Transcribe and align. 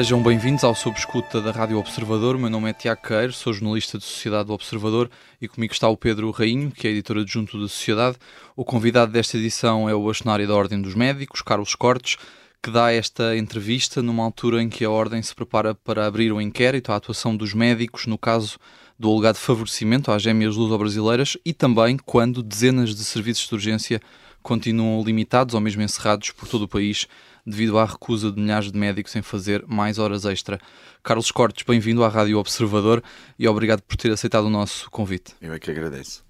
Sejam 0.00 0.22
bem-vindos 0.22 0.64
ao 0.64 0.74
Sob 0.74 0.98
Escuta 0.98 1.42
da 1.42 1.50
Rádio 1.50 1.78
Observador. 1.78 2.38
Meu 2.38 2.48
nome 2.48 2.70
é 2.70 2.72
Tiago 2.72 3.02
Queiro, 3.02 3.34
sou 3.34 3.52
jornalista 3.52 3.98
de 3.98 4.04
Sociedade 4.04 4.46
do 4.46 4.54
Observador 4.54 5.10
e 5.38 5.46
comigo 5.46 5.74
está 5.74 5.90
o 5.90 5.96
Pedro 5.96 6.30
Rainho, 6.30 6.70
que 6.70 6.88
é 6.88 6.90
editor 6.90 7.18
adjunto 7.18 7.60
da 7.60 7.68
Sociedade. 7.68 8.16
O 8.56 8.64
convidado 8.64 9.12
desta 9.12 9.36
edição 9.36 9.90
é 9.90 9.94
o 9.94 10.02
bastonário 10.02 10.48
da 10.48 10.54
Ordem 10.54 10.80
dos 10.80 10.94
Médicos, 10.94 11.42
Carlos 11.42 11.74
Cortes, 11.74 12.16
que 12.62 12.70
dá 12.70 12.90
esta 12.90 13.36
entrevista 13.36 14.00
numa 14.00 14.24
altura 14.24 14.62
em 14.62 14.70
que 14.70 14.86
a 14.86 14.90
Ordem 14.90 15.20
se 15.20 15.34
prepara 15.34 15.74
para 15.74 16.06
abrir 16.06 16.32
um 16.32 16.40
inquérito 16.40 16.92
à 16.92 16.96
atuação 16.96 17.36
dos 17.36 17.52
médicos 17.52 18.06
no 18.06 18.16
caso 18.16 18.58
do 18.98 19.12
alegado 19.12 19.36
favorecimento 19.36 20.10
às 20.10 20.22
gêmeas 20.22 20.56
luso-brasileiras 20.56 21.36
e 21.44 21.52
também 21.52 21.98
quando 21.98 22.42
dezenas 22.42 22.94
de 22.94 23.04
serviços 23.04 23.46
de 23.46 23.54
urgência 23.54 24.00
continuam 24.42 25.04
limitados 25.04 25.54
ou 25.54 25.60
mesmo 25.60 25.82
encerrados 25.82 26.30
por 26.30 26.48
todo 26.48 26.62
o 26.62 26.68
país 26.68 27.06
devido 27.46 27.78
à 27.78 27.84
recusa 27.84 28.30
de 28.30 28.40
milhares 28.40 28.70
de 28.70 28.78
médicos 28.78 29.14
em 29.16 29.22
fazer 29.22 29.64
mais 29.66 29.98
horas 29.98 30.24
extra. 30.24 30.58
Carlos 31.02 31.30
Cortes, 31.30 31.64
bem-vindo 31.66 32.04
à 32.04 32.08
Rádio 32.08 32.38
Observador 32.38 33.02
e 33.38 33.48
obrigado 33.48 33.80
por 33.82 33.96
ter 33.96 34.12
aceitado 34.12 34.44
o 34.44 34.50
nosso 34.50 34.90
convite. 34.90 35.34
Eu 35.40 35.52
é 35.52 35.58
que 35.58 35.70
agradeço. 35.70 36.22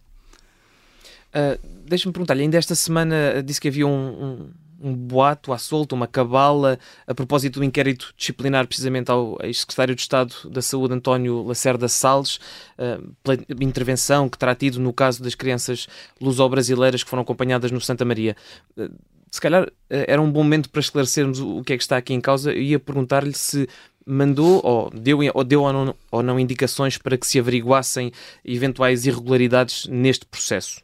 Uh, 1.31 1.59
Deixa-me 1.87 2.13
perguntar-lhe, 2.13 2.43
ainda 2.43 2.57
esta 2.57 2.75
semana 2.75 3.43
disse 3.45 3.61
que 3.61 3.69
havia 3.69 3.87
um, 3.87 3.91
um, 3.91 4.51
um, 4.81 4.95
boato 4.95 5.53
à 5.53 5.59
solta, 5.59 5.95
uma 5.95 6.07
cabala, 6.07 6.79
a 7.07 7.15
propósito 7.15 7.59
do 7.59 7.65
inquérito 7.65 8.15
disciplinar 8.17 8.67
precisamente 8.67 9.11
ao 9.11 9.37
ex-secretário 9.43 9.95
de 9.95 10.01
Estado 10.01 10.35
da 10.49 10.63
Saúde, 10.63 10.95
António 10.95 11.43
Lacerda 11.43 11.89
Salles, 11.89 12.37
uh, 12.79 13.13
pela 13.25 13.39
intervenção 13.61 14.29
que 14.29 14.39
terá 14.39 14.55
tido 14.55 14.79
no 14.79 14.93
caso 14.93 15.23
das 15.23 15.35
crianças 15.35 15.89
luso-brasileiras 16.21 17.03
que 17.03 17.11
foram 17.11 17.23
acompanhadas 17.23 17.73
no 17.73 17.81
Santa 17.81 18.05
Maria. 18.05 18.37
Uh, 18.77 18.91
se 19.31 19.41
calhar 19.41 19.71
eh, 19.89 20.07
era 20.09 20.21
um 20.21 20.31
bom 20.31 20.43
momento 20.43 20.69
para 20.71 20.81
esclarecermos 20.81 21.41
o 21.41 21.63
que 21.63 21.73
é 21.73 21.77
que 21.77 21.83
está 21.83 21.97
aqui 21.97 22.13
em 22.13 22.21
causa. 22.21 22.53
Eu 22.53 22.63
ia 22.63 22.81
perguntar-lhe 22.81 23.35
se 23.35 23.69
mandou 24.05 24.61
ou 24.65 24.91
deu, 24.91 25.19
ou 25.35 25.45
deu 25.45 25.63
ou 25.63 25.73
não, 25.73 25.95
ou 26.11 26.23
não 26.23 26.41
indicações 26.41 26.99
para 26.99 27.17
que 27.17 27.27
se 27.27 27.39
averiguassem 27.39 28.13
eventuais 28.45 29.07
irregularidades 29.07 29.87
neste 29.87 30.27
processo. 30.27 30.83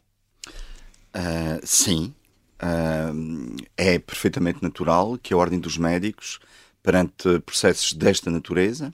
Uh, 1.15 1.59
sim, 1.63 2.13
uh, 2.61 3.55
é 3.75 3.99
perfeitamente 3.99 4.61
natural 4.61 5.17
que 5.21 5.33
a 5.33 5.37
Ordem 5.37 5.59
dos 5.59 5.77
Médicos, 5.77 6.39
perante 6.81 7.39
processos 7.39 7.91
desta 7.93 8.29
natureza, 8.29 8.93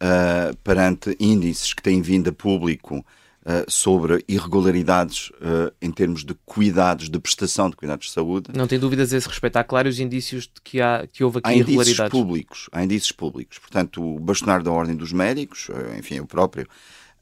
uh, 0.00 0.56
perante 0.64 1.14
índices 1.20 1.74
que 1.74 1.82
têm 1.82 2.00
vindo 2.02 2.30
a 2.30 2.32
público 2.32 3.04
Uh, 3.42 3.64
sobre 3.70 4.22
irregularidades 4.28 5.30
uh, 5.30 5.72
em 5.80 5.90
termos 5.90 6.26
de 6.26 6.34
cuidados, 6.44 7.08
de 7.08 7.18
prestação 7.18 7.70
de 7.70 7.76
cuidados 7.76 8.08
de 8.08 8.12
saúde. 8.12 8.50
Não 8.54 8.66
tem 8.66 8.78
dúvidas 8.78 9.14
a 9.14 9.16
esse 9.16 9.26
respeito. 9.26 9.56
Há 9.56 9.64
claros 9.64 9.98
indícios 9.98 10.44
de 10.44 10.60
que, 10.62 10.78
há, 10.78 11.08
que 11.10 11.24
houve 11.24 11.38
aqui 11.38 11.48
há 11.48 11.54
irregularidades. 11.54 12.00
Indícios 12.00 12.10
públicos, 12.10 12.68
há 12.70 12.84
indícios 12.84 13.12
públicos. 13.12 13.58
Portanto, 13.58 14.04
o 14.04 14.20
bastonário 14.20 14.62
da 14.62 14.70
Ordem 14.70 14.94
dos 14.94 15.10
Médicos, 15.10 15.70
uh, 15.70 15.98
enfim, 15.98 16.16
eu 16.16 16.26
próprio, 16.26 16.68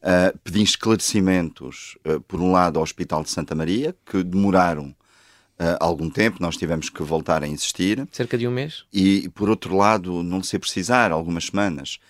uh, 0.03 0.37
pedi 0.43 0.61
esclarecimentos, 0.61 1.97
por 2.27 2.41
um 2.41 2.51
lado, 2.51 2.81
ao 2.81 2.83
Hospital 2.83 3.23
de 3.23 3.31
Santa 3.31 3.55
Maria, 3.55 3.95
que 4.05 4.21
demoraram 4.25 4.93
algum 5.79 6.11
tempo, 6.11 6.39
nós 6.41 6.57
tivemos 6.57 6.91
que 6.91 7.03
voltar 7.03 7.45
a 7.45 7.47
insistir. 7.47 8.09
Cerca 8.11 8.37
de 8.37 8.47
um 8.47 8.51
mês? 8.51 8.85
E, 8.93 9.29
por 9.29 9.49
outro 9.49 9.77
lado, 9.77 10.23
não 10.25 10.43
sei 10.43 10.59
precisar, 10.59 11.13
algumas 11.13 11.47
semanas 11.47 12.01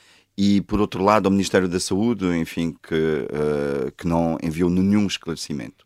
e 0.40 0.60
por 0.60 0.80
outro 0.80 1.02
lado 1.02 1.26
ao 1.26 1.32
Ministério 1.32 1.66
da 1.66 1.80
Saúde, 1.80 2.24
enfim, 2.26 2.72
que, 2.80 2.94
uh, 2.94 3.90
que 3.96 4.06
não 4.06 4.38
enviou 4.40 4.70
nenhum 4.70 5.04
esclarecimento. 5.08 5.84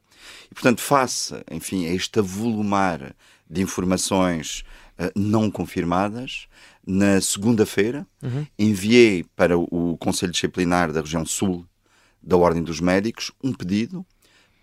E 0.51 0.55
portanto, 0.55 0.83
face, 0.83 1.43
enfim, 1.51 1.87
a 1.87 1.95
este 1.95 2.19
avolumar 2.19 3.17
de 3.49 3.63
informações 3.63 4.63
uh, 4.99 5.11
não 5.19 5.51
confirmadas, 5.51 6.49
na 6.87 7.19
segunda-feira 7.23 8.07
uhum. 8.23 8.47
enviei 8.59 9.25
para 9.35 9.57
o 9.57 9.97
Conselho 9.99 10.33
Disciplinar 10.33 10.93
da 10.93 11.01
região 11.01 11.25
Sul 11.25 11.67
da 12.23 12.37
Ordem 12.37 12.63
dos 12.63 12.79
Médicos 12.79 13.33
um 13.43 13.55
pedido 13.55 14.05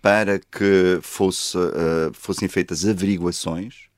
para 0.00 0.38
que 0.38 1.00
fosse, 1.02 1.58
uh, 1.58 2.12
fossem 2.12 2.46
feitas 2.46 2.86
averiguações 2.86 3.89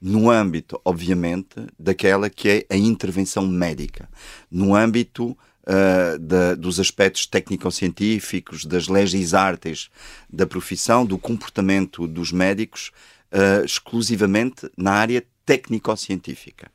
no 0.00 0.30
âmbito, 0.30 0.80
obviamente, 0.84 1.66
daquela 1.78 2.28
que 2.28 2.48
é 2.48 2.66
a 2.74 2.76
intervenção 2.76 3.46
médica, 3.46 4.08
no 4.50 4.74
âmbito 4.74 5.30
uh, 5.30 6.18
da, 6.18 6.54
dos 6.54 6.78
aspectos 6.78 7.26
técnico-científicos, 7.26 8.64
das 8.64 8.88
leis 8.88 9.34
artes 9.34 9.88
da 10.30 10.46
profissão, 10.46 11.04
do 11.04 11.18
comportamento 11.18 12.06
dos 12.06 12.30
médicos, 12.30 12.90
uh, 13.32 13.64
exclusivamente 13.64 14.70
na 14.76 14.92
área 14.92 15.24
técnico-científica. 15.44 16.70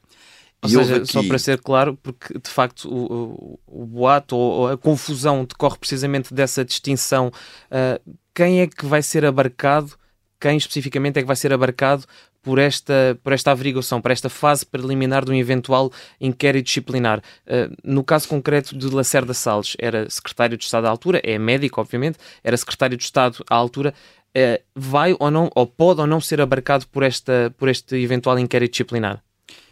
Ou 0.64 0.70
e 0.70 0.74
seja, 0.74 0.98
aqui... 0.98 1.12
só 1.12 1.24
para 1.24 1.40
ser 1.40 1.60
claro, 1.60 1.98
porque 2.02 2.38
de 2.38 2.50
facto 2.50 2.88
o, 2.88 3.60
o, 3.68 3.84
o 3.84 3.86
boato 3.86 4.36
ou 4.36 4.68
a 4.68 4.78
confusão 4.78 5.44
decorre 5.44 5.78
precisamente 5.78 6.34
dessa 6.34 6.64
distinção. 6.64 7.32
Uh, 7.68 8.16
quem 8.34 8.62
é 8.62 8.68
que 8.68 8.86
vai 8.86 9.02
ser 9.02 9.26
abarcado? 9.26 9.94
Quem 10.40 10.58
especificamente 10.58 11.18
é 11.18 11.22
que 11.22 11.28
vai 11.28 11.36
ser 11.36 11.52
abarcado 11.54 12.06
por 12.42 12.60
esta, 12.60 13.20
por 13.24 13.34
esta 13.34 13.52
averiguação, 13.52 14.02
por 14.02 14.12
esta 14.12 14.30
fase 14.30 14.66
preliminar 14.66 15.24
de 15.24 15.32
um 15.32 15.36
eventual 15.36 15.92
inquérito 16.20 16.66
disciplinar. 16.66 17.20
Uh, 17.46 17.76
no 17.84 18.04
caso 18.04 18.28
concreto 18.28 18.78
de 18.78 18.88
Lacerda 18.88 19.34
Salles, 19.34 19.76
era 19.80 20.10
secretário 20.10 20.58
de 20.58 20.64
Estado 20.64 20.88
à 20.88 20.90
altura, 20.90 21.22
é 21.24 21.38
médico, 21.38 21.80
obviamente, 21.80 22.18
era 22.44 22.58
secretário 22.58 22.98
de 22.98 23.04
Estado 23.04 23.44
à 23.50 23.56
altura. 23.56 23.94
Uh, 24.30 24.62
vai 24.74 25.16
ou 25.20 25.30
não, 25.30 25.50
ou 25.56 25.68
pode 25.68 26.02
ou 26.02 26.08
não 26.08 26.22
ser 26.22 26.40
abarcado 26.42 26.88
por, 26.88 27.04
esta, 27.04 27.54
por 27.58 27.70
este 27.70 27.96
eventual 27.98 28.40
inquérito 28.40 28.72
disciplinar? 28.72 29.22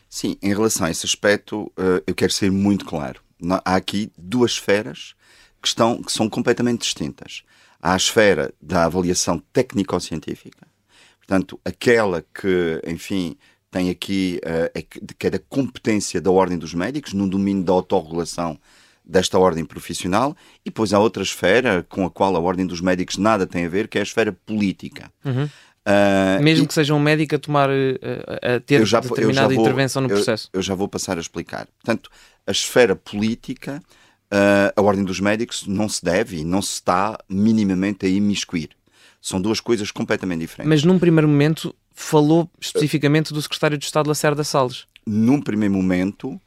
Sim, 0.10 0.38
em 0.42 0.54
relação 0.54 0.88
a 0.88 0.92
esse 0.92 1.06
aspecto, 1.06 1.72
uh, 1.78 2.04
eu 2.06 2.16
quero 2.16 2.34
ser 2.34 2.52
muito 2.52 2.84
claro. 2.86 3.22
Há 3.64 3.76
aqui 3.76 4.12
duas 4.18 4.52
esferas 4.52 5.14
que, 5.62 5.68
estão, 5.68 6.02
que 6.02 6.12
são 6.12 6.30
completamente 6.30 6.82
distintas. 6.82 7.44
Há 7.82 7.94
a 7.94 7.98
esfera 7.98 8.54
da 8.62 8.84
avaliação 8.86 9.40
técnico-científica, 9.54 10.68
Portanto, 11.30 11.60
aquela 11.64 12.26
que, 12.34 12.82
enfim, 12.88 13.38
tem 13.70 13.92
aqui, 13.92 14.42
uh, 14.44 15.14
que 15.16 15.28
é 15.28 15.30
da 15.30 15.38
competência 15.38 16.20
da 16.20 16.32
Ordem 16.32 16.58
dos 16.58 16.74
Médicos, 16.74 17.14
no 17.14 17.30
domínio 17.30 17.64
da 17.64 17.72
autorregulação 17.72 18.58
desta 19.06 19.38
ordem 19.38 19.64
profissional, 19.64 20.36
e 20.66 20.72
depois 20.72 20.92
há 20.92 20.98
outra 20.98 21.22
esfera 21.22 21.86
com 21.88 22.04
a 22.04 22.10
qual 22.10 22.36
a 22.36 22.40
Ordem 22.40 22.66
dos 22.66 22.82
Médicos 22.82 23.18
nada 23.18 23.46
tem 23.46 23.68
a 23.68 23.70
ver, 23.70 23.88
que 23.88 24.00
é 24.00 24.02
a 24.02 24.04
esfera 24.04 24.32
política. 24.32 25.12
Uhum. 25.24 25.44
Uh, 25.44 26.42
Mesmo 26.42 26.66
e... 26.66 26.68
que 26.68 26.74
seja 26.74 26.96
um 26.96 27.00
médico 27.00 27.36
a 27.36 27.40
tomar, 27.40 27.70
uh, 27.70 28.56
a 28.56 28.60
ter 28.60 28.84
já, 28.84 29.00
determinada 29.00 29.54
vou, 29.54 29.64
intervenção 29.64 30.02
no 30.02 30.10
processo. 30.10 30.50
Eu, 30.52 30.58
eu, 30.58 30.64
já 30.64 30.74
vou 30.74 30.88
passar 30.88 31.20
a 31.20 31.22
explicar. 31.22 31.68
Portanto, 31.78 32.10
a 32.48 32.52
esfera 32.52 32.96
política, 32.96 33.84
uh, 34.34 34.74
a 34.76 34.82
Ordem 34.82 35.04
dos 35.04 35.20
Médicos 35.20 35.68
não 35.68 35.88
se 35.88 36.04
deve 36.04 36.38
e 36.38 36.44
não 36.44 36.60
se 36.60 36.74
está 36.74 37.20
minimamente 37.30 38.08
a 38.08 38.10
imiscuir. 38.10 38.70
São 39.22 39.42
duas 39.42 39.60
coisas 39.60 39.92
completamente 39.92 40.42
diferentes. 40.42 40.70
Mas 40.70 40.84
num 40.84 40.98
primeiro 40.98 41.28
momento 41.28 41.76
falou 41.94 42.50
especificamente 42.60 43.34
do 43.34 43.42
secretário 43.42 43.78
de 43.78 43.86
Estado 43.86 44.08
Lacerda 44.08 44.44
Salles. 44.44 44.86
Num 45.06 45.42
primeiro 45.42 45.74
momento, 45.74 46.30
uh, 46.30 46.42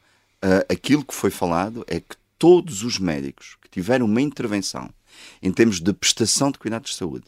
aquilo 0.69 1.05
que 1.05 1.13
foi 1.13 1.29
falado 1.29 1.85
é 1.87 1.99
que 1.99 2.15
todos 2.39 2.83
os 2.83 2.97
médicos 2.97 3.57
que 3.61 3.69
tiveram 3.69 4.05
uma 4.05 4.21
intervenção 4.21 4.89
em 5.41 5.51
termos 5.51 5.79
de 5.79 5.93
prestação 5.93 6.51
de 6.51 6.57
cuidados 6.57 6.91
de 6.91 6.97
saúde, 6.97 7.25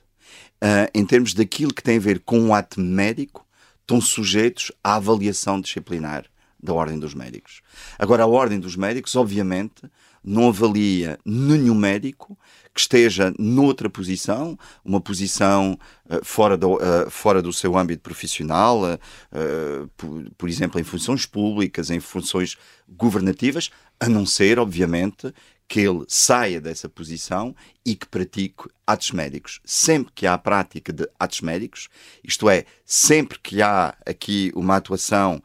uh, 0.63 0.89
em 0.93 1.05
termos 1.05 1.33
daquilo 1.33 1.73
que 1.73 1.83
tem 1.83 1.97
a 1.97 2.01
ver 2.01 2.19
com 2.19 2.47
o 2.47 2.53
ato 2.53 2.79
médico, 2.81 3.45
estão 3.81 4.01
sujeitos 4.01 4.71
à 4.83 4.95
avaliação 4.95 5.61
disciplinar 5.61 6.25
da 6.61 6.73
Ordem 6.73 6.97
dos 6.97 7.13
Médicos. 7.13 7.61
Agora, 7.99 8.23
a 8.23 8.27
Ordem 8.27 8.59
dos 8.59 8.75
Médicos, 8.75 9.15
obviamente, 9.15 9.83
não 10.23 10.49
avalia 10.49 11.19
nenhum 11.23 11.75
médico 11.75 12.35
que 12.75 12.81
esteja 12.81 13.33
noutra 13.39 13.89
posição, 13.89 14.59
uma 14.83 14.99
posição 14.99 15.79
uh, 16.09 16.23
fora, 16.25 16.57
do, 16.57 16.73
uh, 16.73 17.09
fora 17.09 17.41
do 17.41 17.53
seu 17.53 17.77
âmbito 17.77 18.03
profissional, 18.03 18.81
uh, 18.83 19.87
por, 19.95 20.29
por, 20.37 20.49
exemplo, 20.49 20.77
em 20.77 20.83
funções 20.83 21.25
públicas, 21.25 21.89
em 21.89 22.01
funções 22.01 22.57
governativas, 22.89 23.71
a 23.97 24.09
não 24.09 24.25
ser, 24.25 24.59
obviamente, 24.59 25.33
que 25.69 25.79
ele 25.79 26.03
saia 26.09 26.59
dessa 26.59 26.89
posição 26.89 27.55
e 27.85 27.95
que 27.95 28.07
pratique 28.07 28.65
atos 28.85 29.11
médicos. 29.11 29.61
Sempre 29.63 30.11
que 30.13 30.27
há 30.27 30.37
prática 30.37 30.91
de 30.91 31.07
atos 31.17 31.39
médicos, 31.39 31.87
isto 32.21 32.49
é, 32.49 32.65
sempre 32.85 33.39
que 33.39 33.61
há 33.61 33.95
aqui 34.05 34.51
uma 34.53 34.75
atuação 34.75 35.41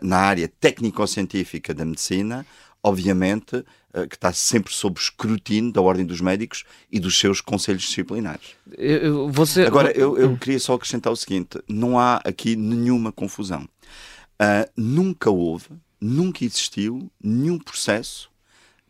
na 0.00 0.16
área 0.18 0.48
técnico-científica 0.58 1.74
da 1.74 1.84
medicina, 1.84 2.46
obviamente 2.86 3.64
eh, 3.92 4.06
que 4.06 4.14
está 4.14 4.32
sempre 4.32 4.72
sob 4.72 4.98
escrutínio 5.00 5.72
da 5.72 5.80
Ordem 5.80 6.06
dos 6.06 6.20
Médicos 6.20 6.64
e 6.90 7.00
dos 7.00 7.18
seus 7.18 7.40
conselhos 7.40 7.82
disciplinares. 7.82 8.54
Você... 9.30 9.62
Agora, 9.64 9.90
eu, 9.90 10.16
eu, 10.16 10.36
queria 10.36 10.60
só 10.60 10.74
acrescentar 10.74 11.12
o 11.12 11.16
seguinte: 11.16 11.58
não 11.68 11.98
há 11.98 12.20
aqui 12.24 12.54
nenhuma 12.54 13.10
confusão. 13.10 13.68
Uh, 14.40 14.70
nunca 14.76 15.30
houve, 15.30 15.70
nunca 16.00 16.44
existiu 16.44 17.10
nenhum 17.22 17.58
processo 17.58 18.30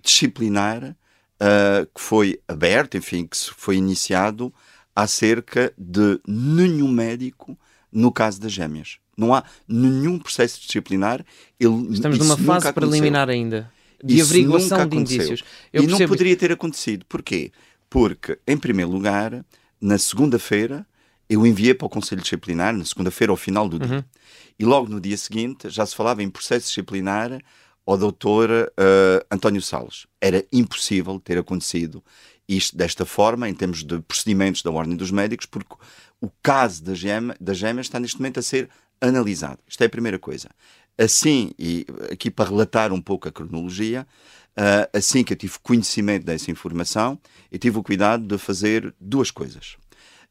disciplinar 0.03 0.85
uh, 0.85 1.87
que 1.95 2.01
foi 2.01 2.41
aberto, 2.47 2.97
enfim, 2.97 3.27
que 3.27 3.37
foi 3.57 3.77
iniciado 3.77 4.53
acerca 4.95 5.73
de 5.79 6.21
nenhum 6.27 6.89
médico 6.89 7.57
no 7.91 8.13
caso 8.13 8.41
das 8.41 8.53
gêmeas. 8.53 8.99
Não 9.17 9.35
há 9.35 9.45
nenhum 9.67 10.19
processo 10.19 10.61
disciplinar. 10.61 11.25
Ele, 11.59 11.93
Estamos 11.93 12.19
numa 12.19 12.37
fase 12.37 12.71
preliminar 12.73 13.31
ainda. 13.31 13.71
De 14.03 14.17
Isso 14.17 14.31
averiguação 14.31 14.79
nunca 14.79 14.89
de 14.89 14.97
aconteceu. 14.97 15.17
indícios. 15.17 15.45
Eu 15.73 15.83
e 15.83 15.87
não 15.87 15.99
poderia 16.07 16.37
ter 16.37 16.53
acontecido. 16.53 17.05
Porquê? 17.09 17.53
Porque, 17.89 18.39
em 18.47 18.57
primeiro 18.57 18.91
lugar, 18.91 19.45
na 19.81 19.99
segunda-feira, 19.99 20.87
eu 21.29 21.47
enviei 21.47 21.75
para 21.75 21.87
o 21.87 21.91
Conselho 21.91 22.23
Disciplinar, 22.23 22.77
na 22.77 22.85
segunda-feira, 22.85 23.33
ao 23.33 23.37
final 23.37 23.69
do 23.69 23.79
dia. 23.79 23.97
Uhum. 23.97 24.05
E 24.59 24.65
logo 24.65 24.89
no 24.89 25.01
dia 25.01 25.17
seguinte 25.17 25.69
já 25.69 25.85
se 25.85 25.95
falava 25.95 26.23
em 26.23 26.31
processo 26.31 26.67
disciplinar 26.67 27.39
ao 27.85 27.97
doutor 27.97 28.51
eh, 28.51 29.27
António 29.31 29.63
Salles. 29.63 30.07
Era 30.21 30.45
impossível 30.53 31.21
ter 31.21 31.39
acontecido 31.39 32.03
isto 32.49 32.77
desta 32.77 33.05
forma, 33.05 33.49
em 33.49 33.55
termos 33.55 33.83
de 33.83 34.01
procedimentos 34.01 34.63
da 34.63 34.71
Ordem 34.71 34.97
dos 34.97 35.11
Médicos, 35.11 35.47
porque 35.47 35.75
o 36.21 36.31
caso 36.43 36.83
da 36.83 36.95
gema, 36.95 37.37
da 37.41 37.53
gema 37.53 37.81
está 37.81 37.99
neste 38.01 38.19
momento 38.19 38.41
a 38.41 38.43
ser 38.43 38.69
analisado. 39.01 39.59
Isto 39.69 39.83
é 39.83 39.87
a 39.87 39.91
primeira 39.91 40.19
coisa. 40.19 40.49
Assim, 40.99 41.53
e 41.59 41.87
aqui 42.11 42.31
para 42.31 42.49
relatar 42.49 42.93
um 42.93 43.01
pouco 43.01 43.29
a 43.29 43.33
cronologia, 43.33 44.07
ah, 44.57 44.89
assim 44.93 45.23
que 45.23 45.35
eu 45.35 45.37
tive 45.37 45.59
conhecimento 45.63 46.25
dessa 46.25 46.51
informação, 46.51 47.19
eu 47.53 47.59
tive 47.59 47.79
o 47.79 47.83
cuidado 47.83 48.27
de 48.27 48.39
fazer 48.39 48.95
duas 48.99 49.31
coisas. 49.31 49.77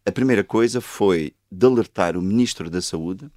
A 0.04 0.12
primeira 0.12 0.44
coisa 0.44 0.82
foi 0.82 1.36
de 1.52 1.66
alertar 1.66 2.18
o 2.18 2.22
Ministro 2.22 2.70
da 2.70 2.82
Saúde 2.82 3.30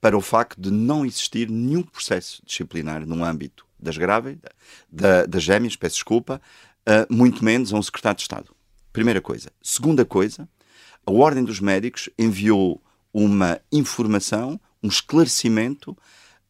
para 0.00 0.16
o 0.16 0.20
facto 0.20 0.60
de 0.60 0.70
não 0.70 1.06
existir 1.06 1.48
nenhum 1.48 1.82
processo 1.82 2.42
disciplinar 2.44 3.06
no 3.06 3.24
âmbito 3.24 3.64
das 3.78 3.96
grávidas, 3.96 4.50
da, 4.90 5.24
das 5.24 5.42
gêmeas, 5.42 5.76
peço 5.76 5.96
desculpa, 5.96 6.40
uh, 6.88 7.14
muito 7.14 7.44
menos 7.44 7.72
a 7.72 7.76
um 7.76 7.82
secretário 7.82 8.16
de 8.16 8.22
Estado. 8.22 8.54
Primeira 8.92 9.20
coisa. 9.20 9.50
Segunda 9.62 10.04
coisa, 10.04 10.48
a 11.06 11.10
Ordem 11.10 11.44
dos 11.44 11.60
Médicos 11.60 12.08
enviou 12.18 12.82
uma 13.12 13.60
informação, 13.72 14.60
um 14.82 14.88
esclarecimento 14.88 15.96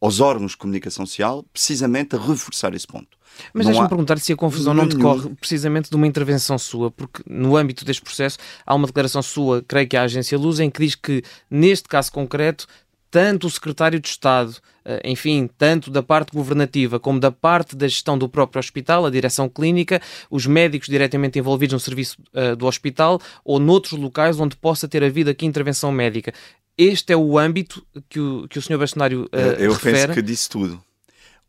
aos 0.01 0.19
órgãos 0.19 0.51
de 0.51 0.57
comunicação 0.57 1.05
social, 1.05 1.43
precisamente 1.53 2.15
a 2.15 2.19
reforçar 2.19 2.73
esse 2.73 2.85
ponto. 2.87 3.17
Mas 3.53 3.65
Não 3.65 3.71
deixa-me 3.71 3.85
há 3.85 3.89
perguntar 3.89 4.17
se 4.19 4.31
a 4.31 4.35
confusão 4.35 4.73
não 4.73 4.85
nenhum- 4.85 4.97
decorre 4.97 5.29
precisamente 5.35 5.89
de 5.89 5.95
uma 5.95 6.07
intervenção 6.07 6.57
sua, 6.57 6.89
porque 6.91 7.21
no 7.27 7.57
âmbito 7.57 7.83
deste 7.83 8.01
processo 8.01 8.37
há 8.65 8.73
uma 8.73 8.87
declaração 8.87 9.21
sua, 9.21 9.63
creio 9.67 9.87
que 9.87 9.97
à 9.97 10.03
agência 10.03 10.37
Luz, 10.37 10.59
em 10.59 10.69
que 10.69 10.81
diz 10.85 10.95
que, 10.95 11.21
neste 11.49 11.89
caso 11.89 12.11
concreto, 12.11 12.65
tanto 13.11 13.47
o 13.47 13.49
secretário 13.49 13.99
de 13.99 14.07
Estado, 14.09 14.55
eh, 14.83 15.01
enfim, 15.05 15.49
tanto 15.57 15.89
da 15.89 16.03
parte 16.03 16.31
governativa 16.33 16.99
como 16.99 17.17
da 17.19 17.31
parte 17.31 17.73
da 17.75 17.87
gestão 17.87 18.17
do 18.17 18.27
próprio 18.27 18.59
hospital, 18.59 19.05
a 19.05 19.09
direção 19.09 19.47
clínica, 19.47 20.01
os 20.29 20.45
médicos 20.45 20.87
diretamente 20.89 21.39
envolvidos 21.39 21.73
no 21.73 21.79
serviço 21.79 22.17
eh, 22.33 22.55
do 22.55 22.65
hospital 22.65 23.19
ou 23.43 23.57
noutros 23.59 23.97
locais 23.99 24.37
onde 24.39 24.55
possa 24.57 24.85
ter 24.87 25.01
havido 25.03 25.29
aqui 25.29 25.45
intervenção 25.45 25.91
médica. 25.93 26.33
Este 26.77 27.13
é 27.13 27.17
o 27.17 27.37
âmbito 27.37 27.85
que 28.09 28.19
o, 28.19 28.47
que 28.47 28.59
o 28.59 28.61
Sr. 28.61 28.77
Bastonário 28.77 29.29
eh, 29.31 29.57
eu 29.59 29.73
refere. 29.73 29.99
penso 29.99 30.13
que 30.13 30.21
disse 30.21 30.49
tudo. 30.49 30.83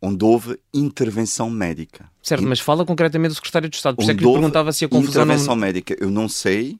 Onde 0.00 0.24
houve 0.24 0.58
intervenção 0.72 1.50
médica. 1.50 2.08
Certo, 2.22 2.44
In- 2.44 2.48
mas 2.48 2.60
fala 2.60 2.84
concretamente 2.84 3.32
do 3.32 3.34
secretário 3.34 3.68
de 3.68 3.76
Estado. 3.76 3.96
Por 3.96 4.02
isso 4.02 4.10
é 4.10 4.14
que 4.14 4.24
lhe 4.24 4.30
perguntava 4.30 4.72
se 4.72 4.84
a 4.84 4.88
confusão 4.88 5.24
não... 5.24 5.32
intervenção 5.32 5.56
médica, 5.56 5.96
eu 5.98 6.10
não 6.10 6.28
sei 6.28 6.78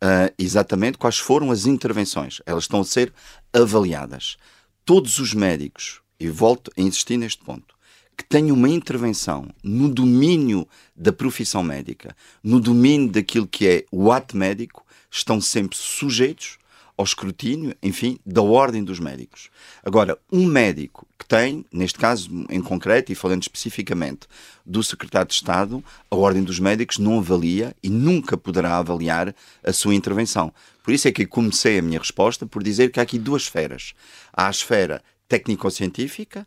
ah, 0.00 0.32
exatamente 0.36 0.98
quais 0.98 1.18
foram 1.18 1.50
as 1.50 1.64
intervenções. 1.64 2.40
Elas 2.44 2.64
estão 2.64 2.80
a 2.80 2.84
ser 2.84 3.12
avaliadas. 3.52 4.36
Todos 4.84 5.18
os 5.18 5.32
médicos, 5.32 6.00
e 6.18 6.28
volto 6.28 6.70
a 6.76 6.80
insistir 6.80 7.16
neste 7.16 7.42
ponto, 7.44 7.74
que 8.16 8.24
tenham 8.24 8.56
uma 8.56 8.68
intervenção 8.68 9.48
no 9.62 9.88
domínio 9.88 10.68
da 10.94 11.12
profissão 11.12 11.62
médica, 11.62 12.14
no 12.42 12.60
domínio 12.60 13.10
daquilo 13.10 13.46
que 13.46 13.66
é 13.66 13.84
o 13.90 14.12
ato 14.12 14.36
médico, 14.36 14.84
estão 15.10 15.40
sempre 15.40 15.78
sujeitos 15.78 16.58
ao 17.02 17.04
escrutínio, 17.04 17.74
enfim, 17.82 18.18
da 18.24 18.40
ordem 18.40 18.82
dos 18.82 19.00
médicos. 19.00 19.50
Agora, 19.84 20.16
um 20.30 20.46
médico 20.46 21.06
que 21.18 21.26
tem, 21.26 21.66
neste 21.72 21.98
caso 21.98 22.30
em 22.48 22.62
concreto 22.62 23.10
e 23.10 23.14
falando 23.16 23.42
especificamente 23.42 24.28
do 24.64 24.82
secretário 24.82 25.28
de 25.28 25.34
Estado, 25.34 25.84
a 26.08 26.16
ordem 26.16 26.44
dos 26.44 26.60
médicos 26.60 26.98
não 26.98 27.18
avalia 27.18 27.74
e 27.82 27.90
nunca 27.90 28.36
poderá 28.36 28.78
avaliar 28.78 29.34
a 29.64 29.72
sua 29.72 29.94
intervenção. 29.94 30.54
Por 30.82 30.94
isso 30.94 31.08
é 31.08 31.12
que 31.12 31.26
comecei 31.26 31.78
a 31.78 31.82
minha 31.82 31.98
resposta 31.98 32.46
por 32.46 32.62
dizer 32.62 32.90
que 32.90 33.00
há 33.00 33.02
aqui 33.02 33.18
duas 33.18 33.42
esferas. 33.42 33.94
Há 34.32 34.46
a 34.46 34.50
esfera 34.50 35.02
técnico-científica, 35.28 36.46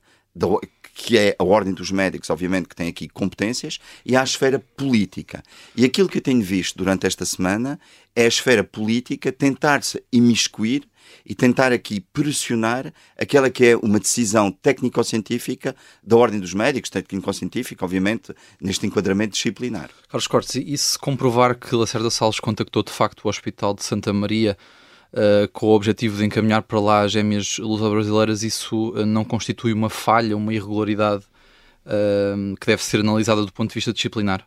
que 0.98 1.18
é 1.18 1.36
a 1.38 1.44
ordem 1.44 1.74
dos 1.74 1.92
médicos, 1.92 2.30
obviamente, 2.30 2.70
que 2.70 2.76
tem 2.76 2.88
aqui 2.88 3.10
competências, 3.10 3.80
e 4.06 4.16
a 4.16 4.24
esfera 4.24 4.58
política. 4.78 5.44
E 5.76 5.84
aquilo 5.84 6.08
que 6.08 6.20
eu 6.20 6.22
tenho 6.22 6.42
visto 6.42 6.78
durante 6.78 7.06
esta 7.06 7.26
semana 7.26 7.78
é 8.16 8.24
a 8.24 8.28
esfera 8.28 8.64
política 8.64 9.30
tentar-se 9.30 10.02
imiscuir 10.10 10.88
e 11.26 11.36
tentar 11.36 11.74
aqui 11.74 12.00
pressionar 12.00 12.94
aquela 13.20 13.50
que 13.50 13.66
é 13.66 13.78
uma 13.78 14.00
decisão 14.00 14.50
técnico-científica 14.50 15.76
da 16.02 16.16
ordem 16.16 16.40
dos 16.40 16.54
médicos, 16.54 16.90
técnico-científica, 16.90 17.84
obviamente, 17.84 18.34
neste 18.60 18.88
enquadramento 18.88 19.34
disciplinar. 19.34 19.90
Carlos 20.08 20.28
Cortes, 20.28 20.56
e 20.56 20.78
se 20.78 20.98
comprovar 20.98 21.60
que 21.60 21.76
Lacerda 21.76 22.10
Salles 22.10 22.40
contactou 22.40 22.82
de 22.82 22.92
facto 22.92 23.26
o 23.26 23.30
Hospital 23.30 23.74
de 23.74 23.84
Santa 23.84 24.14
Maria 24.14 24.58
eh, 25.16 25.48
com 25.54 25.68
o 25.68 25.74
objetivo 25.74 26.18
de 26.18 26.26
encaminhar 26.26 26.62
para 26.64 26.78
lá 26.78 27.02
as 27.04 27.14
gêmeas 27.14 27.58
luso-brasileiras, 27.58 28.44
isso 28.44 28.94
eh, 28.98 29.06
não 29.06 29.24
constitui 29.24 29.72
uma 29.72 29.90
falha, 29.90 30.36
uma 30.36 30.54
irregularidade 30.54 31.24
eh, 31.86 32.36
que 32.60 32.68
deve 32.68 32.84
ser 32.84 33.00
analisada 33.00 33.46
do 33.46 33.54
ponto 33.54 33.70
de 33.70 33.76
vista 33.76 33.94
disciplinar? 33.94 34.46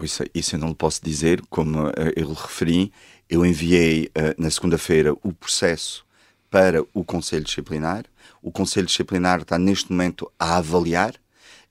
Isso, 0.00 0.22
isso 0.32 0.54
eu 0.54 0.60
não 0.60 0.68
lhe 0.68 0.74
posso 0.76 1.04
dizer, 1.04 1.42
como 1.50 1.88
eh, 1.88 2.12
eu 2.14 2.28
lhe 2.28 2.34
referi, 2.34 2.92
eu 3.28 3.44
enviei 3.44 4.10
na 4.36 4.50
segunda-feira 4.50 5.14
o 5.22 5.32
processo 5.32 6.04
para 6.50 6.84
o 6.92 7.02
Conselho 7.02 7.44
Disciplinar. 7.44 8.04
O 8.42 8.52
Conselho 8.52 8.86
Disciplinar 8.86 9.40
está 9.40 9.58
neste 9.58 9.90
momento 9.90 10.30
a 10.38 10.58
avaliar, 10.58 11.14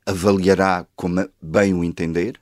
avaliará 0.04 0.88
como 0.96 1.30
bem 1.40 1.74
o 1.74 1.84
entender, 1.84 2.41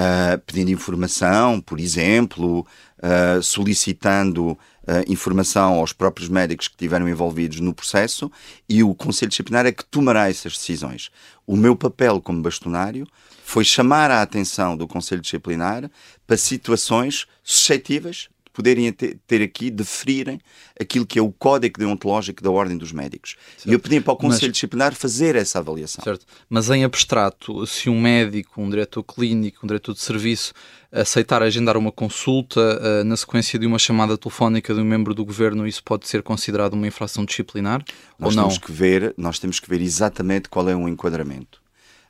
ah, 0.00 0.38
pedindo 0.46 0.70
informação, 0.70 1.60
por 1.60 1.80
exemplo, 1.80 2.64
ah, 3.02 3.40
solicitando 3.42 4.56
ah, 4.86 5.02
informação 5.08 5.74
aos 5.74 5.92
próprios 5.92 6.28
médicos 6.28 6.68
que 6.68 6.74
estiveram 6.74 7.08
envolvidos 7.08 7.58
no 7.58 7.74
processo 7.74 8.30
e 8.68 8.80
o 8.80 8.94
Conselho 8.94 9.30
Disciplinar 9.30 9.66
é 9.66 9.72
que 9.72 9.84
tomará 9.84 10.30
essas 10.30 10.52
decisões. 10.52 11.10
O 11.44 11.56
meu 11.56 11.74
papel 11.74 12.20
como 12.20 12.40
bastonário 12.40 13.08
foi 13.44 13.64
chamar 13.64 14.08
a 14.12 14.22
atenção 14.22 14.76
do 14.76 14.86
Conselho 14.86 15.20
Disciplinar 15.20 15.90
para 16.24 16.36
situações 16.36 17.26
suscetíveis 17.42 18.28
poderem 18.58 18.92
ter, 18.92 19.16
ter 19.24 19.40
aqui, 19.40 19.70
deferirem 19.70 20.40
aquilo 20.80 21.06
que 21.06 21.16
é 21.16 21.22
o 21.22 21.30
código 21.30 21.78
deontológico 21.78 22.42
da 22.42 22.50
Ordem 22.50 22.76
dos 22.76 22.90
Médicos. 22.90 23.36
E 23.64 23.72
eu 23.72 23.78
pedi 23.78 24.00
para 24.00 24.12
o 24.14 24.16
Conselho 24.16 24.48
Mas- 24.48 24.54
Disciplinar 24.54 24.92
fazer 24.96 25.36
essa 25.36 25.60
avaliação. 25.60 26.02
Certo. 26.02 26.26
Mas 26.50 26.68
em 26.68 26.82
abstrato, 26.82 27.64
se 27.68 27.88
um 27.88 28.00
médico, 28.00 28.60
um 28.60 28.68
diretor 28.68 29.04
clínico, 29.04 29.60
um 29.62 29.68
diretor 29.68 29.94
de 29.94 30.00
serviço 30.00 30.52
aceitar 30.90 31.40
agendar 31.40 31.76
uma 31.76 31.92
consulta 31.92 32.60
eh, 32.82 33.04
na 33.04 33.16
sequência 33.16 33.58
de 33.60 33.66
uma 33.66 33.78
chamada 33.78 34.18
telefónica 34.18 34.74
de 34.74 34.80
um 34.80 34.84
membro 34.84 35.14
do 35.14 35.24
governo, 35.24 35.66
isso 35.66 35.84
pode 35.84 36.08
ser 36.08 36.22
considerado 36.22 36.72
uma 36.72 36.86
infração 36.86 37.24
disciplinar 37.24 37.84
Nós 38.18 38.30
ou 38.34 38.36
não? 38.36 38.48
temos 38.48 38.58
que 38.58 38.72
ver, 38.72 39.14
nós 39.16 39.38
temos 39.38 39.60
que 39.60 39.68
ver 39.68 39.80
exatamente 39.82 40.48
qual 40.48 40.68
é 40.68 40.74
o 40.74 40.88
enquadramento 40.88 41.57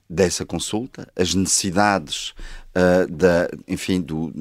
dessa 0.08 0.44
consulta, 0.44 1.06
as 1.14 1.34
necessidades 1.34 2.34
ah, 2.80 3.06
da, 3.10 3.48
enfim, 3.66 4.00
do, 4.00 4.32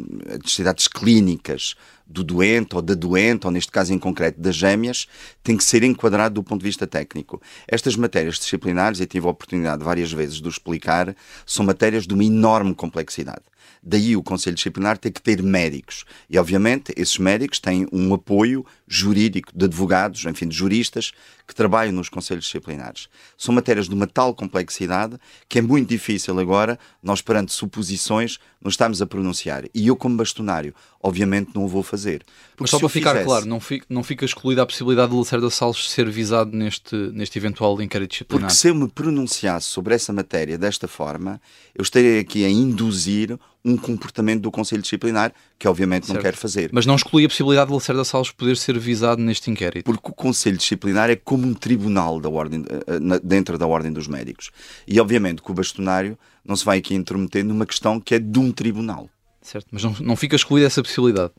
necessidades 0.44 0.88
clínicas 0.88 1.74
do 2.06 2.24
doente 2.24 2.76
ou 2.76 2.84
da 2.84 2.94
doente, 2.94 3.48
ou 3.48 3.52
neste 3.52 3.72
caso 3.72 3.92
em 3.92 3.98
concreto 3.98 4.40
das 4.40 4.56
gêmeas, 4.56 5.08
tem 5.44 5.58
que 5.58 5.64
ser 5.64 5.82
enquadrado 5.82 6.36
do 6.36 6.44
ponto 6.44 6.60
de 6.60 6.68
vista 6.68 6.86
técnico. 6.86 7.42
Estas 7.68 7.96
matérias 7.96 8.36
disciplinares, 8.36 9.00
eu 9.00 9.08
tive 9.08 9.26
a 9.26 9.32
oportunidade 9.32 9.84
várias 9.84 10.12
vezes 10.12 10.40
de 10.40 10.48
o 10.48 10.52
explicar, 10.52 11.16
são 11.48 11.66
matérias 11.66 12.06
de 12.06 12.14
uma 12.14 12.24
enorme 12.24 12.76
complexidade. 12.76 13.42
Daí 13.84 14.16
o 14.16 14.24
Conselho 14.24 14.56
Disciplinar 14.56 14.98
tem 14.98 15.12
que 15.12 15.22
ter 15.22 15.42
médicos. 15.42 16.04
E, 16.30 16.38
obviamente, 16.38 16.94
esses 16.98 17.18
médicos 17.18 17.60
têm 17.60 17.88
um 17.92 18.14
apoio 18.14 18.66
jurídico 18.88 19.52
de 19.56 19.66
advogados, 19.66 20.26
enfim, 20.26 20.48
de 20.48 20.56
juristas 20.56 21.12
que 21.48 21.56
trabalham 21.56 21.94
nos 21.94 22.10
Conselhos 22.10 22.46
Disciplinares. 22.46 23.08
São 23.38 23.54
matérias 23.56 23.88
de 23.88 23.96
uma 23.96 24.06
tal 24.08 24.34
complexidade 24.36 25.18
que 25.48 25.60
é 25.60 25.62
muito 25.62 25.88
difícil 25.90 26.38
agora, 26.40 26.78
nós 27.02 27.22
perante 27.22 27.54
suposições, 27.54 28.38
nos 28.62 28.74
estamos 28.74 29.02
a 29.02 29.06
pronunciar. 29.08 29.64
E 29.74 29.88
eu, 29.88 29.96
como 29.96 30.18
bastonário, 30.18 30.74
obviamente 31.02 31.52
não 31.56 31.64
o 31.64 31.68
vou 31.68 31.84
fazer. 31.84 32.24
Mas 32.60 32.70
só 32.70 32.80
para 32.80 32.90
ficar 32.90 33.12
fizesse- 33.12 33.26
claro, 33.28 33.46
não 33.46 33.60
fica, 33.60 33.86
não 33.90 34.04
fica 34.04 34.26
excluída 34.26 34.64
a 34.64 34.66
possibilidade 34.66 35.12
de 35.12 35.18
Lacerda 35.18 35.50
Salles 35.50 35.90
ser 35.90 36.10
visado 36.10 36.56
neste, 36.56 36.96
neste 36.96 37.38
eventual 37.38 37.82
inquérito 37.82 38.12
disciplinar. 38.12 38.42
Porque 38.50 38.56
se 38.60 38.68
eu 38.68 38.76
me 38.76 38.88
pronunciasse 38.90 39.68
sobre 39.68 39.94
essa 39.96 40.12
matéria 40.12 40.58
desta 40.58 40.88
forma, 40.88 41.40
eu 41.74 41.82
estaria 41.84 42.20
aqui 42.20 42.44
a 42.44 42.50
induzir 42.50 43.38
um 43.68 43.76
comportamento 43.76 44.42
do 44.42 44.50
Conselho 44.50 44.82
Disciplinar 44.82 45.34
que 45.60 45.68
obviamente 45.68 46.08
não 46.08 46.16
Certo. 46.16 46.24
quero 46.24 46.38
fazer. 46.38 46.70
Mas 46.72 46.86
não 46.86 46.96
exclui 46.96 47.26
a 47.26 47.28
possibilidade 47.28 47.68
de 47.68 47.74
Lacerda 47.74 48.04
Salles 48.06 48.32
poder 48.32 48.56
ser 48.56 48.80
visado 48.80 49.22
neste 49.22 49.52
inquérito. 49.52 49.84
Porque 49.84 50.10
o 50.10 50.14
Conselho 50.14 50.58
Disciplinar 50.58 51.10
é 51.10 51.16
como 51.16 51.46
um 51.46 51.54
tribunal 51.54 52.20
da 52.20 52.30
ordem, 52.30 52.64
eh, 52.70 53.20
dentro 53.22 53.58
da 53.58 53.68
ordem 53.68 53.92
dos 53.92 54.08
médicos. 54.08 54.52
E 54.88 55.00
obviamente 55.00 55.42
que 55.42 55.52
o 55.52 55.54
bastonário 55.54 56.18
não 56.46 56.56
se 56.56 56.64
vai 56.64 56.78
aqui 56.78 56.96
intrometer 56.96 57.44
numa 57.44 57.66
questão 57.66 58.00
que 58.00 58.16
é 58.16 58.20
de 58.20 58.40
um 58.40 58.52
tribunal. 58.52 59.10
Certo, 59.42 59.68
mas 59.72 59.84
não, 59.84 59.96
não 60.00 60.16
fica 60.16 60.36
excluída 60.36 60.68
essa 60.68 60.82
possibilidade. 60.82 61.34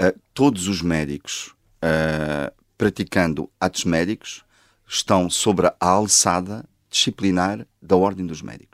Uh, 0.00 0.18
todos 0.32 0.68
os 0.68 0.80
médicos 0.80 1.54
uh, 1.82 2.52
praticando 2.78 3.50
atos 3.60 3.84
médicos 3.84 4.44
estão 4.88 5.28
sobre 5.28 5.66
a 5.66 5.74
alçada 5.80 6.64
disciplinar 6.90 7.66
da 7.80 7.96
ordem 7.96 8.26
dos 8.26 8.42
médicos. 8.42 8.71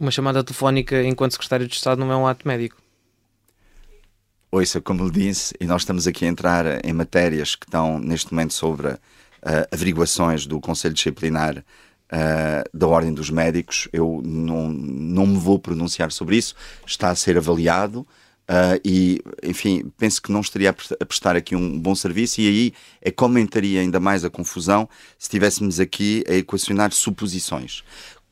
Uma 0.00 0.10
chamada 0.10 0.42
telefónica 0.42 1.02
enquanto 1.04 1.32
secretário 1.32 1.68
de 1.68 1.74
Estado 1.74 1.98
não 1.98 2.10
é 2.10 2.16
um 2.16 2.26
ato 2.26 2.46
médico. 2.46 2.76
Ouça, 4.50 4.80
como 4.80 5.04
lhe 5.04 5.10
disse, 5.10 5.54
e 5.60 5.66
nós 5.66 5.82
estamos 5.82 6.06
aqui 6.06 6.24
a 6.24 6.28
entrar 6.28 6.84
em 6.84 6.92
matérias 6.92 7.56
que 7.56 7.66
estão 7.66 7.98
neste 7.98 8.32
momento 8.32 8.54
sobre 8.54 8.88
uh, 8.88 8.98
averiguações 9.72 10.46
do 10.46 10.60
Conselho 10.60 10.94
Disciplinar 10.94 11.58
uh, 11.58 12.76
da 12.76 12.86
Ordem 12.86 13.12
dos 13.12 13.30
Médicos. 13.30 13.88
Eu 13.92 14.20
não, 14.24 14.68
não 14.68 15.26
me 15.26 15.38
vou 15.38 15.58
pronunciar 15.58 16.12
sobre 16.12 16.36
isso, 16.36 16.54
está 16.86 17.10
a 17.10 17.16
ser 17.16 17.36
avaliado. 17.36 18.06
Uh, 18.46 18.78
e, 18.84 19.22
enfim, 19.42 19.90
penso 19.96 20.20
que 20.20 20.30
não 20.30 20.40
estaria 20.40 20.70
a 20.70 21.04
prestar 21.04 21.34
aqui 21.34 21.56
um 21.56 21.78
bom 21.78 21.94
serviço, 21.94 22.40
e 22.40 22.46
aí 22.46 22.74
é 23.00 23.10
que 23.10 23.24
aumentaria 23.24 23.80
ainda 23.80 23.98
mais 23.98 24.24
a 24.24 24.30
confusão 24.30 24.88
se 25.18 25.24
estivéssemos 25.24 25.80
aqui 25.80 26.22
a 26.28 26.34
equacionar 26.34 26.92
suposições. 26.92 27.82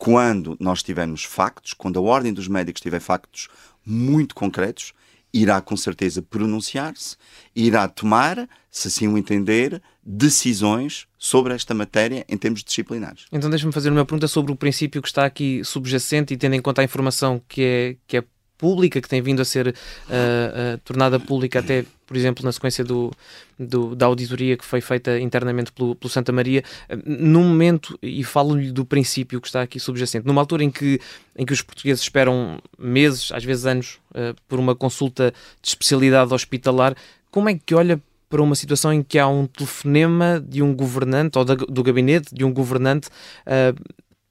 Quando 0.03 0.57
nós 0.59 0.83
tivermos 0.83 1.23
factos, 1.23 1.73
quando 1.73 1.97
a 1.97 2.03
Ordem 2.03 2.33
dos 2.33 2.49
Médicos 2.49 2.83
tiver 2.83 2.99
factos 2.99 3.47
muito 3.87 4.35
concretos, 4.35 4.93
irá 5.33 5.61
com 5.61 5.77
certeza 5.77 6.21
pronunciar-se, 6.21 7.17
irá 7.55 7.87
tomar, 7.87 8.49
se 8.69 8.89
assim 8.89 9.07
o 9.07 9.17
entender, 9.17 9.81
decisões 10.05 11.07
sobre 11.17 11.55
esta 11.55 11.73
matéria 11.73 12.25
em 12.29 12.37
termos 12.37 12.65
disciplinares. 12.65 13.27
Então 13.31 13.49
deixa-me 13.49 13.73
fazer 13.73 13.91
uma 13.91 14.05
pergunta 14.05 14.27
sobre 14.27 14.51
o 14.51 14.57
princípio 14.57 15.01
que 15.01 15.07
está 15.07 15.25
aqui 15.25 15.63
subjacente 15.65 16.35
e 16.35 16.37
tendo 16.37 16.57
em 16.57 16.61
conta 16.61 16.81
a 16.83 16.85
informação 16.85 17.41
que 17.47 17.63
é, 17.63 17.97
que 18.05 18.17
é 18.17 18.25
pública, 18.63 19.01
que 19.01 19.09
tem 19.09 19.21
vindo 19.21 19.43
a 19.43 19.45
ser 19.45 19.67
uh, 19.67 19.71
uh, 19.73 20.79
tornada 20.85 21.19
pública 21.19 21.59
até, 21.59 21.85
por 22.07 22.17
exemplo, 22.17 22.45
na 22.45 22.53
sequência 22.53 22.85
do, 22.85 23.11
do, 23.59 23.97
da 23.97 24.07
auditoria 24.07 24.57
que 24.57 24.65
foi 24.65 24.81
feita 24.81 25.19
internamente 25.19 25.73
pelo, 25.73 25.97
pelo 25.97 26.09
Santa 26.09 26.31
Maria, 26.31 26.63
uh, 26.89 26.97
num 27.05 27.43
momento, 27.43 27.99
e 28.01 28.23
falo-lhe 28.23 28.71
do 28.71 28.85
princípio 28.85 29.41
que 29.41 29.49
está 29.49 29.63
aqui 29.63 29.81
subjacente, 29.81 30.25
numa 30.25 30.41
altura 30.41 30.63
em 30.63 30.71
que, 30.71 31.01
em 31.37 31.45
que 31.45 31.53
os 31.53 31.61
portugueses 31.61 32.05
esperam 32.05 32.61
meses, 32.79 33.33
às 33.33 33.43
vezes 33.43 33.67
anos, 33.67 33.99
por 34.47 34.61
uma 34.61 34.77
consulta 34.77 35.35
de 35.61 35.69
especialidade 35.69 36.33
hospitalar, 36.33 36.95
como 37.33 37.49
é 37.49 37.59
que 37.59 37.75
olha 37.75 38.01
para 38.29 38.43
uma 38.43 38.55
situação 38.55 38.93
em 38.93 39.03
que 39.03 39.19
há 39.19 39.27
um 39.27 39.47
telefonema 39.47 40.41
de 40.41 40.63
um 40.63 40.73
governante 40.73 41.37
ou 41.37 41.45
da, 41.45 41.55
do 41.55 41.83
gabinete 41.83 42.33
de 42.33 42.45
um 42.45 42.53
governante 42.53 43.09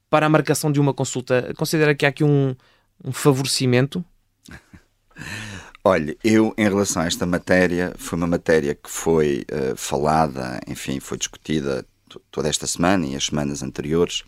para 0.09 0.25
a 0.25 0.29
marcação 0.29 0.71
de 0.71 0.79
uma 0.79 0.93
consulta? 0.93 1.51
Considera 1.57 1.93
que 1.95 2.05
há 2.05 2.09
aqui 2.09 2.23
um, 2.23 2.55
um 3.03 3.11
favorecimento 3.11 4.05
Olha, 5.83 6.15
eu 6.23 6.53
em 6.57 6.63
relação 6.63 7.01
a 7.01 7.05
esta 7.05 7.25
matéria, 7.25 7.93
foi 7.97 8.17
uma 8.17 8.27
matéria 8.27 8.75
que 8.75 8.89
foi 8.89 9.45
uh, 9.51 9.75
falada, 9.75 10.59
enfim, 10.67 10.99
foi 10.99 11.17
discutida 11.17 11.85
toda 12.29 12.49
esta 12.49 12.67
semana 12.67 13.05
e 13.05 13.15
as 13.15 13.25
semanas 13.25 13.63
anteriores. 13.63 14.23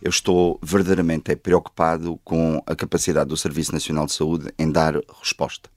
Eu 0.00 0.10
estou 0.10 0.58
verdadeiramente 0.62 1.34
preocupado 1.36 2.20
com 2.24 2.62
a 2.66 2.74
capacidade 2.76 3.28
do 3.28 3.36
Serviço 3.36 3.72
Nacional 3.72 4.06
de 4.06 4.12
Saúde 4.12 4.52
em 4.58 4.70
dar 4.70 4.94
resposta. 5.20 5.70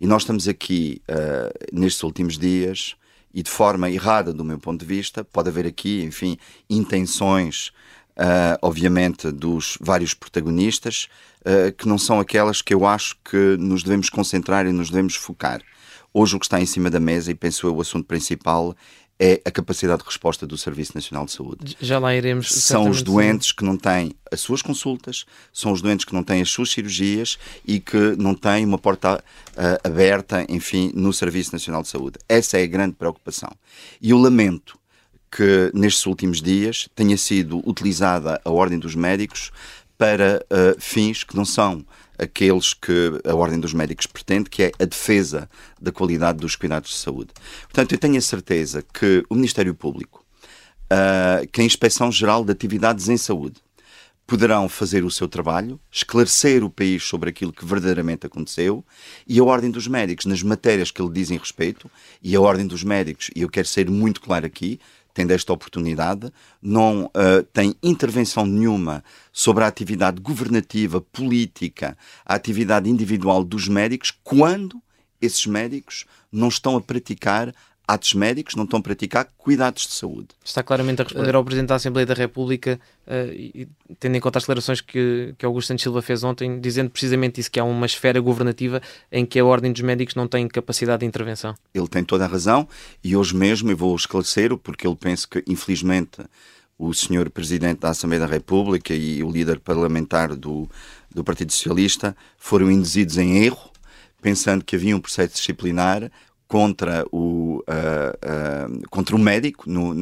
E 0.00 0.06
nós 0.06 0.22
estamos 0.22 0.48
aqui, 0.48 1.02
uh, 1.08 1.52
nestes 1.72 2.02
últimos 2.02 2.38
dias, 2.38 2.96
e 3.32 3.42
de 3.42 3.50
forma 3.50 3.90
errada 3.90 4.32
do 4.32 4.44
meu 4.44 4.58
ponto 4.58 4.80
de 4.80 4.86
vista, 4.86 5.22
pode 5.22 5.48
haver 5.48 5.66
aqui, 5.66 6.02
enfim, 6.02 6.38
intenções 6.68 7.72
uh, 8.18 8.58
obviamente, 8.60 9.30
dos 9.30 9.78
vários 9.80 10.14
protagonistas, 10.14 11.08
uh, 11.40 11.72
que 11.72 11.88
não 11.88 11.98
são 11.98 12.18
aquelas 12.18 12.60
que 12.60 12.74
eu 12.74 12.84
acho 12.84 13.16
que 13.24 13.56
nos 13.58 13.82
devemos 13.82 14.10
concentrar 14.10 14.66
e 14.66 14.72
nos 14.72 14.90
devemos 14.90 15.14
focar. 15.14 15.62
Hoje 16.12 16.36
o 16.36 16.38
que 16.40 16.46
está 16.46 16.60
em 16.60 16.66
cima 16.66 16.90
da 16.90 16.98
mesa, 16.98 17.30
e 17.30 17.34
penso 17.34 17.66
eu 17.66 17.76
o 17.76 17.80
assunto 17.80 18.06
principal, 18.06 18.74
é 19.20 19.40
a 19.44 19.50
capacidade 19.50 20.00
de 20.00 20.06
resposta 20.06 20.46
do 20.46 20.56
Serviço 20.56 20.92
Nacional 20.94 21.24
de 21.26 21.32
Saúde. 21.32 21.76
Já 21.80 21.98
lá 21.98 22.14
iremos. 22.14 22.52
São 22.52 22.88
os 22.88 23.02
doentes 23.02 23.50
que 23.50 23.64
não 23.64 23.76
têm 23.76 24.14
as 24.30 24.40
suas 24.40 24.62
consultas, 24.62 25.24
são 25.52 25.72
os 25.72 25.82
doentes 25.82 26.04
que 26.04 26.14
não 26.14 26.22
têm 26.22 26.40
as 26.40 26.50
suas 26.50 26.70
cirurgias 26.70 27.36
e 27.66 27.80
que 27.80 28.16
não 28.16 28.34
têm 28.34 28.64
uma 28.64 28.78
porta 28.78 29.16
uh, 29.16 29.86
aberta, 29.88 30.46
enfim, 30.48 30.92
no 30.94 31.12
Serviço 31.12 31.52
Nacional 31.52 31.82
de 31.82 31.88
Saúde. 31.88 32.18
Essa 32.28 32.58
é 32.58 32.62
a 32.62 32.66
grande 32.66 32.94
preocupação. 32.94 33.50
E 34.00 34.10
eu 34.10 34.18
lamento 34.18 34.78
que 35.30 35.70
nestes 35.74 36.06
últimos 36.06 36.40
dias 36.40 36.88
tenha 36.94 37.16
sido 37.16 37.62
utilizada 37.68 38.40
a 38.44 38.50
Ordem 38.50 38.78
dos 38.78 38.94
Médicos 38.94 39.50
para 39.96 40.44
uh, 40.44 40.80
fins 40.80 41.24
que 41.24 41.36
não 41.36 41.44
são 41.44 41.84
aqueles 42.18 42.74
que 42.74 43.20
a 43.24 43.34
Ordem 43.34 43.60
dos 43.60 43.72
Médicos 43.72 44.06
pretende, 44.06 44.50
que 44.50 44.64
é 44.64 44.72
a 44.78 44.84
defesa 44.84 45.48
da 45.80 45.92
qualidade 45.92 46.38
dos 46.38 46.56
cuidados 46.56 46.90
de 46.90 46.96
saúde. 46.96 47.30
Portanto, 47.62 47.92
eu 47.92 47.98
tenho 47.98 48.16
a 48.16 48.20
certeza 48.20 48.84
que 48.92 49.24
o 49.28 49.34
Ministério 49.34 49.74
Público, 49.74 50.24
uh, 50.92 51.46
que 51.48 51.60
a 51.60 51.64
Inspeção 51.64 52.10
Geral 52.10 52.44
de 52.44 52.52
Atividades 52.52 53.08
em 53.08 53.16
Saúde, 53.16 53.60
poderão 54.28 54.68
fazer 54.68 55.04
o 55.04 55.10
seu 55.10 55.26
trabalho, 55.26 55.80
esclarecer 55.90 56.62
o 56.62 56.68
país 56.68 57.02
sobre 57.02 57.30
aquilo 57.30 57.50
que 57.50 57.64
verdadeiramente 57.64 58.26
aconteceu 58.26 58.84
e 59.26 59.38
a 59.38 59.42
Ordem 59.42 59.70
dos 59.70 59.88
Médicos, 59.88 60.26
nas 60.26 60.42
matérias 60.42 60.90
que 60.90 61.00
lhe 61.00 61.08
dizem 61.08 61.38
respeito, 61.38 61.90
e 62.22 62.36
a 62.36 62.40
Ordem 62.40 62.66
dos 62.66 62.84
Médicos, 62.84 63.30
e 63.34 63.40
eu 63.40 63.48
quero 63.48 63.66
ser 63.66 63.88
muito 63.88 64.20
claro 64.20 64.44
aqui, 64.44 64.78
tendo 65.18 65.32
esta 65.32 65.52
oportunidade, 65.52 66.32
não 66.62 67.06
uh, 67.06 67.42
tem 67.52 67.74
intervenção 67.82 68.46
nenhuma 68.46 69.02
sobre 69.32 69.64
a 69.64 69.66
atividade 69.66 70.20
governativa, 70.20 71.00
política, 71.00 71.98
a 72.24 72.36
atividade 72.36 72.88
individual 72.88 73.42
dos 73.42 73.66
médicos, 73.66 74.12
quando 74.22 74.80
esses 75.20 75.44
médicos 75.44 76.04
não 76.30 76.46
estão 76.46 76.76
a 76.76 76.80
praticar 76.80 77.52
atos 77.88 78.12
médicos, 78.12 78.54
não 78.54 78.64
estão 78.64 78.78
a 78.78 78.82
praticar 78.82 79.26
cuidados 79.38 79.86
de 79.86 79.94
saúde. 79.94 80.28
Está 80.44 80.62
claramente 80.62 81.00
a 81.00 81.04
responder 81.04 81.34
ao 81.34 81.42
Presidente 81.42 81.68
da 81.68 81.76
Assembleia 81.76 82.04
da 82.04 82.12
República, 82.12 82.78
uh, 83.06 83.32
e, 83.32 83.66
tendo 83.98 84.14
em 84.14 84.20
conta 84.20 84.38
as 84.38 84.44
declarações 84.44 84.82
que, 84.82 85.34
que 85.38 85.46
Augusto 85.46 85.68
Santos 85.68 85.82
Silva 85.82 86.02
fez 86.02 86.22
ontem, 86.22 86.60
dizendo 86.60 86.90
precisamente 86.90 87.40
isso, 87.40 87.50
que 87.50 87.58
há 87.58 87.64
uma 87.64 87.86
esfera 87.86 88.20
governativa 88.20 88.82
em 89.10 89.24
que 89.24 89.38
a 89.38 89.44
Ordem 89.44 89.72
dos 89.72 89.80
Médicos 89.80 90.14
não 90.14 90.28
tem 90.28 90.46
capacidade 90.46 91.00
de 91.00 91.06
intervenção. 91.06 91.54
Ele 91.72 91.88
tem 91.88 92.04
toda 92.04 92.26
a 92.26 92.28
razão, 92.28 92.68
e 93.02 93.16
hoje 93.16 93.34
mesmo 93.34 93.70
eu 93.70 93.76
vou 93.76 93.96
esclarecer-o, 93.96 94.58
porque 94.58 94.86
ele 94.86 94.96
penso 94.96 95.26
que, 95.26 95.42
infelizmente, 95.48 96.20
o 96.78 96.92
senhor 96.92 97.30
Presidente 97.30 97.80
da 97.80 97.88
Assembleia 97.88 98.20
da 98.20 98.32
República 98.32 98.94
e 98.94 99.24
o 99.24 99.30
líder 99.30 99.60
parlamentar 99.60 100.36
do, 100.36 100.68
do 101.10 101.24
Partido 101.24 101.52
Socialista 101.52 102.14
foram 102.36 102.70
induzidos 102.70 103.16
em 103.16 103.42
erro, 103.44 103.70
pensando 104.20 104.62
que 104.62 104.76
havia 104.76 104.94
um 104.94 105.00
processo 105.00 105.34
disciplinar 105.34 106.10
contra 106.48 107.04
o, 107.12 107.62
uh, 107.68 108.74
uh, 108.74 108.88
contra 108.88 109.14
o 109.14 109.18
médico, 109.18 109.70
no, 109.70 109.92
uh, 109.92 109.94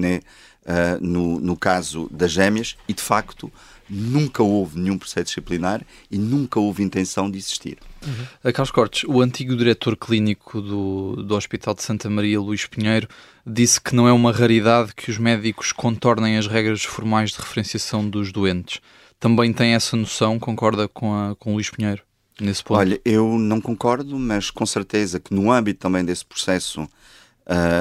no, 1.00 1.40
no 1.40 1.56
caso 1.56 2.08
das 2.10 2.30
gêmeas, 2.30 2.76
e 2.88 2.94
de 2.94 3.02
facto 3.02 3.52
nunca 3.88 4.42
houve 4.42 4.78
nenhum 4.78 4.98
processo 4.98 5.26
disciplinar 5.26 5.84
e 6.10 6.18
nunca 6.18 6.58
houve 6.58 6.82
intenção 6.82 7.30
de 7.30 7.38
existir. 7.38 7.78
Uhum. 8.04 8.52
Carlos 8.52 8.70
Cortes, 8.70 9.04
o 9.08 9.20
antigo 9.20 9.56
diretor 9.56 9.96
clínico 9.96 10.60
do, 10.60 11.22
do 11.22 11.34
Hospital 11.34 11.74
de 11.74 11.82
Santa 11.82 12.08
Maria, 12.08 12.40
Luís 12.40 12.66
Pinheiro, 12.66 13.08
disse 13.46 13.80
que 13.80 13.94
não 13.94 14.08
é 14.08 14.12
uma 14.12 14.32
raridade 14.32 14.92
que 14.94 15.10
os 15.10 15.18
médicos 15.18 15.72
contornem 15.72 16.36
as 16.36 16.46
regras 16.46 16.82
formais 16.84 17.30
de 17.30 17.38
referenciação 17.38 18.08
dos 18.08 18.32
doentes. 18.32 18.80
Também 19.18 19.52
tem 19.52 19.74
essa 19.74 19.96
noção, 19.96 20.38
concorda 20.38 20.88
com, 20.88 21.14
a, 21.14 21.34
com 21.36 21.54
Luís 21.54 21.70
Pinheiro? 21.70 22.02
Nesse 22.40 22.62
ponto? 22.62 22.78
Olha, 22.78 23.00
eu 23.04 23.38
não 23.38 23.60
concordo, 23.60 24.18
mas 24.18 24.50
com 24.50 24.66
certeza 24.66 25.20
que 25.20 25.34
no 25.34 25.50
âmbito 25.50 25.80
também 25.80 26.04
desse 26.04 26.24
processo 26.24 26.82
uh, 26.82 26.88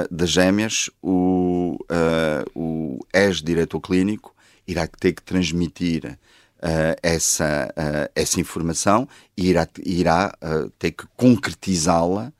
das 0.09 0.29
gêmeas, 0.29 0.89
o, 1.01 1.77
uh, 1.83 2.49
o 2.59 2.99
ex-diretor 3.13 3.79
clínico 3.79 4.35
irá 4.67 4.87
ter 4.87 5.13
que 5.13 5.21
transmitir 5.21 6.17
uh, 6.65 6.97
essa, 7.01 7.71
uh, 7.77 8.11
essa 8.15 8.39
informação 8.39 9.07
e 9.37 9.49
irá, 9.49 9.67
irá 9.85 10.33
uh, 10.41 10.69
ter 10.71 10.91
que 10.91 11.05
concretizá-la, 11.15 12.31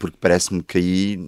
porque 0.00 0.16
parece-me 0.20 0.64
que 0.64 0.78
aí, 0.78 1.18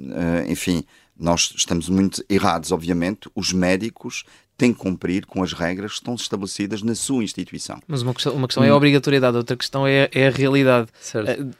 enfim, 0.48 0.82
nós 1.16 1.54
estamos 1.56 1.88
muito 1.88 2.24
errados, 2.28 2.72
obviamente. 2.72 3.30
Os 3.36 3.52
médicos 3.52 4.24
tem 4.56 4.72
que 4.72 4.78
cumprir 4.78 5.26
com 5.26 5.42
as 5.42 5.52
regras 5.52 5.92
que 5.92 5.98
estão 5.98 6.14
estabelecidas 6.14 6.82
na 6.82 6.94
sua 6.94 7.22
instituição. 7.22 7.78
Mas 7.86 8.02
uma 8.02 8.14
questão, 8.14 8.32
uma 8.34 8.48
questão 8.48 8.64
é 8.64 8.70
a 8.70 8.72
hum. 8.72 8.76
obrigatoriedade, 8.76 9.36
outra 9.36 9.56
questão 9.56 9.86
é, 9.86 10.08
é 10.12 10.28
a 10.28 10.30
realidade. 10.30 10.88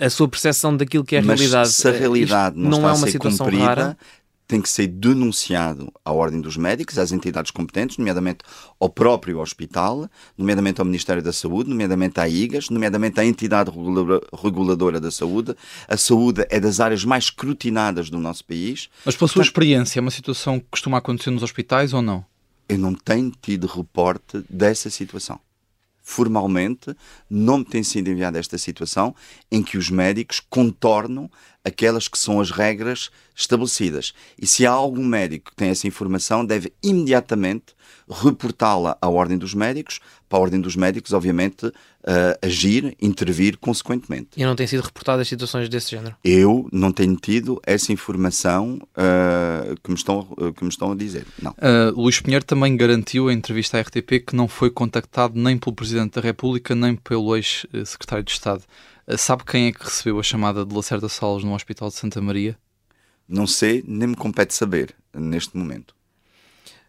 A, 0.00 0.06
a, 0.06 0.10
sua 0.10 0.28
percepção 0.28 0.76
daquilo 0.76 1.04
que 1.04 1.16
é 1.16 1.18
a 1.18 1.22
Mas 1.22 1.38
realidade. 1.38 1.68
Se 1.70 1.86
a 1.86 1.92
eh, 1.92 1.98
realidade 1.98 2.58
não, 2.58 2.80
não 2.80 2.88
é 2.88 2.92
uma 2.92 3.06
situação 3.06 3.46
cumprida, 3.46 3.64
rara, 3.64 3.98
tem 4.46 4.62
que 4.62 4.68
ser 4.68 4.86
denunciado 4.86 5.92
à 6.04 6.12
Ordem 6.12 6.40
dos 6.40 6.56
Médicos, 6.56 6.98
às 6.98 7.12
entidades 7.12 7.50
competentes, 7.50 7.98
nomeadamente 7.98 8.38
ao 8.78 8.88
próprio 8.88 9.40
hospital, 9.40 10.08
nomeadamente 10.38 10.80
ao 10.80 10.84
Ministério 10.84 11.22
da 11.22 11.32
Saúde, 11.32 11.68
nomeadamente 11.68 12.20
à 12.20 12.28
IGAS, 12.28 12.70
nomeadamente 12.70 13.18
à 13.18 13.24
entidade 13.24 13.70
reguladora 14.42 15.00
da 15.00 15.10
saúde. 15.10 15.54
A 15.88 15.96
saúde 15.96 16.46
é 16.48 16.60
das 16.60 16.80
áreas 16.80 17.04
mais 17.04 17.24
escrutinadas 17.24 18.08
do 18.08 18.18
nosso 18.18 18.44
país. 18.44 18.88
Mas 19.04 19.16
pela 19.16 19.28
sua 19.28 19.42
experiência, 19.42 19.98
é 19.98 20.02
uma 20.02 20.10
situação 20.10 20.60
que 20.60 20.66
costuma 20.70 20.98
acontecer 20.98 21.30
nos 21.30 21.42
hospitais 21.42 21.92
ou 21.92 22.00
não? 22.00 22.24
Eu 22.68 22.78
não 22.78 22.94
tenho 22.94 23.32
tido 23.40 23.66
reporte 23.66 24.44
dessa 24.48 24.90
situação. 24.90 25.38
Formalmente, 26.02 26.96
não 27.28 27.58
me 27.58 27.64
tem 27.64 27.82
sido 27.82 28.08
enviada 28.08 28.38
esta 28.38 28.56
situação 28.56 29.14
em 29.50 29.62
que 29.62 29.76
os 29.76 29.90
médicos 29.90 30.40
contornam 30.40 31.28
aquelas 31.66 32.06
que 32.06 32.16
são 32.16 32.40
as 32.40 32.52
regras 32.52 33.10
estabelecidas. 33.34 34.14
E 34.40 34.46
se 34.46 34.64
há 34.64 34.70
algum 34.70 35.04
médico 35.04 35.50
que 35.50 35.56
tem 35.56 35.68
essa 35.68 35.86
informação, 35.86 36.46
deve 36.46 36.72
imediatamente 36.82 37.74
reportá-la 38.08 38.96
à 39.00 39.08
Ordem 39.08 39.36
dos 39.36 39.52
Médicos, 39.52 40.00
para 40.28 40.38
a 40.38 40.42
Ordem 40.42 40.60
dos 40.60 40.76
Médicos, 40.76 41.12
obviamente, 41.12 41.66
uh, 41.66 41.72
agir, 42.40 42.96
intervir 43.00 43.58
consequentemente. 43.58 44.28
E 44.36 44.44
não 44.44 44.54
têm 44.54 44.66
sido 44.66 44.82
reportadas 44.82 45.26
situações 45.26 45.68
desse 45.68 45.90
género? 45.90 46.14
Eu 46.22 46.68
não 46.72 46.92
tenho 46.92 47.16
tido 47.16 47.60
essa 47.66 47.92
informação 47.92 48.80
uh, 48.92 49.74
que, 49.82 49.90
me 49.90 49.96
estão, 49.96 50.20
uh, 50.20 50.52
que 50.52 50.62
me 50.62 50.70
estão 50.70 50.92
a 50.92 50.94
dizer. 50.94 51.26
Não. 51.42 51.50
Uh, 51.52 52.00
Luís 52.00 52.20
Pinheiro 52.20 52.44
também 52.44 52.76
garantiu 52.76 53.30
em 53.30 53.34
entrevista 53.34 53.76
à 53.78 53.80
RTP 53.80 54.24
que 54.24 54.36
não 54.36 54.46
foi 54.46 54.70
contactado 54.70 55.38
nem 55.38 55.58
pelo 55.58 55.74
Presidente 55.74 56.14
da 56.14 56.20
República 56.20 56.74
nem 56.74 56.94
pelo 56.94 57.36
ex-Secretário 57.36 58.24
de 58.24 58.32
Estado. 58.32 58.62
Sabe 59.16 59.44
quem 59.44 59.68
é 59.68 59.72
que 59.72 59.84
recebeu 59.84 60.18
a 60.18 60.22
chamada 60.22 60.64
de 60.64 60.74
Lacerda 60.74 61.08
Salles 61.08 61.44
no 61.44 61.54
Hospital 61.54 61.88
de 61.88 61.94
Santa 61.94 62.20
Maria? 62.20 62.58
Não 63.28 63.46
sei, 63.46 63.82
nem 63.86 64.08
me 64.08 64.16
compete 64.16 64.54
saber 64.54 64.94
neste 65.14 65.56
momento. 65.56 65.96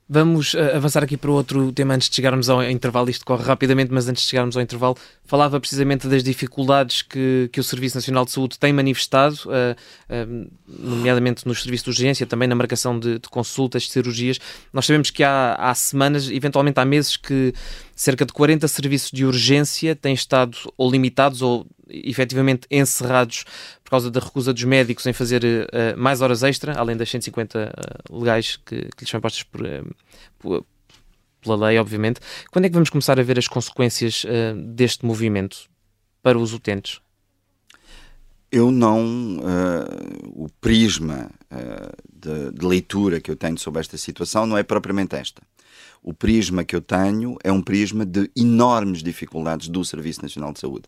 Vamos 0.09 0.53
uh, 0.53 0.75
avançar 0.75 1.03
aqui 1.03 1.17
para 1.17 1.29
outro 1.29 1.69
tema 1.73 1.93
antes 1.93 2.07
de 2.07 2.15
chegarmos 2.15 2.49
ao 2.49 2.63
intervalo. 2.63 3.09
Isto 3.09 3.25
corre 3.25 3.43
rapidamente, 3.43 3.91
mas 3.91 4.07
antes 4.07 4.23
de 4.23 4.29
chegarmos 4.29 4.55
ao 4.55 4.63
intervalo, 4.63 4.95
falava 5.25 5.59
precisamente 5.59 6.07
das 6.07 6.23
dificuldades 6.23 7.01
que, 7.01 7.49
que 7.51 7.59
o 7.59 7.63
Serviço 7.63 7.97
Nacional 7.97 8.23
de 8.23 8.31
Saúde 8.31 8.57
tem 8.57 8.71
manifestado, 8.71 9.35
uh, 9.47 9.75
uh, 10.09 10.49
nomeadamente 10.65 11.45
nos 11.45 11.61
serviços 11.61 11.83
de 11.83 11.89
urgência, 11.89 12.25
também 12.25 12.47
na 12.47 12.55
marcação 12.55 12.97
de, 12.97 13.19
de 13.19 13.27
consultas, 13.27 13.83
de 13.83 13.91
cirurgias. 13.91 14.39
Nós 14.71 14.85
sabemos 14.85 15.09
que 15.09 15.25
há, 15.25 15.55
há 15.55 15.75
semanas, 15.75 16.29
eventualmente 16.31 16.79
há 16.79 16.85
meses, 16.85 17.17
que 17.17 17.53
cerca 17.93 18.25
de 18.25 18.31
40 18.31 18.65
serviços 18.69 19.11
de 19.11 19.25
urgência 19.25 19.93
têm 19.93 20.13
estado 20.13 20.57
ou 20.77 20.89
limitados 20.89 21.41
ou 21.41 21.67
efetivamente 21.89 22.67
encerrados 22.69 23.45
por 23.83 23.91
causa 23.91 24.11
da 24.11 24.19
recusa 24.19 24.53
dos 24.53 24.63
médicos 24.63 25.05
em 25.05 25.13
fazer 25.13 25.43
uh, 25.43 25.97
mais 25.97 26.21
horas 26.21 26.43
extra, 26.43 26.73
além 26.77 26.97
das 26.97 27.09
150 27.09 27.57
uh, 27.57 27.61
eh, 27.61 28.17
legais 28.17 28.57
que, 28.57 28.89
que 28.95 29.03
lhes 29.03 29.09
são 29.09 29.17
impostas 29.17 29.43
por, 29.43 29.61
por, 30.39 30.65
pela 31.41 31.67
lei, 31.67 31.77
obviamente. 31.77 32.19
Quando 32.51 32.65
é 32.65 32.69
que 32.69 32.73
vamos 32.73 32.89
começar 32.89 33.19
a 33.19 33.23
ver 33.23 33.37
as 33.37 33.47
consequências 33.47 34.25
deste 34.75 35.05
movimento 35.05 35.69
para 36.21 36.37
os 36.37 36.53
utentes? 36.53 36.99
Eu 38.51 38.71
não. 38.71 39.39
o 40.33 40.49
prisma 40.61 41.29
de, 42.11 42.51
de 42.51 42.65
leitura 42.65 43.19
que 43.19 43.29
eu 43.29 43.35
tenho 43.35 43.57
sobre 43.57 43.81
esta 43.81 43.97
situação 43.97 44.45
não 44.45 44.57
é 44.57 44.63
propriamente 44.63 45.15
esta. 45.15 45.41
O 46.01 46.13
prisma 46.13 46.63
que 46.63 46.75
eu 46.75 46.81
tenho 46.81 47.37
é 47.43 47.51
um 47.51 47.61
prisma 47.61 48.05
de 48.05 48.31
enormes 48.35 49.03
dificuldades 49.03 49.67
do 49.67 49.83
Serviço 49.83 50.21
Nacional 50.21 50.53
de 50.53 50.59
Saúde 50.59 50.87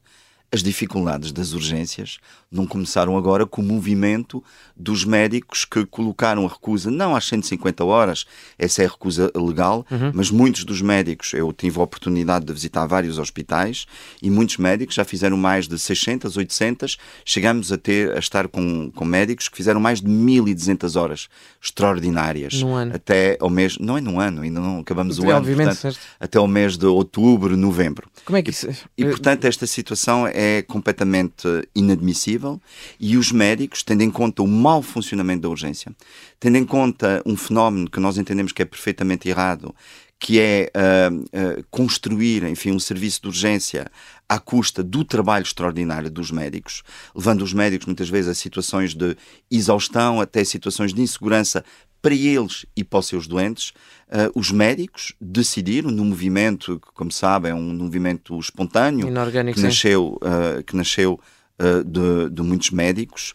as 0.51 0.63
dificuldades 0.63 1.31
das 1.31 1.53
urgências 1.53 2.17
não 2.51 2.65
começaram 2.65 3.15
agora 3.15 3.45
com 3.45 3.61
o 3.61 3.65
movimento 3.65 4.43
dos 4.75 5.05
médicos 5.05 5.65
que 5.65 5.85
colocaram 5.85 6.45
a 6.45 6.49
recusa, 6.49 6.89
não 6.89 7.15
às 7.15 7.25
150 7.27 7.83
horas, 7.85 8.25
essa 8.57 8.81
é 8.81 8.85
a 8.85 8.89
recusa 8.89 9.31
legal, 9.35 9.85
uhum. 9.91 10.11
mas 10.13 10.31
muitos 10.31 10.63
dos 10.63 10.81
médicos, 10.81 11.33
eu 11.33 11.53
tive 11.53 11.79
a 11.79 11.83
oportunidade 11.83 12.45
de 12.45 12.53
visitar 12.53 12.87
vários 12.87 13.19
hospitais 13.19 13.85
e 14.21 14.31
muitos 14.31 14.57
médicos 14.57 14.95
já 14.95 15.05
fizeram 15.05 15.37
mais 15.37 15.67
de 15.67 15.77
600, 15.77 16.35
800, 16.37 16.97
chegamos 17.23 17.71
a 17.71 17.77
ter 17.77 18.15
a 18.15 18.19
estar 18.19 18.47
com, 18.47 18.89
com 18.91 19.05
médicos 19.05 19.47
que 19.47 19.55
fizeram 19.55 19.79
mais 19.79 20.01
de 20.01 20.07
1200 20.07 20.95
horas 20.95 21.27
extraordinárias. 21.61 22.61
Num 22.61 22.73
ano. 22.73 22.95
Até 22.95 23.37
ao 23.39 23.49
mês, 23.49 23.77
não 23.77 23.97
é 23.97 24.01
num 24.01 24.19
ano, 24.19 24.41
ainda 24.41 24.59
não 24.59 24.79
acabamos 24.79 25.19
o 25.19 25.29
ano, 25.29 25.45
portanto, 25.45 25.97
até 26.19 26.39
ao 26.39 26.47
mês 26.47 26.77
de 26.77 26.87
outubro, 26.87 27.55
novembro. 27.55 28.09
Como 28.25 28.37
é 28.37 28.41
que 28.41 28.49
isso... 28.49 28.67
E, 28.97 29.03
e 29.03 29.05
portanto 29.05 29.45
esta 29.45 29.67
situação 29.67 30.25
é 30.25 30.38
completamente 30.67 31.47
inadmissível 31.75 32.61
e 32.99 33.17
os 33.17 33.31
médicos, 33.31 33.83
tendo 33.83 34.03
em 34.03 34.11
conta 34.11 34.41
o 34.41 34.47
mau 34.47 34.81
funcionamento 34.81 35.41
da 35.41 35.49
urgência, 35.49 35.91
tendo 36.39 36.57
em 36.57 36.65
conta 36.65 37.21
um 37.25 37.35
fenómeno 37.35 37.89
que 37.89 37.99
nós 37.99 38.17
entendemos 38.17 38.51
que 38.51 38.61
é 38.61 38.65
perfeitamente 38.65 39.27
errado, 39.27 39.73
que 40.19 40.39
é 40.39 40.69
uh, 40.75 41.15
uh, 41.15 41.65
construir, 41.71 42.43
enfim, 42.43 42.71
um 42.71 42.79
serviço 42.79 43.21
de 43.21 43.27
urgência 43.29 43.89
à 44.27 44.37
custa 44.37 44.83
do 44.83 45.05
trabalho 45.05 45.43
extraordinário 45.43 46.11
dos 46.11 46.29
médicos, 46.29 46.83
levando 47.15 47.41
os 47.41 47.53
médicos 47.53 47.87
muitas 47.87 48.09
vezes 48.09 48.29
a 48.29 48.33
situações 48.33 48.93
de 48.93 49.15
exaustão, 49.49 50.19
até 50.19 50.43
situações 50.43 50.93
de 50.93 51.01
insegurança 51.01 51.63
para 52.01 52.13
eles 52.13 52.65
e 52.75 52.83
para 52.83 52.99
os 52.99 53.07
seus 53.07 53.27
doentes, 53.27 53.69
uh, 54.07 54.31
os 54.35 54.51
médicos 54.51 55.13
decidiram, 55.19 55.89
no 55.89 56.03
movimento, 56.05 56.79
que, 56.79 56.93
como 56.93 57.11
sabem, 57.11 57.51
é 57.51 57.55
um 57.55 57.73
movimento 57.73 58.37
espontâneo, 58.39 59.07
que 59.55 59.61
nasceu, 59.61 60.19
uh, 60.21 60.63
que 60.63 60.75
nasceu 60.75 61.19
uh, 61.59 61.83
de, 61.83 62.29
de, 62.29 62.41
muitos 62.41 62.71
médicos, 62.71 63.33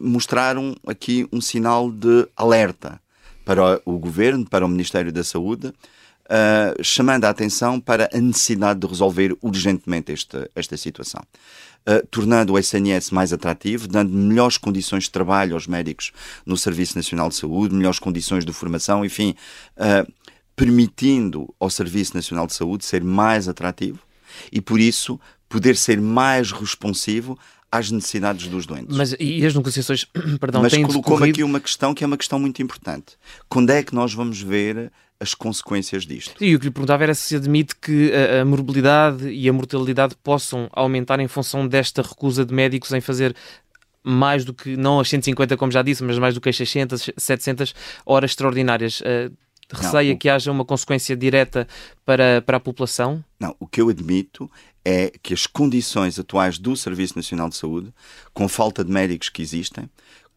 mostraram 0.00 0.74
aqui 0.84 1.24
um 1.30 1.40
sinal 1.40 1.88
de 1.88 2.26
alerta 2.36 3.00
para 3.44 3.80
o 3.84 3.98
governo, 3.98 4.48
para 4.48 4.64
o 4.64 4.68
Ministério 4.68 5.12
da 5.12 5.24
Saúde, 5.24 5.72
chamando 6.82 7.24
a 7.24 7.28
atenção 7.28 7.80
para 7.80 8.08
a 8.12 8.18
necessidade 8.20 8.78
de 8.78 8.86
resolver 8.86 9.36
urgentemente 9.42 10.12
esta, 10.12 10.48
esta 10.54 10.76
situação. 10.76 11.22
Uh, 11.80 12.06
tornando 12.08 12.52
o 12.52 12.58
SNS 12.58 13.10
mais 13.10 13.32
atrativo, 13.32 13.88
dando 13.88 14.12
melhores 14.12 14.58
condições 14.58 15.04
de 15.04 15.10
trabalho 15.10 15.54
aos 15.54 15.66
médicos 15.66 16.12
no 16.44 16.54
Serviço 16.54 16.94
Nacional 16.94 17.30
de 17.30 17.36
Saúde, 17.36 17.74
melhores 17.74 17.98
condições 17.98 18.44
de 18.44 18.52
formação, 18.52 19.02
enfim, 19.02 19.34
uh, 19.78 20.12
permitindo 20.54 21.52
ao 21.58 21.70
Serviço 21.70 22.14
Nacional 22.14 22.46
de 22.46 22.52
Saúde 22.52 22.84
ser 22.84 23.02
mais 23.02 23.48
atrativo 23.48 24.00
e, 24.52 24.60
por 24.60 24.78
isso, 24.78 25.18
poder 25.48 25.74
ser 25.74 25.98
mais 26.02 26.52
responsivo 26.52 27.38
às 27.70 27.90
necessidades 27.90 28.48
dos 28.48 28.66
doentes. 28.66 28.96
Mas 28.96 29.14
e 29.18 29.44
as 29.44 29.54
negociações, 29.54 30.04
perdão, 30.40 30.62
Mas 30.62 30.76
colocou-me 30.76 31.30
aqui 31.30 31.42
uma 31.42 31.60
questão 31.60 31.94
que 31.94 32.02
é 32.02 32.06
uma 32.06 32.16
questão 32.16 32.38
muito 32.38 32.62
importante. 32.62 33.16
Quando 33.48 33.70
é 33.70 33.82
que 33.82 33.94
nós 33.94 34.12
vamos 34.12 34.40
ver 34.40 34.90
as 35.20 35.34
consequências 35.34 36.06
disto. 36.06 36.42
E 36.42 36.56
o 36.56 36.58
que 36.58 36.64
lhe 36.64 36.70
perguntava 36.70 37.02
era 37.02 37.14
se 37.14 37.36
admite 37.36 37.76
que 37.76 38.10
a, 38.10 38.40
a 38.40 38.44
morbilidade 38.44 39.28
e 39.28 39.46
a 39.48 39.52
mortalidade 39.52 40.16
possam 40.22 40.66
aumentar 40.72 41.20
em 41.20 41.28
função 41.28 41.68
desta 41.68 42.00
recusa 42.00 42.44
de 42.44 42.54
médicos 42.54 42.90
em 42.92 43.02
fazer 43.02 43.36
mais 44.02 44.46
do 44.46 44.54
que, 44.54 44.78
não 44.78 44.98
as 44.98 45.10
150 45.10 45.58
como 45.58 45.70
já 45.70 45.82
disse, 45.82 46.02
mas 46.02 46.18
mais 46.18 46.34
do 46.34 46.40
que 46.40 46.48
as 46.48 46.56
600, 46.56 47.10
700 47.18 47.74
horas 48.06 48.30
extraordinárias. 48.30 49.02
Uh, 49.02 49.30
receia 49.70 50.08
não, 50.08 50.14
o... 50.16 50.18
que 50.18 50.28
haja 50.28 50.50
uma 50.50 50.64
consequência 50.64 51.14
direta 51.14 51.68
para, 52.04 52.40
para 52.40 52.56
a 52.56 52.60
população? 52.60 53.22
Não, 53.38 53.54
o 53.60 53.66
que 53.66 53.80
eu 53.80 53.90
admito 53.90 54.50
é 54.84 55.12
que 55.22 55.34
as 55.34 55.46
condições 55.46 56.18
atuais 56.18 56.58
do 56.58 56.76
Serviço 56.76 57.16
Nacional 57.16 57.48
de 57.48 57.56
Saúde, 57.56 57.92
com 58.32 58.48
falta 58.48 58.84
de 58.84 58.90
médicos 58.90 59.28
que 59.28 59.42
existem, 59.42 59.88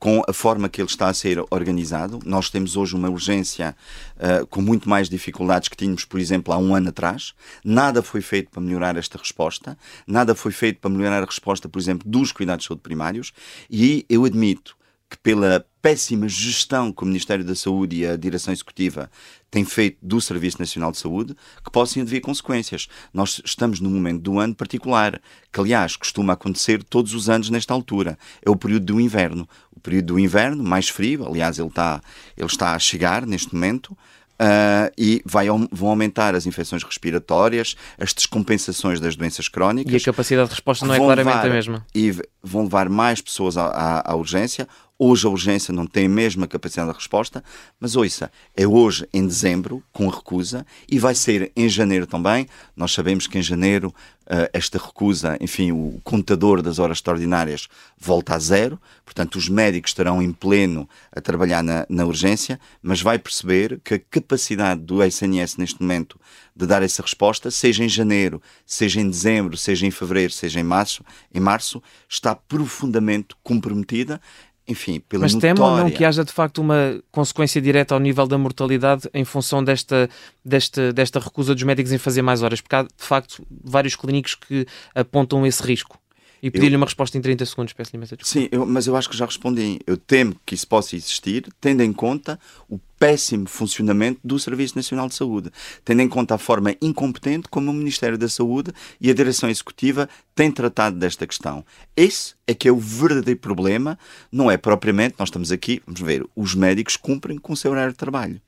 com 0.03 0.21
a 0.27 0.33
forma 0.33 0.67
que 0.67 0.81
ele 0.81 0.89
está 0.89 1.07
a 1.07 1.13
ser 1.13 1.41
organizado. 1.49 2.19
Nós 2.25 2.49
temos 2.49 2.75
hoje 2.75 2.93
uma 2.93 3.09
urgência 3.09 3.73
uh, 4.17 4.45
com 4.47 4.61
muito 4.61 4.89
mais 4.89 5.07
dificuldades 5.07 5.69
que 5.69 5.77
tínhamos, 5.77 6.03
por 6.03 6.19
exemplo, 6.19 6.53
há 6.53 6.57
um 6.57 6.75
ano 6.75 6.89
atrás. 6.89 7.33
Nada 7.63 8.03
foi 8.03 8.19
feito 8.19 8.51
para 8.51 8.61
melhorar 8.61 8.97
esta 8.97 9.17
resposta, 9.17 9.77
nada 10.05 10.35
foi 10.35 10.51
feito 10.51 10.81
para 10.81 10.89
melhorar 10.89 11.23
a 11.23 11.25
resposta, 11.25 11.69
por 11.69 11.79
exemplo, 11.79 12.05
dos 12.05 12.33
cuidados 12.33 12.63
de 12.63 12.67
saúde 12.67 12.81
primários. 12.83 13.31
E 13.69 14.05
eu 14.09 14.25
admito 14.25 14.75
que, 15.13 15.17
pela 15.19 15.63
péssima 15.79 16.27
gestão 16.27 16.91
que 16.91 17.03
o 17.03 17.05
Ministério 17.05 17.45
da 17.45 17.53
Saúde 17.53 17.97
e 17.97 18.07
a 18.07 18.17
Direção 18.17 18.51
Executiva 18.51 19.11
têm 19.51 19.63
feito 19.63 19.99
do 20.01 20.19
Serviço 20.19 20.57
Nacional 20.59 20.91
de 20.91 20.97
Saúde, 20.97 21.35
que 21.63 21.69
possam 21.71 22.01
haver 22.01 22.19
consequências. 22.21 22.87
Nós 23.13 23.39
estamos 23.45 23.79
num 23.79 23.91
momento 23.91 24.21
do 24.21 24.39
ano 24.39 24.55
particular, 24.55 25.21
que 25.51 25.59
aliás 25.59 25.95
costuma 25.95 26.33
acontecer 26.33 26.83
todos 26.83 27.13
os 27.13 27.29
anos 27.29 27.51
nesta 27.51 27.75
altura. 27.75 28.17
É 28.43 28.49
o 28.49 28.55
período 28.55 28.87
do 28.87 28.99
inverno. 28.99 29.47
O 29.71 29.79
período 29.79 30.07
do 30.07 30.19
inverno, 30.19 30.63
mais 30.63 30.89
frio, 30.89 31.27
aliás, 31.27 31.59
ele 31.59 31.67
está, 31.67 32.01
ele 32.35 32.47
está 32.47 32.73
a 32.73 32.79
chegar 32.79 33.27
neste 33.27 33.53
momento. 33.53 33.95
Uh, 34.33 34.89
e 34.97 35.21
vai, 35.23 35.45
vão 35.71 35.89
aumentar 35.89 36.33
as 36.33 36.47
infecções 36.47 36.83
respiratórias, 36.83 37.75
as 37.99 38.13
descompensações 38.13 38.99
das 38.99 39.15
doenças 39.15 39.47
crónicas. 39.47 39.93
E 39.93 39.95
a 39.95 39.99
capacidade 39.99 40.49
de 40.49 40.55
resposta 40.55 40.85
não 40.87 40.93
é 40.95 40.97
claramente 40.97 41.35
levar, 41.35 41.45
a 41.45 41.53
mesma. 41.53 41.85
E 41.93 42.11
vão 42.41 42.63
levar 42.63 42.89
mais 42.89 43.21
pessoas 43.21 43.57
à, 43.57 43.67
à, 43.67 44.11
à 44.11 44.15
urgência, 44.15 44.67
Hoje 45.05 45.27
a 45.27 45.29
urgência 45.29 45.73
não 45.73 45.85
tem 45.85 46.05
a 46.05 46.09
mesma 46.09 46.47
capacidade 46.47 46.89
de 46.89 46.95
resposta, 46.95 47.43
mas 47.77 47.97
ouça, 47.97 48.31
é 48.55 48.65
hoje 48.65 49.05
em 49.13 49.27
dezembro, 49.27 49.83
com 49.91 50.07
recusa, 50.07 50.65
e 50.89 50.97
vai 50.97 51.13
ser 51.13 51.51
em 51.57 51.67
janeiro 51.67 52.07
também. 52.07 52.47
Nós 52.73 52.93
sabemos 52.93 53.27
que 53.27 53.37
em 53.37 53.41
janeiro 53.41 53.89
uh, 53.89 54.49
esta 54.53 54.77
recusa, 54.77 55.37
enfim, 55.41 55.73
o 55.73 55.99
contador 56.05 56.61
das 56.61 56.79
horas 56.79 56.99
extraordinárias 56.99 57.67
volta 57.97 58.33
a 58.33 58.39
zero, 58.39 58.79
portanto 59.03 59.35
os 59.35 59.49
médicos 59.49 59.91
estarão 59.91 60.21
em 60.21 60.31
pleno 60.31 60.87
a 61.11 61.19
trabalhar 61.19 61.61
na, 61.61 61.85
na 61.89 62.05
urgência, 62.05 62.57
mas 62.81 63.01
vai 63.01 63.19
perceber 63.19 63.81
que 63.83 63.95
a 63.95 63.99
capacidade 63.99 64.79
do 64.79 65.03
SNS 65.03 65.57
neste 65.57 65.81
momento 65.81 66.17
de 66.55 66.65
dar 66.65 66.81
essa 66.81 67.01
resposta, 67.01 67.51
seja 67.51 67.83
em 67.83 67.89
janeiro, 67.89 68.41
seja 68.65 69.01
em 69.01 69.09
dezembro, 69.09 69.57
seja 69.57 69.85
em 69.85 69.91
fevereiro, 69.91 70.31
seja 70.31 70.61
em 70.61 70.63
março, 70.63 71.03
em 71.33 71.41
março 71.41 71.83
está 72.07 72.33
profundamente 72.33 73.35
comprometida 73.43 74.21
enfim, 74.67 74.99
pela 75.01 75.23
Mas 75.23 75.33
notória... 75.33 75.53
não 75.53 75.91
que 75.91 76.05
haja 76.05 76.23
de 76.23 76.31
facto 76.31 76.59
uma 76.59 77.01
consequência 77.11 77.61
direta 77.61 77.93
ao 77.93 77.99
nível 77.99 78.25
da 78.25 78.37
mortalidade 78.37 79.09
em 79.13 79.25
função 79.25 79.63
desta, 79.63 80.09
desta, 80.43 80.93
desta 80.93 81.19
recusa 81.19 81.53
dos 81.53 81.63
médicos 81.63 81.91
em 81.91 81.97
fazer 81.97 82.21
mais 82.21 82.41
horas? 82.41 82.61
Porque 82.61 82.75
há 82.75 82.83
de 82.83 82.89
facto 82.97 83.45
vários 83.63 83.95
clínicos 83.95 84.35
que 84.35 84.65
apontam 84.95 85.45
esse 85.45 85.61
risco. 85.61 85.97
E 86.43 86.51
pedir-lhe 86.51 86.75
uma 86.75 86.85
resposta 86.85 87.17
em 87.17 87.21
30 87.21 87.45
segundos, 87.45 87.71
peço-lhe 87.71 87.95
imensa 87.95 88.17
desculpa. 88.17 88.47
Sim, 88.47 88.49
eu, 88.51 88.65
mas 88.65 88.85
eu 88.85 88.97
acho 88.97 89.09
que 89.09 89.15
já 89.15 89.25
respondi. 89.25 89.79
Eu 89.87 89.95
temo 89.95 90.35
que 90.45 90.53
isso 90.53 90.67
possa 90.67 90.93
existir, 90.93 91.47
tendo 91.61 91.81
em 91.81 91.93
conta 91.93 92.37
o 92.67 92.77
péssimo 92.99 93.47
funcionamento 93.47 94.19
do 94.21 94.37
Serviço 94.37 94.75
Nacional 94.75 95.07
de 95.07 95.15
Saúde, 95.15 95.49
tendo 95.85 96.01
em 96.01 96.09
conta 96.09 96.35
a 96.35 96.37
forma 96.37 96.75
incompetente 96.81 97.47
como 97.47 97.71
o 97.71 97.73
Ministério 97.73 98.17
da 98.17 98.27
Saúde 98.27 98.73
e 98.99 99.09
a 99.09 99.13
Direção 99.13 99.49
Executiva 99.49 100.09
têm 100.35 100.51
tratado 100.51 100.99
desta 100.99 101.25
questão. 101.25 101.65
Esse 101.95 102.35
é 102.45 102.53
que 102.53 102.67
é 102.67 102.71
o 102.73 102.77
verdadeiro 102.77 103.39
problema, 103.39 103.97
não 104.29 104.51
é 104.51 104.57
propriamente, 104.57 105.15
nós 105.17 105.29
estamos 105.29 105.49
aqui, 105.49 105.81
vamos 105.85 106.01
ver, 106.01 106.25
os 106.35 106.53
médicos 106.55 106.97
cumprem 106.97 107.37
com 107.37 107.53
o 107.53 107.57
seu 107.57 107.71
horário 107.71 107.93
de 107.93 107.97
trabalho. 107.97 108.41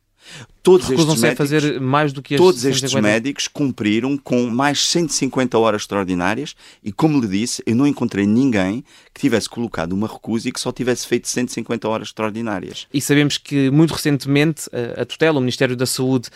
Todos 0.64 0.90
estes 0.90 1.22
médicos, 1.22 1.80
mais 1.80 2.12
do 2.12 2.24
que 2.24 2.38
Todos 2.38 2.66
estes 2.66 2.92
médicos 2.96 3.48
cumpriram 3.48 4.18
com 4.18 4.48
mais 4.50 4.80
150 4.88 5.60
horas 5.60 5.84
extraordinárias 5.84 6.56
e, 6.84 6.92
como 6.92 7.22
lhe 7.22 7.28
disse, 7.28 7.62
eu 7.68 7.76
não 7.76 7.86
encontrei 7.86 8.26
ninguém 8.26 8.84
que 9.14 9.22
tivesse 9.22 9.48
colocado 9.48 9.94
uma 9.94 10.08
recusa 10.08 10.50
e 10.50 10.52
que 10.52 10.60
só 10.60 10.72
tivesse 10.72 11.06
feito 11.06 11.28
150 11.28 11.88
horas 11.88 12.08
extraordinárias. 12.08 12.88
E 12.92 13.00
sabemos 13.00 13.38
que, 13.38 13.70
muito 13.70 13.94
recentemente, 13.94 14.68
a 14.98 15.06
tutela, 15.06 15.38
o 15.38 15.42
Ministério 15.42 15.76
da 15.76 15.86
Saúde 15.86 16.30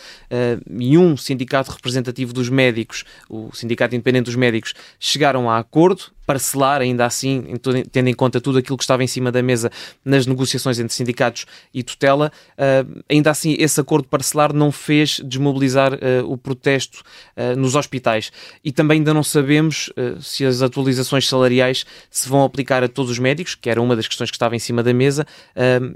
e 0.78 0.96
um 0.96 1.16
sindicato 1.16 1.72
representativo 1.72 2.32
dos 2.32 2.48
médicos, 2.48 3.04
o 3.28 3.50
Sindicato 3.52 3.96
Independente 3.96 4.26
dos 4.26 4.36
Médicos, 4.36 4.74
chegaram 5.00 5.50
a 5.50 5.58
acordo 5.58 6.04
parcelar, 6.30 6.80
ainda 6.80 7.04
assim, 7.04 7.42
tendo 7.90 8.08
em 8.08 8.14
conta 8.14 8.40
tudo 8.40 8.58
aquilo 8.58 8.76
que 8.76 8.84
estava 8.84 9.02
em 9.02 9.06
cima 9.08 9.32
da 9.32 9.42
mesa 9.42 9.68
nas 10.04 10.28
negociações 10.28 10.78
entre 10.78 10.94
sindicatos 10.94 11.44
e 11.74 11.82
tutela, 11.82 12.30
uh, 12.52 13.02
ainda 13.10 13.32
assim 13.32 13.56
esse 13.58 13.80
acordo 13.80 14.06
parcelar 14.06 14.52
não 14.54 14.70
fez 14.70 15.20
desmobilizar 15.24 15.92
uh, 15.94 15.98
o 16.24 16.38
protesto 16.38 17.02
uh, 17.36 17.58
nos 17.58 17.74
hospitais. 17.74 18.30
E 18.62 18.70
também 18.70 18.98
ainda 18.98 19.12
não 19.12 19.24
sabemos 19.24 19.90
se 20.20 20.44
as 20.44 20.62
atualizações 20.62 21.26
salariais 21.26 21.84
se 22.08 22.28
vão 22.28 22.44
aplicar 22.44 22.84
a 22.84 22.88
todos 22.88 23.10
os 23.10 23.18
médicos, 23.18 23.56
que 23.56 23.68
era 23.68 23.82
uma 23.82 23.96
das 23.96 24.06
questões 24.06 24.30
que 24.30 24.36
estava 24.36 24.54
em 24.54 24.58
cima 24.58 24.82
da 24.82 24.92
mesa, 24.92 25.26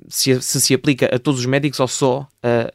se, 0.08 0.40
se 0.40 0.74
aplica 0.74 1.14
a 1.14 1.18
todos 1.18 1.40
os 1.40 1.46
médicos 1.46 1.78
ou 1.78 1.86
só 1.88 2.26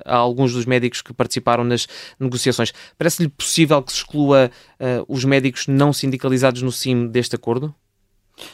a 0.06 0.16
alguns 0.16 0.54
dos 0.54 0.66
médicos 0.66 1.02
que 1.02 1.14
participaram 1.14 1.64
nas 1.64 1.88
negociações. 2.20 2.74
Parece-lhe 2.98 3.30
possível 3.30 3.82
que 3.82 3.92
se 3.92 4.00
exclua 4.00 4.52
os 5.08 5.24
médicos 5.24 5.68
não 5.68 5.94
sindicalizados 5.94 6.62
no 6.62 6.72
CIM 6.72 7.08
deste 7.08 7.36
acordo? 7.36 7.74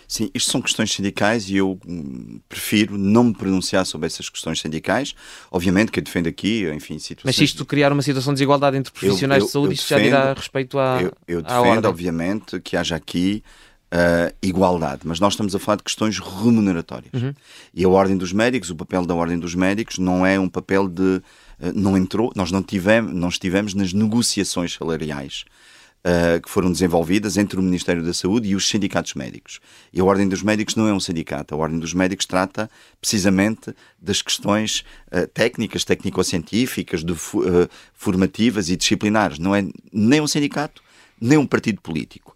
Sim, 0.08 0.30
isto 0.34 0.51
são 0.51 0.62
questões 0.62 0.91
sindicais 0.91 1.49
e 1.49 1.58
eu 1.58 1.80
hum, 1.88 2.39
prefiro 2.47 2.97
não 2.97 3.25
me 3.25 3.34
pronunciar 3.34 3.86
sobre 3.86 4.08
essas 4.08 4.30
questões 4.30 4.60
sindicais. 4.60 5.13
Obviamente 5.51 5.91
que 5.91 5.99
eu 5.99 6.04
defendo 6.04 6.28
aqui, 6.28 6.67
enfim, 6.73 6.99
situações... 6.99 7.25
Mas 7.25 7.36
se 7.36 7.43
isto 7.43 7.65
criar 7.65 7.91
uma 7.91 8.01
situação 8.01 8.34
de 8.34 8.38
desigualdade 8.38 8.78
entre 8.78 8.91
profissionais 8.91 9.41
eu, 9.41 9.45
eu, 9.45 9.47
de 9.47 9.51
saúde, 9.51 9.73
isto 9.73 9.89
defendo, 9.89 10.12
já 10.12 10.19
dirá 10.19 10.34
respeito 10.34 10.80
à 10.80 11.01
Eu, 11.01 11.13
eu 11.28 11.41
defendo, 11.41 11.86
obviamente, 11.86 12.60
que 12.60 12.78
haja 12.78 12.95
aqui 12.95 13.43
uh, 13.91 14.35
igualdade, 14.41 15.01
mas 15.05 15.19
nós 15.19 15.33
estamos 15.33 15.55
a 15.55 15.59
falar 15.59 15.77
de 15.77 15.83
questões 15.83 16.19
remuneratórias. 16.19 17.13
Uhum. 17.13 17.33
E 17.73 17.83
a 17.83 17.89
Ordem 17.89 18.17
dos 18.17 18.33
Médicos, 18.33 18.69
o 18.69 18.75
papel 18.75 19.05
da 19.05 19.13
Ordem 19.13 19.39
dos 19.39 19.55
Médicos 19.55 19.97
não 19.97 20.25
é 20.25 20.39
um 20.39 20.49
papel 20.49 20.87
de... 20.87 21.21
Uh, 21.59 21.71
não 21.73 21.97
entrou, 21.97 22.31
nós 22.35 22.51
não 22.51 22.61
tivemos, 22.61 23.13
não 23.13 23.29
estivemos 23.29 23.73
nas 23.73 23.93
negociações 23.93 24.73
salariais 24.73 25.45
uh, 26.05 26.39
que 26.41 26.49
foram 26.49 26.71
desenvolvidas 26.71 27.37
entre 27.37 27.59
o 27.59 27.63
Ministério 27.63 28.03
da 28.03 28.13
Saúde 28.13 28.49
e 28.49 28.55
os 28.55 28.67
sindicatos 28.67 29.13
médicos. 29.15 29.59
E 29.91 29.99
a 29.99 30.03
Ordem 30.03 30.27
dos 30.27 30.43
Médicos 30.43 30.75
não 30.75 30.87
é 30.87 30.93
um 30.93 30.99
sindicato. 30.99 31.55
A 31.55 31.57
Ordem 31.57 31.79
dos 31.79 31.93
Médicos 31.93 32.25
trata 32.25 32.69
precisamente 33.01 33.73
das 33.99 34.21
questões 34.21 34.83
uh, 35.11 35.27
técnicas, 35.27 35.83
técnico-científicas, 35.83 37.01
uh, 37.03 37.69
formativas 37.93 38.69
e 38.69 38.75
disciplinares. 38.75 39.39
Não 39.39 39.55
é 39.55 39.65
nem 39.91 40.21
um 40.21 40.27
sindicato, 40.27 40.83
nem 41.19 41.37
um 41.37 41.47
partido 41.47 41.81
político. 41.81 42.34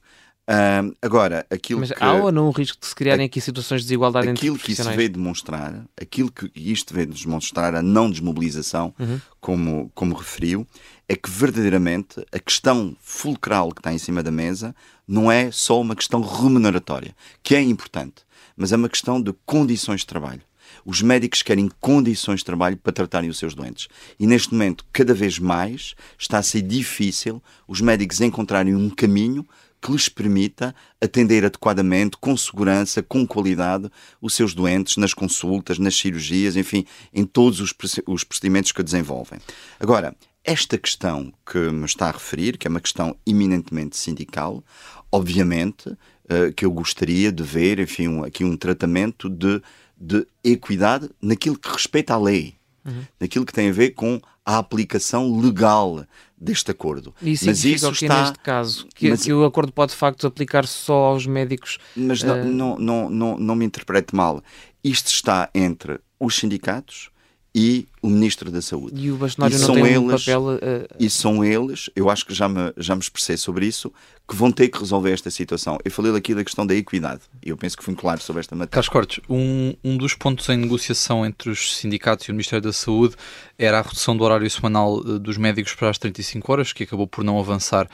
Agora, 1.01 1.45
aquilo 1.49 1.81
Mas 1.81 1.91
que, 1.91 2.03
há 2.03 2.13
ou 2.13 2.31
não 2.31 2.47
um 2.47 2.51
risco 2.51 2.77
de 2.79 2.88
se 2.88 2.95
criarem 2.95 3.25
aqui 3.25 3.39
situações 3.39 3.81
de 3.81 3.88
desigualdade 3.88 4.27
aquilo 4.27 4.55
entre 4.55 4.63
Aquilo 4.63 4.75
que 4.75 4.81
isso 4.81 4.91
veio 4.91 5.09
demonstrar, 5.09 5.85
aquilo 5.99 6.31
que 6.31 6.51
isto 6.55 6.93
veio 6.93 7.07
demonstrar, 7.07 7.75
a 7.75 7.81
não 7.81 8.09
desmobilização, 8.09 8.93
uhum. 8.99 9.21
como, 9.39 9.91
como 9.93 10.15
referiu, 10.15 10.65
é 11.07 11.15
que 11.15 11.29
verdadeiramente 11.29 12.25
a 12.31 12.39
questão 12.39 12.95
fulcral 12.99 13.71
que 13.71 13.79
está 13.79 13.93
em 13.93 13.97
cima 13.97 14.23
da 14.23 14.31
mesa 14.31 14.75
não 15.07 15.31
é 15.31 15.51
só 15.51 15.79
uma 15.79 15.95
questão 15.95 16.21
remuneratória, 16.21 17.15
que 17.43 17.55
é 17.55 17.62
importante, 17.62 18.23
mas 18.57 18.71
é 18.71 18.75
uma 18.75 18.89
questão 18.89 19.21
de 19.21 19.33
condições 19.45 20.01
de 20.01 20.07
trabalho. 20.07 20.41
Os 20.85 21.01
médicos 21.01 21.41
querem 21.41 21.69
condições 21.79 22.39
de 22.39 22.45
trabalho 22.45 22.77
para 22.77 22.93
tratarem 22.93 23.29
os 23.29 23.38
seus 23.38 23.53
doentes. 23.53 23.88
E 24.19 24.25
neste 24.25 24.53
momento, 24.53 24.85
cada 24.93 25.13
vez 25.13 25.39
mais, 25.39 25.95
está 26.17 26.38
a 26.38 26.43
ser 26.43 26.62
difícil 26.62 27.41
os 27.67 27.81
médicos 27.81 28.21
encontrarem 28.21 28.75
um 28.75 28.89
caminho 28.89 29.47
que 29.82 29.92
lhes 29.92 30.10
permita 30.10 30.76
atender 31.02 31.46
adequadamente, 31.46 32.18
com 32.18 32.36
segurança, 32.36 33.02
com 33.02 33.26
qualidade, 33.26 33.89
os 34.22 34.34
seus 34.34 34.54
doentes 34.54 34.98
nas 34.98 35.13
consultas, 35.13 35.80
nas 35.80 35.96
cirurgias, 35.96 36.56
enfim, 36.56 36.86
em 37.13 37.26
todos 37.26 37.60
os, 37.60 37.74
os 38.06 38.24
procedimentos 38.24 38.72
que 38.72 38.84
desenvolvem. 38.84 39.39
Agora, 39.80 40.15
esta 40.44 40.78
questão 40.78 41.34
que 41.46 41.58
me 41.58 41.86
está 41.86 42.08
a 42.08 42.12
referir, 42.12 42.58
que 42.58 42.68
é 42.68 42.70
uma 42.70 42.80
questão 42.80 43.15
eminentemente 43.26 43.98
sindical, 43.98 44.63
obviamente 45.12 45.89
uh, 45.89 46.54
que 46.56 46.65
eu 46.65 46.72
gostaria 46.72 47.32
de 47.32 47.44
ver, 47.44 47.80
enfim, 47.80 48.08
um, 48.08 48.24
aqui 48.24 48.44
um 48.44 48.58
tratamento 48.58 49.30
de, 49.30 49.62
de 49.98 50.26
equidade 50.44 51.10
naquilo 51.22 51.58
que 51.58 51.70
respeita 51.70 52.13
à 52.13 52.18
lei, 52.18 52.56
uhum. 52.86 53.04
naquilo 53.20 53.46
que 53.46 53.54
tem 53.54 53.70
a 53.70 53.74
ver 53.74 53.92
com 53.92 54.22
a 54.46 54.58
aplicação 54.58 55.39
legal 55.39 56.06
deste 56.39 56.71
acordo. 56.71 57.13
Isso 57.21 57.45
mas 57.45 57.63
isso 57.65 57.91
que 57.91 58.06
está 58.06 58.21
neste 58.21 58.39
caso 58.39 58.88
que, 58.95 59.10
mas... 59.10 59.23
que, 59.23 59.34
o 59.34 59.43
acordo 59.43 59.71
pode 59.71 59.91
de 59.91 59.97
facto 59.97 60.25
aplicar 60.25 60.65
só 60.65 61.06
aos 61.06 61.25
médicos. 61.25 61.78
Mas 61.95 62.21
uh... 62.21 62.28
não, 62.28 62.78
não, 62.78 63.10
não, 63.10 63.38
não 63.38 63.56
me 63.56 63.65
interprete 63.65 64.15
mal. 64.15 64.41
Isto 64.84 65.08
está 65.08 65.49
entre 65.54 65.99
os 66.19 66.36
sindicatos 66.36 67.10
e 67.53 67.88
o 68.01 68.09
Ministro 68.09 68.51
da 68.51 68.62
Saúde. 68.62 69.01
E 69.01 69.12
o 69.12 69.17
bastonário 69.17 69.57
e 69.57 69.59
não 69.59 69.73
tem 69.73 69.85
eles, 69.85 69.97
um 69.97 70.09
papel... 70.09 70.43
Uh... 70.43 70.95
E 70.99 71.09
são 71.09 71.43
eles, 71.43 71.89
eu 71.95 72.09
acho 72.09 72.25
que 72.25 72.33
já 72.33 72.47
me, 72.47 72.71
já 72.77 72.95
me 72.95 73.01
expressei 73.01 73.38
sobre 73.38 73.65
isso, 73.65 73.91
que 74.27 74.35
vão 74.35 74.51
ter 74.51 74.69
que 74.69 74.77
resolver 74.77 75.12
esta 75.12 75.31
situação. 75.31 75.79
Eu 75.83 75.91
falei 75.91 76.15
aqui 76.15 76.35
da 76.35 76.43
questão 76.43 76.65
da 76.65 76.75
equidade, 76.75 77.21
e 77.43 77.49
eu 77.49 77.57
penso 77.57 77.75
que 77.75 77.83
fui 77.83 77.95
claro 77.95 78.21
sobre 78.21 78.41
esta 78.41 78.55
matéria. 78.55 78.71
Carlos 78.71 78.89
Cortes, 78.89 79.19
um, 79.27 79.73
um 79.83 79.97
dos 79.97 80.13
pontos 80.13 80.47
em 80.49 80.57
negociação 80.57 81.25
entre 81.25 81.49
os 81.49 81.77
sindicatos 81.77 82.27
e 82.27 82.31
o 82.31 82.33
Ministério 82.33 82.63
da 82.63 82.73
Saúde 82.73 83.15
era 83.57 83.79
a 83.79 83.81
redução 83.81 84.15
do 84.15 84.23
horário 84.23 84.49
semanal 84.49 84.99
eh, 84.99 85.19
dos 85.19 85.38
médicos 85.38 85.73
para 85.73 85.89
as 85.89 85.97
35 85.97 86.51
horas, 86.51 86.71
que 86.71 86.83
acabou 86.83 87.07
por 87.07 87.23
não 87.23 87.39
avançar. 87.39 87.89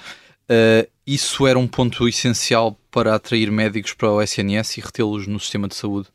Uh, 0.48 0.88
isso 1.08 1.48
era 1.48 1.58
um 1.58 1.68
ponto 1.68 2.08
essencial 2.08 2.78
para 2.92 3.16
atrair 3.16 3.52
médicos 3.52 3.94
para 3.94 4.12
o 4.12 4.22
SNS 4.22 4.78
e 4.78 4.82
retê-los 4.82 5.26
no 5.26 5.40
sistema 5.40 5.68
de 5.68 5.76
saúde? 5.76 6.08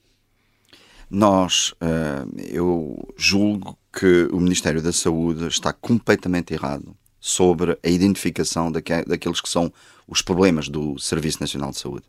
Nós, 1.10 1.72
uh, 1.82 2.40
eu 2.48 2.96
julgo 3.16 3.76
que 3.92 4.28
o 4.30 4.38
Ministério 4.38 4.80
da 4.80 4.92
Saúde 4.92 5.48
está 5.48 5.72
completamente 5.72 6.54
errado 6.54 6.96
sobre 7.18 7.76
a 7.84 7.88
identificação 7.88 8.70
daque, 8.70 9.04
daqueles 9.04 9.40
que 9.40 9.48
são 9.48 9.72
os 10.06 10.22
problemas 10.22 10.68
do 10.68 10.96
Serviço 11.00 11.40
Nacional 11.40 11.70
de 11.70 11.78
Saúde. 11.78 12.04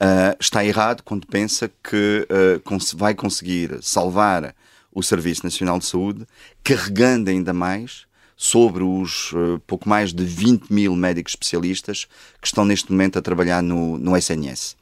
Uh, 0.00 0.34
está 0.40 0.64
errado 0.64 1.02
quando 1.02 1.26
pensa 1.26 1.70
que 1.84 2.26
uh, 2.30 2.58
cons 2.60 2.94
vai 2.94 3.14
conseguir 3.14 3.78
salvar 3.82 4.54
o 4.90 5.02
Serviço 5.02 5.44
Nacional 5.44 5.78
de 5.78 5.84
Saúde 5.84 6.26
carregando 6.64 7.28
ainda 7.28 7.52
mais 7.52 8.06
sobre 8.34 8.82
os 8.82 9.30
uh, 9.32 9.60
pouco 9.66 9.86
mais 9.86 10.12
de 10.12 10.24
20 10.24 10.72
mil 10.72 10.96
médicos 10.96 11.32
especialistas 11.32 12.06
que 12.40 12.46
estão 12.46 12.64
neste 12.64 12.90
momento 12.90 13.18
a 13.18 13.22
trabalhar 13.22 13.62
no, 13.62 13.98
no 13.98 14.16
SNS 14.16 14.74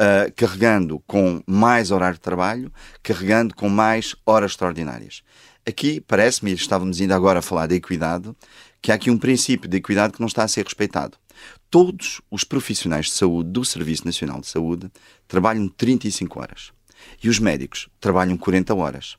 uh, 0.00 0.32
carregando 0.34 0.98
com 1.06 1.42
mais 1.46 1.90
horário 1.90 2.14
de 2.14 2.20
trabalho, 2.20 2.72
carregando 3.02 3.54
com 3.54 3.68
mais 3.68 4.16
horas 4.24 4.52
extraordinárias. 4.52 5.22
Aqui 5.66 6.00
parece-me, 6.00 6.52
estávamos 6.52 7.00
ainda 7.00 7.14
agora 7.14 7.40
a 7.40 7.42
falar 7.42 7.66
da 7.66 7.74
equidade, 7.74 8.34
que 8.80 8.90
há 8.90 8.94
aqui 8.94 9.10
um 9.10 9.18
princípio 9.18 9.68
de 9.68 9.76
equidade 9.76 10.14
que 10.14 10.20
não 10.20 10.26
está 10.26 10.42
a 10.42 10.48
ser 10.48 10.64
respeitado. 10.64 11.18
Todos 11.70 12.20
os 12.30 12.44
profissionais 12.44 13.06
de 13.06 13.12
saúde 13.12 13.50
do 13.50 13.64
Serviço 13.64 14.06
Nacional 14.06 14.40
de 14.40 14.46
Saúde 14.46 14.90
trabalham 15.28 15.68
35 15.68 16.40
horas 16.40 16.72
e 17.22 17.28
os 17.28 17.38
médicos 17.38 17.88
trabalham 18.00 18.36
40 18.36 18.74
horas. 18.74 19.16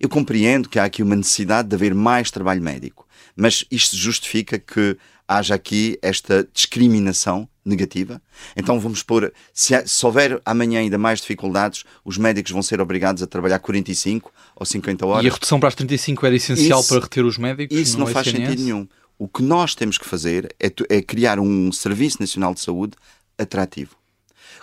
Eu 0.00 0.08
compreendo 0.08 0.68
que 0.68 0.78
há 0.78 0.84
aqui 0.84 1.02
uma 1.02 1.16
necessidade 1.16 1.68
de 1.68 1.74
haver 1.74 1.94
mais 1.94 2.30
trabalho 2.30 2.62
médico, 2.62 3.06
mas 3.36 3.64
isto 3.70 3.96
justifica 3.96 4.58
que 4.58 4.96
haja 5.26 5.54
aqui 5.54 5.98
esta 6.02 6.46
discriminação 6.52 7.48
negativa. 7.64 8.20
Então 8.56 8.78
vamos 8.78 9.02
pôr, 9.02 9.32
se, 9.52 9.74
se, 9.86 10.06
houver 10.06 10.40
amanhã 10.44 10.80
ainda 10.80 10.98
mais 10.98 11.20
dificuldades, 11.20 11.84
os 12.04 12.18
médicos 12.18 12.52
vão 12.52 12.62
ser 12.62 12.80
obrigados 12.80 13.22
a 13.22 13.26
trabalhar 13.26 13.58
45 13.58 14.30
ou 14.54 14.66
50 14.66 15.06
horas. 15.06 15.24
E 15.24 15.28
a 15.28 15.32
redução 15.32 15.58
para 15.58 15.68
as 15.68 15.74
35 15.74 16.26
era 16.26 16.36
essencial 16.36 16.80
isso, 16.80 16.88
para 16.88 17.02
reter 17.02 17.24
os 17.24 17.38
médicos? 17.38 17.76
Isso 17.76 17.98
não 17.98 18.06
faz 18.06 18.26
sentido 18.26 18.62
nenhum. 18.62 18.86
O 19.18 19.28
que 19.28 19.42
nós 19.42 19.74
temos 19.74 19.96
que 19.96 20.06
fazer 20.06 20.54
é, 20.60 20.70
é 20.90 21.00
criar 21.00 21.38
um 21.38 21.72
Serviço 21.72 22.20
Nacional 22.20 22.52
de 22.52 22.60
Saúde 22.60 22.96
atrativo. 23.38 23.96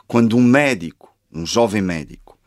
Quando 0.08 0.38
um 0.38 0.44
médico, 0.44 1.14
um 1.32 1.46
jovem 1.46 1.82
médico, 1.82 2.38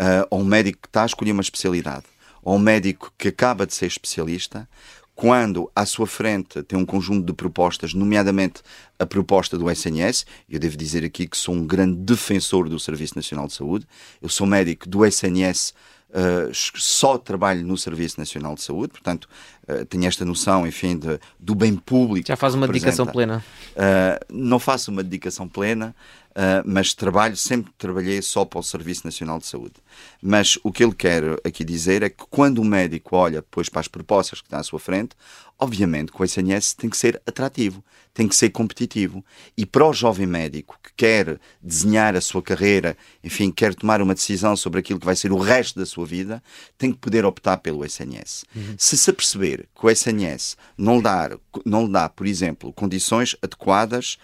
uh, 0.00 0.26
ou 0.30 0.40
um 0.40 0.44
médico 0.44 0.80
que 0.82 0.88
está 0.88 1.02
a 1.02 1.06
escolher 1.06 1.32
uma 1.32 1.42
especialidade, 1.42 2.04
ou 2.42 2.56
um 2.56 2.58
médico 2.58 3.12
que 3.16 3.28
acaba 3.28 3.66
de 3.66 3.74
ser 3.74 3.86
especialista, 3.86 4.68
quando 5.14 5.70
à 5.74 5.86
sua 5.86 6.06
frente 6.06 6.62
tem 6.62 6.78
um 6.78 6.84
conjunto 6.84 7.24
de 7.24 7.32
propostas, 7.32 7.94
nomeadamente 7.94 8.62
a 8.98 9.06
proposta 9.06 9.56
do 9.56 9.70
SNS, 9.70 10.26
eu 10.48 10.58
devo 10.58 10.76
dizer 10.76 11.04
aqui 11.04 11.26
que 11.26 11.36
sou 11.36 11.54
um 11.54 11.66
grande 11.66 11.96
defensor 11.96 12.68
do 12.68 12.78
Serviço 12.78 13.14
Nacional 13.16 13.46
de 13.46 13.54
Saúde, 13.54 13.86
eu 14.20 14.28
sou 14.28 14.46
médico 14.46 14.88
do 14.88 15.04
SNS, 15.04 15.72
uh, 16.10 16.50
só 16.52 17.16
trabalho 17.16 17.64
no 17.64 17.78
Serviço 17.78 18.18
Nacional 18.18 18.54
de 18.56 18.62
Saúde, 18.62 18.92
portanto 18.92 19.28
uh, 19.68 19.84
tenho 19.84 20.06
esta 20.06 20.24
noção, 20.24 20.66
enfim, 20.66 20.96
de, 20.96 21.20
do 21.38 21.54
bem 21.54 21.76
público. 21.76 22.26
Já 22.26 22.36
faz 22.36 22.54
uma 22.54 22.66
dedicação 22.66 23.06
plena? 23.06 23.44
Uh, 23.70 24.24
não 24.32 24.58
faço 24.58 24.90
uma 24.90 25.02
dedicação 25.02 25.48
plena, 25.48 25.94
Uh, 26.34 26.66
mas 26.66 26.92
trabalho, 26.92 27.36
sempre 27.36 27.72
trabalhei 27.78 28.20
só 28.20 28.44
para 28.44 28.58
o 28.58 28.62
Serviço 28.62 29.06
Nacional 29.06 29.38
de 29.38 29.46
Saúde. 29.46 29.74
Mas 30.20 30.58
o 30.64 30.72
que 30.72 30.82
ele 30.82 30.94
quer 30.94 31.22
aqui 31.44 31.64
dizer 31.64 32.02
é 32.02 32.08
que 32.08 32.24
quando 32.28 32.58
o 32.58 32.64
médico 32.64 33.14
olha 33.14 33.40
depois 33.40 33.68
para 33.68 33.80
as 33.80 33.86
propostas 33.86 34.40
que 34.40 34.46
estão 34.46 34.58
à 34.58 34.62
sua 34.64 34.80
frente, 34.80 35.14
obviamente 35.56 36.10
que 36.10 36.20
o 36.20 36.24
SNS 36.24 36.74
tem 36.74 36.90
que 36.90 36.96
ser 36.96 37.22
atrativo, 37.24 37.84
tem 38.12 38.26
que 38.26 38.34
ser 38.34 38.50
competitivo. 38.50 39.24
E 39.56 39.64
para 39.64 39.86
o 39.86 39.92
jovem 39.92 40.26
médico 40.26 40.76
que 40.82 40.90
quer 40.96 41.38
desenhar 41.62 42.16
a 42.16 42.20
sua 42.20 42.42
carreira, 42.42 42.96
enfim, 43.22 43.52
quer 43.52 43.72
tomar 43.72 44.02
uma 44.02 44.14
decisão 44.14 44.56
sobre 44.56 44.80
aquilo 44.80 44.98
que 44.98 45.06
vai 45.06 45.14
ser 45.14 45.30
o 45.30 45.38
resto 45.38 45.78
da 45.78 45.86
sua 45.86 46.04
vida, 46.04 46.42
tem 46.76 46.90
que 46.90 46.98
poder 46.98 47.24
optar 47.24 47.58
pelo 47.58 47.84
SNS. 47.84 48.44
Uhum. 48.56 48.74
Se 48.76 48.96
se 48.96 49.08
aperceber 49.08 49.68
que 49.72 49.86
o 49.86 49.90
SNS 49.90 50.56
não 50.76 50.96
lhe 50.96 51.02
dá, 51.02 51.38
não 51.64 51.86
lhe 51.86 51.92
dá 51.92 52.08
por 52.08 52.26
exemplo, 52.26 52.72
condições 52.72 53.36
adequadas 53.40 54.18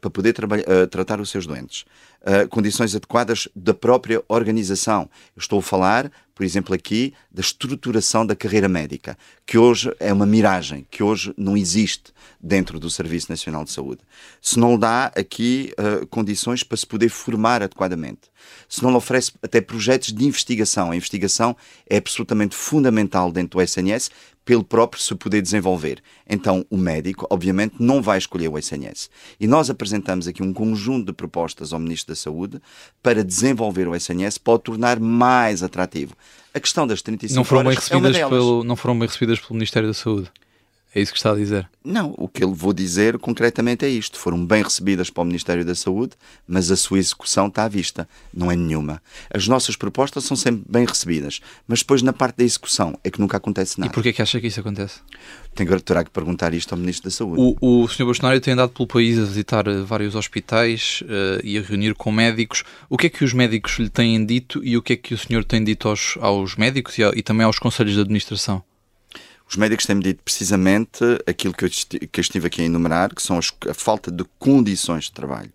para 0.00 0.10
poder 0.10 0.34
uh, 0.44 0.86
tratar 0.88 1.20
os 1.20 1.30
seus 1.30 1.46
doentes. 1.46 1.84
Uh, 2.28 2.46
condições 2.48 2.94
adequadas 2.94 3.48
da 3.56 3.72
própria 3.72 4.22
organização. 4.28 5.08
Eu 5.34 5.40
estou 5.40 5.60
a 5.60 5.62
falar, 5.62 6.12
por 6.34 6.44
exemplo, 6.44 6.74
aqui 6.74 7.14
da 7.32 7.40
estruturação 7.40 8.26
da 8.26 8.36
carreira 8.36 8.68
médica, 8.68 9.16
que 9.46 9.56
hoje 9.56 9.90
é 9.98 10.12
uma 10.12 10.26
miragem, 10.26 10.86
que 10.90 11.02
hoje 11.02 11.32
não 11.38 11.56
existe 11.56 12.12
dentro 12.38 12.78
do 12.78 12.90
Serviço 12.90 13.30
Nacional 13.30 13.64
de 13.64 13.70
Saúde. 13.70 14.02
Se 14.42 14.58
não 14.58 14.78
dá 14.78 15.06
aqui 15.16 15.72
uh, 15.78 16.06
condições 16.08 16.62
para 16.62 16.76
se 16.76 16.86
poder 16.86 17.08
formar 17.08 17.62
adequadamente, 17.62 18.30
se 18.68 18.82
não 18.82 18.90
lhe 18.90 18.96
oferece 18.96 19.32
até 19.42 19.60
projetos 19.60 20.12
de 20.12 20.24
investigação, 20.24 20.90
a 20.90 20.96
investigação 20.96 21.56
é 21.88 21.96
absolutamente 21.96 22.54
fundamental 22.54 23.32
dentro 23.32 23.58
do 23.58 23.62
SNS 23.62 24.10
pelo 24.48 24.64
próprio 24.64 25.02
se 25.02 25.14
poder 25.14 25.42
desenvolver. 25.42 26.02
Então, 26.26 26.64
o 26.70 26.76
médico, 26.78 27.26
obviamente, 27.28 27.74
não 27.78 28.00
vai 28.00 28.16
escolher 28.16 28.48
o 28.48 28.58
SNS. 28.58 29.10
E 29.38 29.46
nós 29.46 29.68
apresentamos 29.68 30.26
aqui 30.26 30.42
um 30.42 30.54
conjunto 30.54 31.08
de 31.08 31.12
propostas 31.12 31.70
ao 31.70 31.78
Ministro 31.78 32.14
da 32.14 32.17
Saúde 32.18 32.60
para 33.02 33.24
desenvolver 33.24 33.88
o 33.88 33.94
SNS, 33.94 34.38
o 34.38 34.58
tornar 34.58 35.00
mais 35.00 35.62
atrativo. 35.62 36.14
A 36.52 36.60
questão 36.60 36.86
das 36.86 37.02
35 37.02 37.36
não 37.36 37.44
foram 37.44 37.64
bem 37.64 37.74
recebidas 37.74 38.16
é 38.16 38.28
pelo, 38.28 38.64
Não 38.64 38.76
foram 38.76 38.98
bem 38.98 39.06
recebidas 39.06 39.38
pelo 39.38 39.54
Ministério 39.54 39.88
da 39.88 39.94
Saúde. 39.94 40.30
É 40.94 41.00
isso 41.00 41.12
que 41.12 41.18
está 41.18 41.32
a 41.32 41.34
dizer? 41.34 41.68
Não, 41.84 42.14
o 42.16 42.26
que 42.26 42.42
eu 42.42 42.52
vou 42.52 42.72
dizer 42.72 43.18
concretamente 43.18 43.84
é 43.84 43.88
isto. 43.88 44.18
Foram 44.18 44.44
bem 44.44 44.62
recebidas 44.62 45.10
para 45.10 45.22
o 45.22 45.26
Ministério 45.26 45.64
da 45.64 45.74
Saúde, 45.74 46.12
mas 46.46 46.70
a 46.70 46.76
sua 46.76 46.98
execução 46.98 47.46
está 47.46 47.64
à 47.64 47.68
vista. 47.68 48.08
Não 48.32 48.50
é 48.50 48.56
nenhuma. 48.56 49.02
As 49.32 49.46
nossas 49.46 49.76
propostas 49.76 50.24
são 50.24 50.36
sempre 50.36 50.64
bem 50.68 50.86
recebidas, 50.86 51.40
mas 51.66 51.80
depois 51.80 52.00
na 52.00 52.12
parte 52.12 52.38
da 52.38 52.44
execução 52.44 52.98
é 53.04 53.10
que 53.10 53.20
nunca 53.20 53.36
acontece 53.36 53.78
nada. 53.78 53.92
E 53.92 53.94
porquê 53.94 54.12
que 54.12 54.22
acha 54.22 54.40
que 54.40 54.46
isso 54.46 54.60
acontece? 54.60 55.00
Tenho, 55.54 55.78
terá 55.80 56.02
que 56.02 56.10
perguntar 56.10 56.54
isto 56.54 56.72
ao 56.72 56.78
Ministro 56.78 57.10
da 57.10 57.14
Saúde. 57.14 57.56
O, 57.60 57.82
o 57.82 57.88
Sr. 57.88 58.04
Bolsonaro 58.04 58.40
tem 58.40 58.54
andado 58.54 58.70
pelo 58.70 58.86
país 58.86 59.18
a 59.18 59.24
visitar 59.24 59.66
eh, 59.66 59.82
vários 59.82 60.14
hospitais 60.14 61.02
uh, 61.02 61.40
e 61.44 61.58
a 61.58 61.62
reunir 61.62 61.94
com 61.94 62.10
médicos. 62.10 62.64
O 62.88 62.96
que 62.96 63.08
é 63.08 63.10
que 63.10 63.24
os 63.24 63.34
médicos 63.34 63.78
lhe 63.78 63.90
têm 63.90 64.24
dito 64.24 64.64
e 64.64 64.76
o 64.76 64.82
que 64.82 64.94
é 64.94 64.96
que 64.96 65.12
o 65.12 65.18
senhor 65.18 65.44
tem 65.44 65.62
dito 65.62 65.88
aos, 65.88 66.16
aos 66.20 66.56
médicos 66.56 66.96
e, 66.98 67.02
e 67.02 67.22
também 67.22 67.44
aos 67.44 67.58
conselhos 67.58 67.94
de 67.94 68.00
administração? 68.00 68.62
Os 69.48 69.56
médicos 69.56 69.86
têm-me 69.86 70.02
dito 70.02 70.22
precisamente 70.22 71.02
aquilo 71.26 71.54
que 71.54 71.64
eu, 71.64 71.70
que 71.70 72.20
eu 72.20 72.20
estive 72.20 72.46
aqui 72.46 72.60
a 72.60 72.64
enumerar, 72.66 73.14
que 73.14 73.22
são 73.22 73.38
as, 73.38 73.50
a 73.68 73.72
falta 73.72 74.10
de 74.10 74.24
condições 74.38 75.04
de 75.04 75.12
trabalho. 75.12 75.52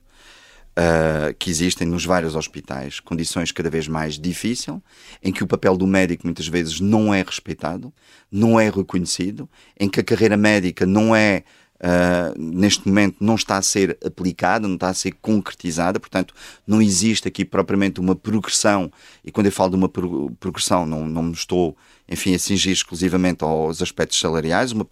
Uh, 0.75 1.31
que 1.37 1.51
existem 1.51 1.87
nos 1.87 2.03
vários 2.03 2.35
hospitais, 2.35 2.99
condições 2.99 3.51
cada 3.51 3.69
vez 3.69 3.87
mais 3.87 4.17
difíceis, 4.17 4.75
em 5.21 5.31
que 5.31 5.43
o 5.43 5.47
papel 5.47 5.77
do 5.77 5.85
médico 5.85 6.25
muitas 6.25 6.47
vezes 6.47 6.79
não 6.79 7.13
é 7.13 7.21
respeitado, 7.21 7.93
não 8.31 8.59
é 8.59 8.71
reconhecido, 8.71 9.47
em 9.79 9.87
que 9.87 9.99
a 9.99 10.03
carreira 10.03 10.35
médica 10.35 10.83
não 10.83 11.15
é 11.15 11.43
Uh, 11.83 12.39
neste 12.39 12.87
momento 12.87 13.17
não 13.19 13.35
está 13.35 13.57
a 13.57 13.61
ser 13.61 13.97
aplicada, 14.05 14.69
não 14.69 14.75
está 14.75 14.87
a 14.87 14.93
ser 14.93 15.11
concretizada, 15.21 15.99
portanto, 15.99 16.33
não 16.65 16.81
existe 16.81 17.27
aqui 17.27 17.43
propriamente 17.43 17.99
uma 17.99 18.15
progressão, 18.15 18.89
e 19.21 19.29
quando 19.29 19.47
eu 19.47 19.51
falo 19.51 19.71
de 19.71 19.75
uma 19.75 19.89
progressão, 19.89 20.85
não, 20.85 21.05
não 21.05 21.23
me 21.23 21.33
estou, 21.33 21.75
enfim, 22.07 22.35
a 22.35 22.39
cingir 22.39 22.73
exclusivamente 22.73 23.43
aos 23.43 23.81
aspectos 23.81 24.19
salariais, 24.19 24.71
uma, 24.71 24.85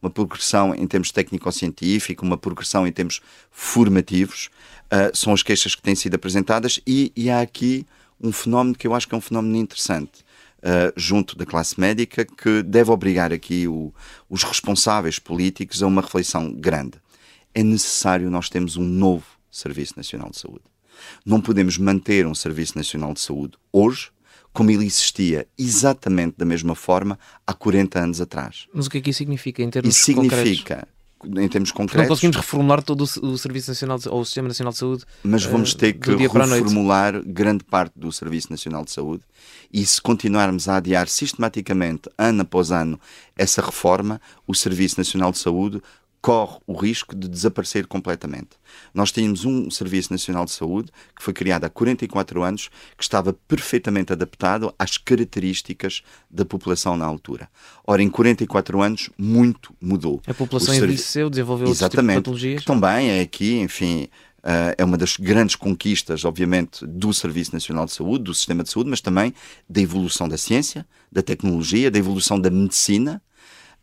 uma 0.00 0.10
progressão 0.10 0.74
em 0.74 0.86
termos 0.86 1.10
técnico-científicos, 1.10 2.26
uma 2.26 2.38
progressão 2.38 2.86
em 2.86 2.92
termos 2.92 3.20
formativos, 3.50 4.50
uh, 4.86 5.14
são 5.16 5.32
as 5.32 5.42
queixas 5.42 5.74
que 5.74 5.82
têm 5.82 5.94
sido 5.94 6.14
apresentadas, 6.14 6.80
e, 6.86 7.12
e 7.14 7.30
há 7.30 7.40
aqui 7.40 7.86
um 8.20 8.32
fenómeno 8.32 8.76
que 8.76 8.86
eu 8.86 8.94
acho 8.94 9.06
que 9.06 9.14
é 9.14 9.18
um 9.18 9.20
fenómeno 9.20 9.56
interessante 9.56 10.24
uh, 10.58 10.92
junto 10.96 11.36
da 11.36 11.44
classe 11.44 11.78
médica 11.78 12.24
que 12.24 12.62
deve 12.62 12.90
obrigar 12.90 13.32
aqui 13.32 13.68
o, 13.68 13.92
os 14.28 14.42
responsáveis 14.42 15.18
políticos 15.18 15.82
a 15.82 15.86
uma 15.86 16.02
reflexão 16.02 16.52
grande. 16.52 16.98
É 17.54 17.62
necessário 17.62 18.30
nós 18.30 18.48
termos 18.48 18.76
um 18.76 18.84
novo 18.84 19.24
Serviço 19.50 19.94
Nacional 19.96 20.30
de 20.30 20.38
Saúde. 20.38 20.64
Não 21.24 21.40
podemos 21.40 21.78
manter 21.78 22.26
um 22.26 22.34
Serviço 22.34 22.76
Nacional 22.76 23.12
de 23.14 23.20
Saúde 23.20 23.56
hoje 23.72 24.10
como 24.56 24.70
ele 24.70 24.86
existia 24.86 25.46
exatamente 25.58 26.36
da 26.38 26.46
mesma 26.46 26.74
forma 26.74 27.18
há 27.46 27.52
40 27.52 27.98
anos 27.98 28.20
atrás. 28.22 28.66
Mas 28.72 28.86
o 28.86 28.90
que 28.90 28.96
é 28.96 29.00
que 29.02 29.10
isso 29.10 29.18
significa 29.18 29.62
em 29.62 29.68
termos 29.68 29.94
Isso 29.94 30.06
significa 30.06 30.88
em 31.22 31.46
termos 31.46 31.70
concretos. 31.70 32.00
Não 32.00 32.08
conseguimos 32.08 32.36
reformular 32.36 32.82
todo 32.82 33.02
o, 33.02 33.36
Serviço 33.36 33.70
Nacional 33.70 33.98
de, 33.98 34.08
ou 34.08 34.20
o 34.20 34.24
Sistema 34.24 34.48
Nacional 34.48 34.72
de 34.72 34.78
Saúde. 34.78 35.04
Mas 35.22 35.44
vamos 35.44 35.74
ter 35.74 35.92
que 35.92 36.14
reformular 36.14 37.22
grande 37.26 37.64
parte 37.64 37.92
do 37.96 38.10
Serviço 38.10 38.50
Nacional 38.50 38.82
de 38.82 38.92
Saúde 38.92 39.24
e 39.70 39.84
se 39.84 40.00
continuarmos 40.00 40.68
a 40.68 40.76
adiar 40.76 41.06
sistematicamente, 41.06 42.08
ano 42.16 42.40
após 42.40 42.70
ano, 42.70 42.98
essa 43.36 43.60
reforma, 43.60 44.18
o 44.46 44.54
Serviço 44.54 44.96
Nacional 44.96 45.32
de 45.32 45.38
Saúde 45.38 45.82
corre 46.26 46.58
o 46.66 46.74
risco 46.74 47.14
de 47.14 47.28
desaparecer 47.28 47.86
completamente. 47.86 48.56
Nós 48.92 49.12
tínhamos 49.12 49.44
um 49.44 49.70
Serviço 49.70 50.12
Nacional 50.12 50.44
de 50.44 50.50
Saúde 50.50 50.90
que 51.14 51.22
foi 51.22 51.32
criado 51.32 51.62
há 51.62 51.70
44 51.70 52.42
anos, 52.42 52.68
que 52.98 53.04
estava 53.04 53.32
perfeitamente 53.32 54.12
adaptado 54.12 54.74
às 54.76 54.98
características 54.98 56.02
da 56.28 56.44
população 56.44 56.96
na 56.96 57.06
altura. 57.06 57.48
Ora, 57.86 58.02
em 58.02 58.10
44 58.10 58.82
anos, 58.82 59.08
muito 59.16 59.72
mudou. 59.80 60.20
A 60.26 60.34
população 60.34 60.74
envelheceu, 60.74 61.30
desenvolveu 61.30 61.68
Exatamente, 61.68 62.16
outros 62.16 62.40
tipos 62.40 62.58
de 62.58 62.64
patologias. 62.64 62.64
Também 62.64 63.10
é 63.10 63.20
aqui, 63.20 63.60
enfim, 63.60 64.08
Uh, 64.46 64.70
é 64.78 64.84
uma 64.84 64.96
das 64.96 65.16
grandes 65.16 65.56
conquistas, 65.56 66.24
obviamente, 66.24 66.86
do 66.86 67.12
Serviço 67.12 67.52
Nacional 67.52 67.84
de 67.84 67.90
Saúde, 67.90 68.22
do 68.22 68.32
sistema 68.32 68.62
de 68.62 68.70
saúde, 68.70 68.88
mas 68.88 69.00
também 69.00 69.34
da 69.68 69.80
evolução 69.80 70.28
da 70.28 70.38
ciência, 70.38 70.86
da 71.10 71.20
tecnologia, 71.20 71.90
da 71.90 71.98
evolução 71.98 72.38
da 72.38 72.48
medicina, 72.48 73.20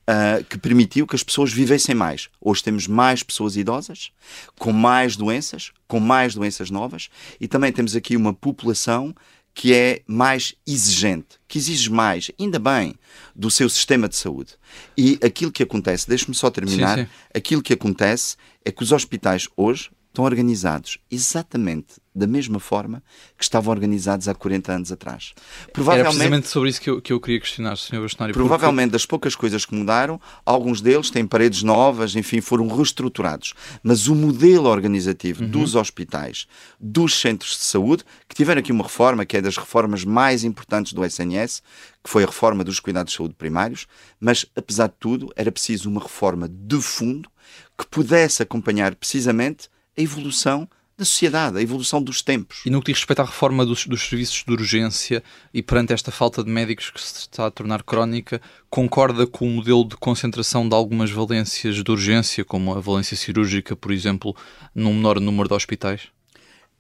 uh, 0.09 0.43
que 0.45 0.57
permitiu 0.57 1.07
que 1.07 1.15
as 1.15 1.23
pessoas 1.23 1.51
vivessem 1.51 1.95
mais. 1.95 2.29
Hoje 2.39 2.63
temos 2.63 2.87
mais 2.87 3.23
pessoas 3.23 3.55
idosas, 3.55 4.11
com 4.57 4.71
mais 4.71 5.15
doenças, 5.15 5.71
com 5.87 5.99
mais 5.99 6.35
doenças 6.35 6.69
novas, 6.69 7.09
e 7.39 7.47
também 7.47 7.71
temos 7.71 7.95
aqui 7.95 8.15
uma 8.15 8.33
população 8.33 9.13
que 9.53 9.73
é 9.73 10.01
mais 10.07 10.55
exigente, 10.65 11.39
que 11.47 11.59
exige 11.59 11.89
mais, 11.91 12.31
ainda 12.39 12.57
bem, 12.57 12.95
do 13.35 13.51
seu 13.51 13.69
sistema 13.69 14.09
de 14.09 14.15
saúde. 14.15 14.53
E 14.97 15.19
aquilo 15.23 15.51
que 15.51 15.61
acontece, 15.61 16.07
deixe-me 16.07 16.33
só 16.33 16.49
terminar, 16.49 16.97
sim, 16.97 17.03
sim. 17.03 17.09
aquilo 17.33 17.61
que 17.61 17.73
acontece 17.73 18.35
é 18.65 18.71
que 18.71 18.81
os 18.81 18.91
hospitais 18.91 19.47
hoje 19.55 19.91
estão 20.13 20.25
organizados 20.25 20.99
exatamente 21.09 21.95
da 22.13 22.27
mesma 22.27 22.59
forma 22.59 23.01
que 23.35 23.43
estavam 23.43 23.73
organizados 23.73 24.27
há 24.27 24.35
40 24.35 24.71
anos 24.71 24.91
atrás. 24.91 25.33
Provavelmente, 25.73 26.05
Era 26.05 26.09
precisamente 26.11 26.47
sobre 26.47 26.69
isso 26.69 26.79
que 26.79 26.89
eu, 26.91 27.01
que 27.01 27.11
eu 27.11 27.19
queria 27.19 27.39
questionar, 27.39 27.75
Sr. 27.75 27.99
Bastonário. 27.99 28.35
Provavelmente, 28.35 28.89
porque... 28.89 28.91
das 28.91 29.05
poucas 29.07 29.35
coisas 29.35 29.65
que 29.65 29.73
mudaram, 29.73 30.21
alguns 30.45 30.81
deles 30.81 31.09
têm 31.09 31.25
paredes 31.25 31.63
novas, 31.63 32.15
enfim, 32.15 32.39
foram 32.41 32.67
reestruturados. 32.67 33.55
Mas 33.81 34.07
o 34.07 34.13
modelo 34.13 34.69
organizativo 34.69 35.43
uhum. 35.43 35.49
dos 35.49 35.73
hospitais, 35.73 36.45
dos 36.79 37.19
centros 37.19 37.53
de 37.53 37.63
saúde, 37.63 38.03
que 38.29 38.35
tiveram 38.35 38.59
aqui 38.59 38.71
uma 38.71 38.83
reforma, 38.83 39.25
que 39.25 39.37
é 39.37 39.41
das 39.41 39.57
reformas 39.57 40.05
mais 40.05 40.43
importantes 40.43 40.93
do 40.93 41.03
SNS, 41.03 41.63
que 42.03 42.09
foi 42.09 42.21
a 42.21 42.27
reforma 42.27 42.63
dos 42.63 42.79
cuidados 42.79 43.13
de 43.13 43.17
saúde 43.17 43.33
primários, 43.33 43.87
mas, 44.19 44.45
apesar 44.55 44.89
de 44.89 44.95
tudo, 44.99 45.33
era 45.35 45.51
preciso 45.51 45.89
uma 45.89 46.01
reforma 46.01 46.47
de 46.47 46.79
fundo 46.79 47.27
que 47.75 47.87
pudesse 47.87 48.43
acompanhar 48.43 48.93
precisamente 48.93 49.72
a 49.97 50.01
evolução 50.01 50.67
da 50.97 51.05
sociedade, 51.05 51.57
a 51.57 51.61
evolução 51.61 52.01
dos 52.01 52.21
tempos. 52.21 52.61
E 52.65 52.69
no 52.69 52.79
que 52.79 52.91
diz 52.91 52.99
respeito 52.99 53.21
à 53.21 53.25
reforma 53.25 53.65
dos, 53.65 53.87
dos, 53.87 54.07
serviços 54.07 54.43
de 54.45 54.51
urgência 54.51 55.23
e 55.53 55.61
perante 55.61 55.91
esta 55.91 56.11
falta 56.11 56.43
de 56.43 56.49
médicos 56.49 56.91
que 56.91 57.01
se 57.01 57.19
está 57.19 57.47
a 57.47 57.51
tornar 57.51 57.83
crónica, 57.83 58.39
concorda 58.69 59.25
com 59.25 59.47
o 59.47 59.49
modelo 59.49 59.83
de 59.85 59.97
concentração 59.97 60.67
de 60.67 60.75
algumas 60.75 61.09
valências 61.09 61.83
de 61.83 61.91
urgência, 61.91 62.45
como 62.45 62.75
a 62.75 62.79
valência 62.79 63.17
cirúrgica, 63.17 63.75
por 63.75 63.91
exemplo, 63.91 64.35
num 64.75 64.93
menor 64.93 65.19
número 65.19 65.49
de 65.49 65.55
hospitais? 65.55 66.01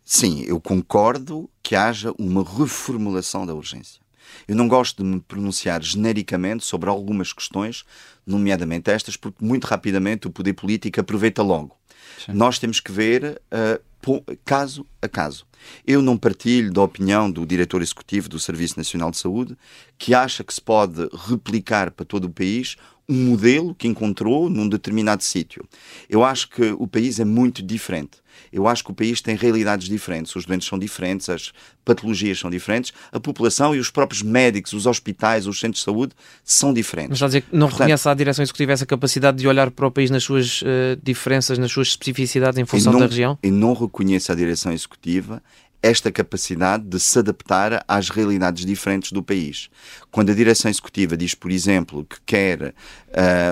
Sim, 0.05 0.43
eu 0.43 0.59
concordo 0.59 1.49
que 1.63 1.75
haja 1.75 2.13
uma 2.19 2.43
reformulação 2.43 3.45
da 3.45 3.55
urgência. 3.55 4.03
Eu 4.47 4.55
não 4.55 4.67
gosto 4.67 5.03
de 5.03 5.09
me 5.09 5.19
pronunciar 5.21 5.81
genericamente 5.81 6.63
sobre 6.63 6.89
algumas 6.89 7.31
questões, 7.31 7.83
nomeadamente 8.25 8.89
estas, 8.91 9.15
porque 9.15 9.43
muito 9.43 9.65
rapidamente 9.65 10.27
o 10.27 10.31
poder 10.31 10.53
político 10.53 10.99
aproveita 10.99 11.41
logo. 11.41 11.77
Sim. 12.25 12.33
Nós 12.33 12.59
temos 12.59 12.79
que 12.79 12.91
ver 12.91 13.41
uh, 13.51 14.35
caso 14.43 14.85
a 15.01 15.07
caso. 15.07 15.45
Eu 15.87 16.01
não 16.01 16.17
partilho 16.17 16.71
da 16.71 16.81
opinião 16.81 17.31
do 17.31 17.45
diretor 17.45 17.81
executivo 17.81 18.27
do 18.27 18.39
Serviço 18.39 18.77
Nacional 18.77 19.11
de 19.11 19.17
Saúde, 19.17 19.57
que 19.97 20.13
acha 20.13 20.43
que 20.43 20.53
se 20.53 20.61
pode 20.61 21.07
replicar 21.27 21.91
para 21.91 22.05
todo 22.05 22.25
o 22.25 22.29
país 22.29 22.75
um 23.07 23.29
modelo 23.29 23.75
que 23.75 23.87
encontrou 23.87 24.49
num 24.49 24.67
determinado 24.67 25.23
sítio. 25.23 25.67
Eu 26.09 26.23
acho 26.23 26.49
que 26.49 26.73
o 26.77 26.87
país 26.87 27.19
é 27.19 27.25
muito 27.25 27.61
diferente. 27.61 28.22
Eu 28.51 28.67
acho 28.67 28.83
que 28.83 28.91
o 28.91 28.93
país 28.93 29.21
tem 29.21 29.35
realidades 29.35 29.87
diferentes. 29.87 30.35
Os 30.35 30.45
doentes 30.45 30.67
são 30.67 30.77
diferentes, 30.77 31.29
as 31.29 31.51
patologias 31.83 32.39
são 32.39 32.49
diferentes, 32.49 32.93
a 33.11 33.19
população 33.19 33.75
e 33.75 33.79
os 33.79 33.89
próprios 33.89 34.21
médicos, 34.21 34.73
os 34.73 34.85
hospitais, 34.85 35.47
os 35.47 35.59
centros 35.59 35.79
de 35.79 35.85
saúde 35.85 36.13
são 36.43 36.73
diferentes. 36.73 37.09
Mas 37.09 37.17
está 37.17 37.25
a 37.25 37.29
dizer 37.29 37.41
que 37.41 37.47
não 37.51 37.67
Portanto, 37.67 37.79
reconhece 37.79 38.09
à 38.09 38.13
direção 38.13 38.43
executiva 38.43 38.71
essa 38.71 38.85
capacidade 38.85 39.37
de 39.37 39.47
olhar 39.47 39.69
para 39.71 39.87
o 39.87 39.91
país 39.91 40.09
nas 40.09 40.23
suas 40.23 40.61
uh, 40.61 40.65
diferenças, 41.01 41.57
nas 41.57 41.71
suas 41.71 41.89
especificidades 41.89 42.57
em 42.57 42.65
função 42.65 42.93
não, 42.93 42.99
da 42.99 43.07
região? 43.07 43.37
E 43.43 43.51
não 43.51 43.73
reconheço 43.73 44.31
à 44.31 44.35
direção 44.35 44.71
executiva 44.71 45.41
esta 45.83 46.09
capacidade 46.09 46.85
de 46.85 46.97
se 46.97 47.19
adaptar 47.19 47.83
às 47.85 48.09
realidades 48.09 48.65
diferentes 48.65 49.11
do 49.11 49.21
país. 49.21 49.69
Quando 50.09 50.31
a 50.31 50.35
direção 50.35 50.71
executiva 50.71 51.17
diz, 51.17 51.35
por 51.35 51.51
exemplo, 51.51 52.05
que 52.05 52.15
quer 52.25 52.69
uh, 52.69 52.73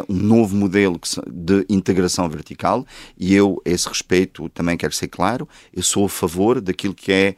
um 0.08 0.16
novo 0.16 0.56
modelo 0.56 0.98
de 1.28 1.66
integração 1.68 2.30
vertical, 2.30 2.88
e 3.18 3.36
eu, 3.36 3.62
a 3.66 3.70
esse 3.70 3.88
respeito, 3.88 4.48
também 4.50 4.78
quero 4.78 4.94
ser 4.94 5.10
claro, 5.10 5.48
eu 5.74 5.84
sou 5.84 6.06
a 6.06 6.10
favor 6.10 6.62
daquilo 6.62 6.96
que 6.96 7.12
é 7.12 7.36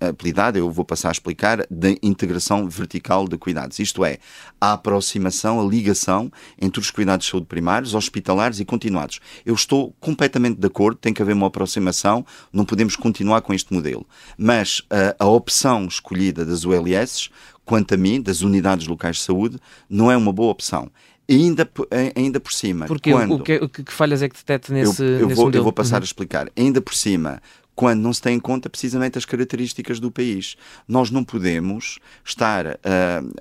apelidada, 0.00 0.58
eu 0.58 0.70
vou 0.70 0.84
passar 0.84 1.08
a 1.08 1.12
explicar, 1.12 1.66
da 1.70 1.90
integração 2.02 2.68
vertical 2.68 3.26
de 3.26 3.36
cuidados. 3.36 3.78
Isto 3.78 4.04
é, 4.04 4.18
a 4.60 4.74
aproximação, 4.74 5.60
a 5.60 5.64
ligação 5.64 6.30
entre 6.60 6.80
os 6.80 6.90
cuidados 6.90 7.26
de 7.26 7.30
saúde 7.32 7.46
primários, 7.46 7.94
hospitalares 7.94 8.60
e 8.60 8.64
continuados. 8.64 9.20
Eu 9.44 9.54
estou 9.54 9.94
completamente 10.00 10.58
de 10.58 10.66
acordo, 10.66 10.98
tem 10.98 11.12
que 11.12 11.22
haver 11.22 11.34
uma 11.34 11.48
aproximação, 11.48 12.24
não 12.52 12.64
podemos 12.64 12.96
continuar 12.96 13.40
com 13.40 13.52
este 13.52 13.72
modelo. 13.72 14.06
Mas 14.36 14.82
a, 14.90 15.24
a 15.24 15.26
opção 15.26 15.86
escolhida 15.86 16.44
das 16.44 16.64
ULS, 16.64 17.30
quanto 17.64 17.94
a 17.94 17.96
mim, 17.96 18.20
das 18.20 18.42
unidades 18.42 18.86
locais 18.86 19.16
de 19.16 19.22
saúde, 19.22 19.58
não 19.88 20.10
é 20.10 20.16
uma 20.16 20.32
boa 20.32 20.50
opção 20.50 20.90
ainda, 21.28 21.68
ainda 22.14 22.40
por 22.40 22.52
cima. 22.52 22.86
Porque 22.86 23.10
quando, 23.10 23.34
o, 23.34 23.42
que, 23.42 23.56
o 23.56 23.68
que 23.68 23.92
falhas 23.92 24.22
é 24.22 24.28
que 24.28 24.36
detecta 24.36 24.72
nesse, 24.72 25.02
eu, 25.02 25.08
eu 25.08 25.26
nesse 25.26 25.36
vou, 25.36 25.44
modelo? 25.46 25.60
Eu 25.60 25.64
vou 25.64 25.72
passar 25.72 25.96
uhum. 25.96 26.02
a 26.02 26.04
explicar. 26.04 26.50
Ainda 26.56 26.80
por 26.80 26.94
cima, 26.94 27.40
quando 27.74 28.00
não 28.00 28.12
se 28.12 28.20
tem 28.20 28.36
em 28.36 28.40
conta 28.40 28.68
precisamente 28.68 29.18
as 29.18 29.24
características 29.24 29.98
do 29.98 30.10
país. 30.10 30.56
Nós 30.86 31.10
não 31.10 31.24
podemos 31.24 31.98
estar 32.24 32.66
uh, 32.66 32.78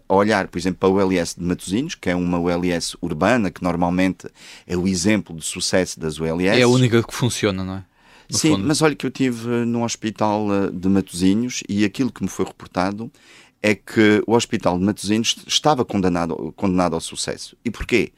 a 0.08 0.14
olhar, 0.14 0.48
por 0.48 0.58
exemplo, 0.58 0.80
para 0.80 0.90
o 0.90 0.96
ULS 0.96 1.36
de 1.38 1.44
Matosinhos, 1.44 1.96
que 1.96 2.10
é 2.10 2.16
uma 2.16 2.40
ULS 2.40 2.96
urbana, 3.02 3.52
que 3.52 3.64
normalmente 3.64 4.28
é 4.66 4.78
o 4.78 4.88
exemplo 4.88 5.36
de 5.36 5.44
sucesso 5.44 6.00
das 6.00 6.18
ULS. 6.18 6.58
É 6.58 6.62
a 6.62 6.68
única 6.68 7.04
que 7.04 7.14
funciona, 7.14 7.64
não 7.64 7.76
é? 7.76 7.84
No 8.30 8.38
Sim, 8.38 8.52
fundo. 8.52 8.68
mas 8.68 8.82
olha 8.82 8.96
que 8.96 9.06
eu 9.06 9.12
tive 9.12 9.48
no 9.66 9.84
hospital 9.84 10.48
ah, 10.50 10.72
de 10.72 10.88
Matosinhos 10.88 11.64
e 11.68 11.84
aquilo 11.84 12.10
que 12.10 12.24
me 12.24 12.30
foi 12.30 12.46
reportado 12.46 13.12
é 13.62 13.76
que 13.76 14.24
o 14.26 14.34
hospital 14.34 14.78
de 14.78 14.84
Matosinhos 14.84 15.36
estava 15.48 15.86
condenado, 15.86 16.54
condenado 16.56 16.96
ao 16.96 17.02
sucesso. 17.02 17.56
E 17.64 17.70
porquê? 17.70 18.12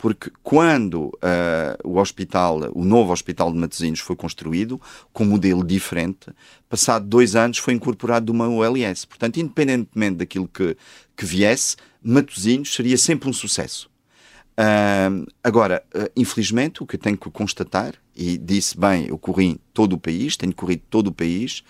porque 0.00 0.32
quando 0.42 1.08
uh, 1.08 1.76
o 1.84 1.98
hospital, 1.98 2.58
o 2.72 2.82
novo 2.82 3.12
hospital 3.12 3.52
de 3.52 3.58
Matosinhos 3.58 4.00
foi 4.00 4.16
construído, 4.16 4.80
com 5.12 5.24
um 5.24 5.28
modelo 5.28 5.62
diferente, 5.62 6.30
passado 6.70 7.06
dois 7.06 7.36
anos 7.36 7.58
foi 7.58 7.74
incorporado 7.74 8.24
de 8.24 8.32
uma 8.32 8.48
OLS. 8.48 9.06
Portanto, 9.06 9.38
independentemente 9.38 10.16
daquilo 10.16 10.48
que, 10.48 10.74
que 11.14 11.26
viesse, 11.26 11.76
Matosinhos 12.02 12.74
seria 12.74 12.96
sempre 12.96 13.28
um 13.28 13.32
sucesso. 13.32 13.90
Uh, 14.52 15.30
agora, 15.44 15.84
uh, 15.94 16.10
infelizmente, 16.16 16.82
o 16.82 16.86
que 16.86 16.96
eu 16.96 17.00
tenho 17.00 17.18
que 17.18 17.30
constatar, 17.30 17.92
e 18.16 18.38
disse 18.38 18.80
bem, 18.80 19.06
eu 19.06 19.18
corri 19.18 19.60
todo 19.74 19.92
o 19.92 19.98
país, 19.98 20.34
tenho 20.34 20.54
corrido 20.54 20.82
todo 20.88 21.08
o 21.08 21.12
país, 21.12 21.62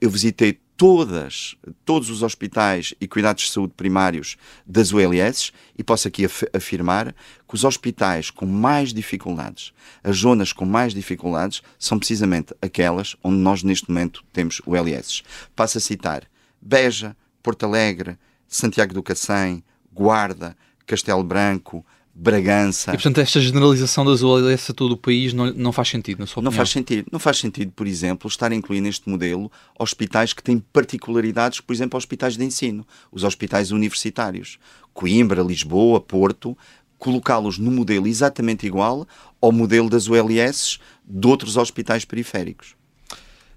eu 0.00 0.10
visitei 0.10 0.58
todas, 0.82 1.56
todos 1.84 2.10
os 2.10 2.24
hospitais 2.24 2.92
e 3.00 3.06
cuidados 3.06 3.44
de 3.44 3.50
saúde 3.52 3.72
primários 3.76 4.36
das 4.66 4.90
ULS 4.90 5.52
e 5.78 5.84
posso 5.84 6.08
aqui 6.08 6.24
af 6.24 6.42
afirmar 6.52 7.14
que 7.48 7.54
os 7.54 7.62
hospitais 7.62 8.32
com 8.32 8.46
mais 8.46 8.92
dificuldades, 8.92 9.72
as 10.02 10.16
zonas 10.16 10.52
com 10.52 10.64
mais 10.64 10.92
dificuldades, 10.92 11.62
são 11.78 12.00
precisamente 12.00 12.52
aquelas 12.60 13.14
onde 13.22 13.36
nós 13.36 13.62
neste 13.62 13.88
momento 13.88 14.24
temos 14.32 14.60
ULS. 14.66 15.22
Passo 15.54 15.78
a 15.78 15.80
citar 15.80 16.24
Beja, 16.60 17.16
Porto 17.44 17.64
Alegre, 17.64 18.18
Santiago 18.48 18.92
do 18.92 19.04
Cacém, 19.04 19.62
Guarda, 19.92 20.56
Castelo 20.84 21.22
Branco, 21.22 21.86
Bragança. 22.14 22.90
E 22.90 22.94
portanto, 22.94 23.18
esta 23.18 23.40
generalização 23.40 24.04
das 24.04 24.22
ULS 24.22 24.70
a 24.70 24.74
todo 24.74 24.92
o 24.92 24.96
país 24.96 25.32
não, 25.32 25.50
não 25.54 25.72
faz 25.72 25.88
sentido, 25.88 26.20
na 26.20 26.26
sua 26.26 26.40
opinião? 26.40 26.50
Não 26.50 26.56
faz 26.56 26.68
sentido. 26.70 27.08
Não 27.10 27.18
faz 27.18 27.38
sentido, 27.38 27.72
por 27.72 27.86
exemplo, 27.86 28.28
estar 28.28 28.52
a 28.52 28.54
incluir 28.54 28.82
neste 28.82 29.08
modelo 29.08 29.50
hospitais 29.78 30.34
que 30.34 30.42
têm 30.42 30.58
particularidades, 30.58 31.60
por 31.60 31.72
exemplo, 31.72 31.96
hospitais 31.96 32.36
de 32.36 32.44
ensino, 32.44 32.86
os 33.10 33.24
hospitais 33.24 33.70
universitários. 33.70 34.58
Coimbra, 34.92 35.42
Lisboa, 35.42 36.00
Porto, 36.00 36.56
colocá-los 36.98 37.58
no 37.58 37.70
modelo 37.70 38.06
exatamente 38.06 38.66
igual 38.66 39.08
ao 39.40 39.50
modelo 39.50 39.88
das 39.88 40.06
ULS 40.06 40.78
de 41.04 41.26
outros 41.26 41.56
hospitais 41.56 42.04
periféricos. 42.04 42.74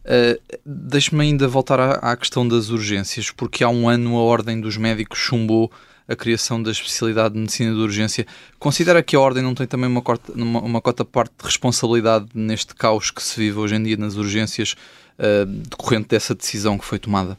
Uh, 0.06 0.40
Deixe-me 0.66 1.22
ainda 1.24 1.48
voltar 1.48 1.80
à, 1.80 1.92
à 2.12 2.16
questão 2.16 2.48
das 2.48 2.70
urgências, 2.70 3.32
porque 3.32 3.64
há 3.64 3.70
um 3.70 3.90
ano 3.90 4.16
a 4.16 4.22
Ordem 4.22 4.62
dos 4.62 4.78
Médicos 4.78 5.20
chumbou 5.20 5.72
a 6.08 6.16
criação 6.16 6.62
da 6.62 6.72
especialidade 6.72 7.34
de 7.34 7.40
medicina 7.40 7.74
de 7.74 7.80
urgência. 7.80 8.26
Considera 8.60 9.02
que 9.02 9.16
a 9.16 9.20
Ordem 9.20 9.44
não 9.44 9.56
tem 9.56 9.66
também 9.66 9.90
uma 9.90 10.02
cota, 10.02 10.32
uma, 10.34 10.62
uma 10.62 10.82
cota 10.82 11.04
parte 11.04 11.34
de 11.38 11.46
responsabilidade 11.46 12.28
neste 12.34 12.76
caos 12.76 13.12
que 13.12 13.22
se 13.24 13.40
vive 13.40 13.58
hoje 13.58 13.76
em 13.76 13.84
dia 13.84 13.98
nas 13.98 14.16
urgências, 14.16 14.76
uh, 15.18 15.46
decorrente 15.46 16.10
dessa 16.10 16.36
decisão 16.36 16.78
que 16.78 16.86
foi 16.86 17.00
tomada? 17.00 17.38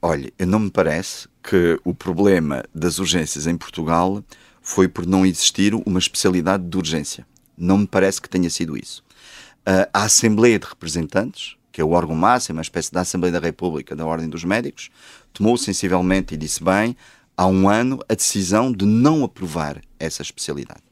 Olha, 0.00 0.32
não 0.46 0.58
me 0.58 0.70
parece 0.70 1.28
que 1.42 1.78
o 1.84 1.94
problema 1.94 2.64
das 2.74 2.98
urgências 2.98 3.46
em 3.46 3.56
Portugal 3.56 4.22
foi 4.60 4.88
por 4.88 5.06
não 5.06 5.24
existir 5.24 5.74
uma 5.74 5.98
especialidade 5.98 6.64
de 6.64 6.76
urgência. 6.76 7.26
Não 7.56 7.78
me 7.78 7.86
parece 7.86 8.20
que 8.20 8.28
tenha 8.28 8.50
sido 8.50 8.76
isso. 8.76 9.02
Uh, 9.60 9.88
a 9.92 10.04
Assembleia 10.04 10.58
de 10.58 10.66
Representantes, 10.66 11.56
que 11.70 11.80
é 11.80 11.84
o 11.84 11.90
órgão 11.90 12.16
máximo, 12.16 12.58
uma 12.58 12.62
espécie 12.62 12.92
da 12.92 13.00
Assembleia 13.00 13.32
da 13.32 13.38
República 13.38 13.94
da 13.94 14.04
Ordem 14.04 14.28
dos 14.28 14.44
Médicos, 14.44 14.90
tomou 15.32 15.56
sensivelmente 15.56 16.34
e 16.34 16.36
disse 16.36 16.62
bem: 16.62 16.96
há 17.36 17.46
um 17.46 17.68
ano 17.68 18.00
a 18.08 18.14
decisão 18.14 18.72
de 18.72 18.84
não 18.84 19.24
aprovar 19.24 19.80
essa 19.98 20.22
especialidade. 20.22 20.82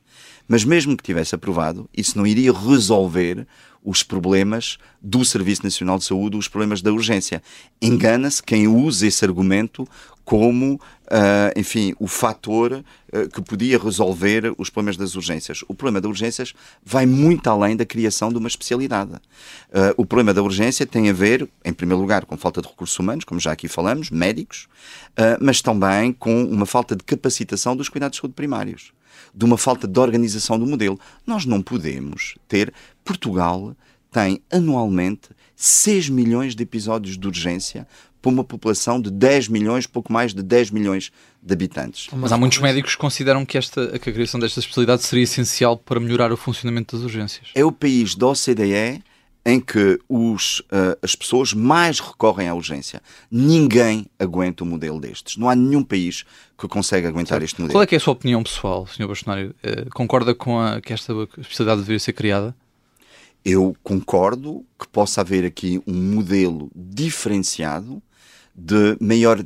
Mas 0.49 0.65
mesmo 0.65 0.97
que 0.97 1.03
tivesse 1.05 1.35
aprovado, 1.35 1.89
isso 1.97 2.19
não 2.19 2.27
iria 2.27 2.53
resolver 2.53 3.47
os 3.85 4.03
problemas 4.03 4.79
do 5.01 5.25
Serviço 5.25 5.65
Nacional 5.65 5.99
de 5.99 6.05
Saúde, 6.05 6.37
os 6.37 6.49
problemas 6.49 6.83
da 6.83 6.93
urgência. 6.93 7.43
Engana-se 7.81 8.43
quem 8.43 8.69
usa 8.69 9.07
esse 9.07 9.25
argumento 9.25 9.89
como, 10.31 10.75
uh, 10.75 11.59
enfim, 11.59 11.93
o 11.99 12.07
fator 12.07 12.73
uh, 12.73 13.29
que 13.31 13.43
podia 13.43 13.77
resolver 13.77 14.55
os 14.57 14.71
problemas 14.71 14.97
das 14.97 15.17
urgências. 15.17 15.65
O 15.67 15.75
problema 15.75 16.01
das 16.01 16.09
urgências 16.09 16.55
vai 16.85 17.05
muito 17.05 17.49
além 17.51 17.75
da 17.75 17.85
criação 17.85 18.31
de 18.31 18.39
uma 18.39 18.47
especialidade. 18.47 19.15
Uh, 19.15 19.91
o 19.97 20.07
problema 20.07 20.33
da 20.33 20.41
urgência 20.41 20.87
tem 20.87 21.11
a 21.11 21.13
ver, 21.13 21.49
em 21.65 21.73
primeiro 21.73 22.01
lugar, 22.01 22.25
com 22.27 22.37
falta 22.37 22.63
de 22.63 22.69
recursos 22.69 22.97
humanos, 22.97 23.25
como 23.25 23.41
já 23.41 23.51
aqui 23.51 23.67
falamos, 23.67 24.09
médicos, 24.09 24.69
mas 25.41 25.61
também 25.61 26.13
com 26.13 26.45
uma 26.45 26.65
falta 26.65 26.95
de 26.95 27.03
capacitação 27.03 27.75
dos 27.75 27.89
cuidados 27.89 28.17
de 28.17 28.21
saúde 28.21 28.35
primários 28.35 28.93
de 29.35 29.45
uma 29.45 29.59
falta 29.59 29.87
de 29.87 29.99
organização 29.99 30.59
do 30.59 30.67
modelo. 30.67 30.99
Nós 31.27 31.45
não 31.45 31.63
podemos 31.63 32.37
ter. 32.49 32.73
Portugal 33.05 33.77
tem 34.11 34.43
anualmente 34.51 35.29
6 35.55 36.09
milhões 36.09 36.55
de 36.55 36.63
episódios 36.63 37.17
de 37.17 37.27
urgência 37.27 37.87
para 38.21 38.31
uma 38.31 38.45
população 38.45 39.01
de 39.01 39.11
10 39.11 39.49
milhões, 39.49 39.87
pouco 39.87 40.13
mais 40.13 40.35
de 40.35 40.43
10 40.43 40.71
milhões 40.71 41.11
de 41.43 41.53
habitantes. 41.53 42.09
Mas 42.13 42.33
há 42.33 42.37
muitos 42.37 42.59
médicos 42.59 42.95
que 42.95 43.01
consideram 43.01 43.47
que, 43.47 43.57
esta, 43.57 43.99
que 43.99 44.11
a 44.11 44.13
criação 44.13 44.39
desta 44.39 44.61
especialidade 44.61 45.03
seria 45.03 45.25
essencial 45.25 45.77
para 45.77 45.99
melhorar 45.99 46.31
o 46.33 46.37
funcionamento 46.37 46.97
das 46.97 47.05
urgências. 47.05 47.49
É 47.55 47.65
o 47.65 47.73
país 47.73 48.15
da 48.15 48.27
OCDE 48.27 49.03
em 49.45 49.59
que 49.59 49.99
os, 50.09 50.61
uh, 50.61 50.99
as 51.03 51.15
pessoas 51.15 51.55
mais 51.55 51.99
recorrem 51.99 52.49
à 52.49 52.55
urgência. 52.55 53.01
Ninguém 53.31 54.07
aguenta 54.19 54.65
um 54.65 54.67
modelo 54.67 55.01
destes. 55.01 55.37
Não 55.37 55.49
há 55.49 55.55
nenhum 55.55 55.83
país 55.83 56.25
que 56.59 56.69
consegue 56.69 57.07
aguentar 57.07 57.43
este 57.43 57.61
modelo. 57.61 57.75
Qual 57.75 57.83
é, 57.83 57.95
é 57.95 57.97
a 57.97 58.01
sua 58.01 58.13
opinião 58.13 58.43
pessoal, 58.43 58.87
Sr. 58.87 59.09
Bastonário? 59.09 59.55
Uh, 59.65 59.89
concorda 59.91 60.35
com 60.35 60.61
a, 60.61 60.81
que 60.81 60.93
esta 60.93 61.13
especialidade 61.39 61.81
deveria 61.81 61.99
ser 61.99 62.13
criada? 62.13 62.55
Eu 63.43 63.75
concordo 63.83 64.65
que 64.79 64.87
possa 64.87 65.23
haver 65.23 65.47
aqui 65.47 65.83
um 65.87 65.95
modelo 65.95 66.71
diferenciado 66.77 68.03
de 68.55 68.99
maior, 69.01 69.43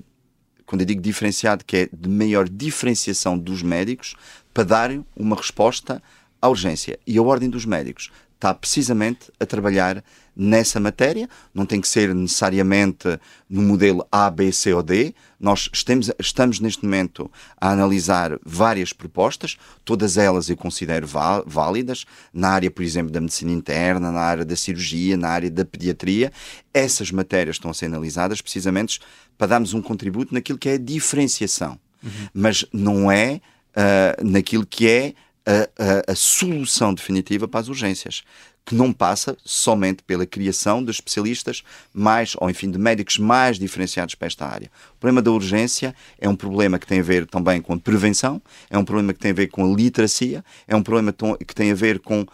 quando 0.66 0.80
eu 0.80 0.86
digo 0.86 1.00
diferenciado, 1.00 1.64
que 1.64 1.76
é 1.76 1.88
de 1.92 2.08
maior 2.08 2.48
diferenciação 2.48 3.38
dos 3.38 3.62
médicos 3.62 4.16
para 4.52 4.64
darem 4.64 5.06
uma 5.14 5.36
resposta 5.36 6.02
à 6.42 6.48
urgência. 6.48 6.98
E 7.06 7.16
a 7.16 7.22
Ordem 7.22 7.48
dos 7.48 7.64
Médicos 7.64 8.10
está 8.44 8.52
precisamente 8.52 9.32
a 9.40 9.46
trabalhar 9.46 10.04
nessa 10.36 10.78
matéria, 10.78 11.28
não 11.54 11.64
tem 11.64 11.80
que 11.80 11.88
ser 11.88 12.14
necessariamente 12.14 13.18
no 13.48 13.62
modelo 13.62 14.06
A, 14.12 14.28
B, 14.30 14.52
C 14.52 14.74
ou 14.74 14.82
D. 14.82 15.14
Nós 15.40 15.70
estamos, 15.72 16.10
estamos 16.18 16.60
neste 16.60 16.84
momento 16.84 17.30
a 17.58 17.70
analisar 17.70 18.38
várias 18.44 18.92
propostas, 18.92 19.56
todas 19.84 20.18
elas 20.18 20.50
eu 20.50 20.56
considero 20.56 21.06
válidas, 21.46 22.04
na 22.32 22.50
área, 22.50 22.70
por 22.70 22.82
exemplo, 22.82 23.10
da 23.10 23.20
medicina 23.20 23.52
interna, 23.52 24.12
na 24.12 24.20
área 24.20 24.44
da 24.44 24.56
cirurgia, 24.56 25.16
na 25.16 25.28
área 25.28 25.50
da 25.50 25.64
pediatria. 25.64 26.30
Essas 26.72 27.10
matérias 27.10 27.56
estão 27.56 27.70
a 27.70 27.74
ser 27.74 27.86
analisadas 27.86 28.42
precisamente 28.42 29.00
para 29.38 29.46
darmos 29.46 29.72
um 29.72 29.80
contributo 29.80 30.34
naquilo 30.34 30.58
que 30.58 30.68
é 30.68 30.74
a 30.74 30.78
diferenciação, 30.78 31.78
uhum. 32.02 32.28
mas 32.34 32.66
não 32.72 33.10
é 33.10 33.40
uh, 33.76 34.24
naquilo 34.24 34.66
que 34.66 34.88
é 34.88 35.14
a, 35.46 36.08
a, 36.08 36.12
a, 36.12 36.14
solução 36.14 36.94
definitiva 36.94 37.46
para 37.46 37.60
as 37.60 37.68
urgências, 37.68 38.22
que 38.64 38.74
não 38.74 38.92
passa 38.92 39.36
somente 39.44 40.02
pela 40.02 40.24
criação 40.24 40.82
de 40.82 40.90
especialistas 40.90 41.62
mais, 41.92 42.34
ou 42.38 42.48
enfim, 42.48 42.70
de 42.70 42.78
médicos 42.78 43.18
mais 43.18 43.58
diferenciados 43.58 44.14
para 44.14 44.26
esta 44.26 44.46
área. 44.46 44.70
O 44.96 44.98
problema 44.98 45.20
da 45.20 45.30
urgência 45.30 45.94
é 46.18 46.28
um 46.28 46.36
problema 46.36 46.78
que 46.78 46.86
tem 46.86 47.00
a 47.00 47.02
ver 47.02 47.26
também 47.26 47.60
com 47.60 47.74
a 47.74 47.78
prevenção, 47.78 48.40
é 48.70 48.78
um 48.78 48.84
problema 48.84 49.12
que 49.12 49.20
tem 49.20 49.32
a 49.32 49.34
ver 49.34 49.48
com 49.48 49.64
a 49.64 49.76
literacia, 49.76 50.42
é 50.66 50.74
um 50.74 50.82
problema 50.82 51.12
que 51.12 51.54
tem 51.54 51.70
a 51.70 51.74
ver 51.74 52.00
com. 52.00 52.24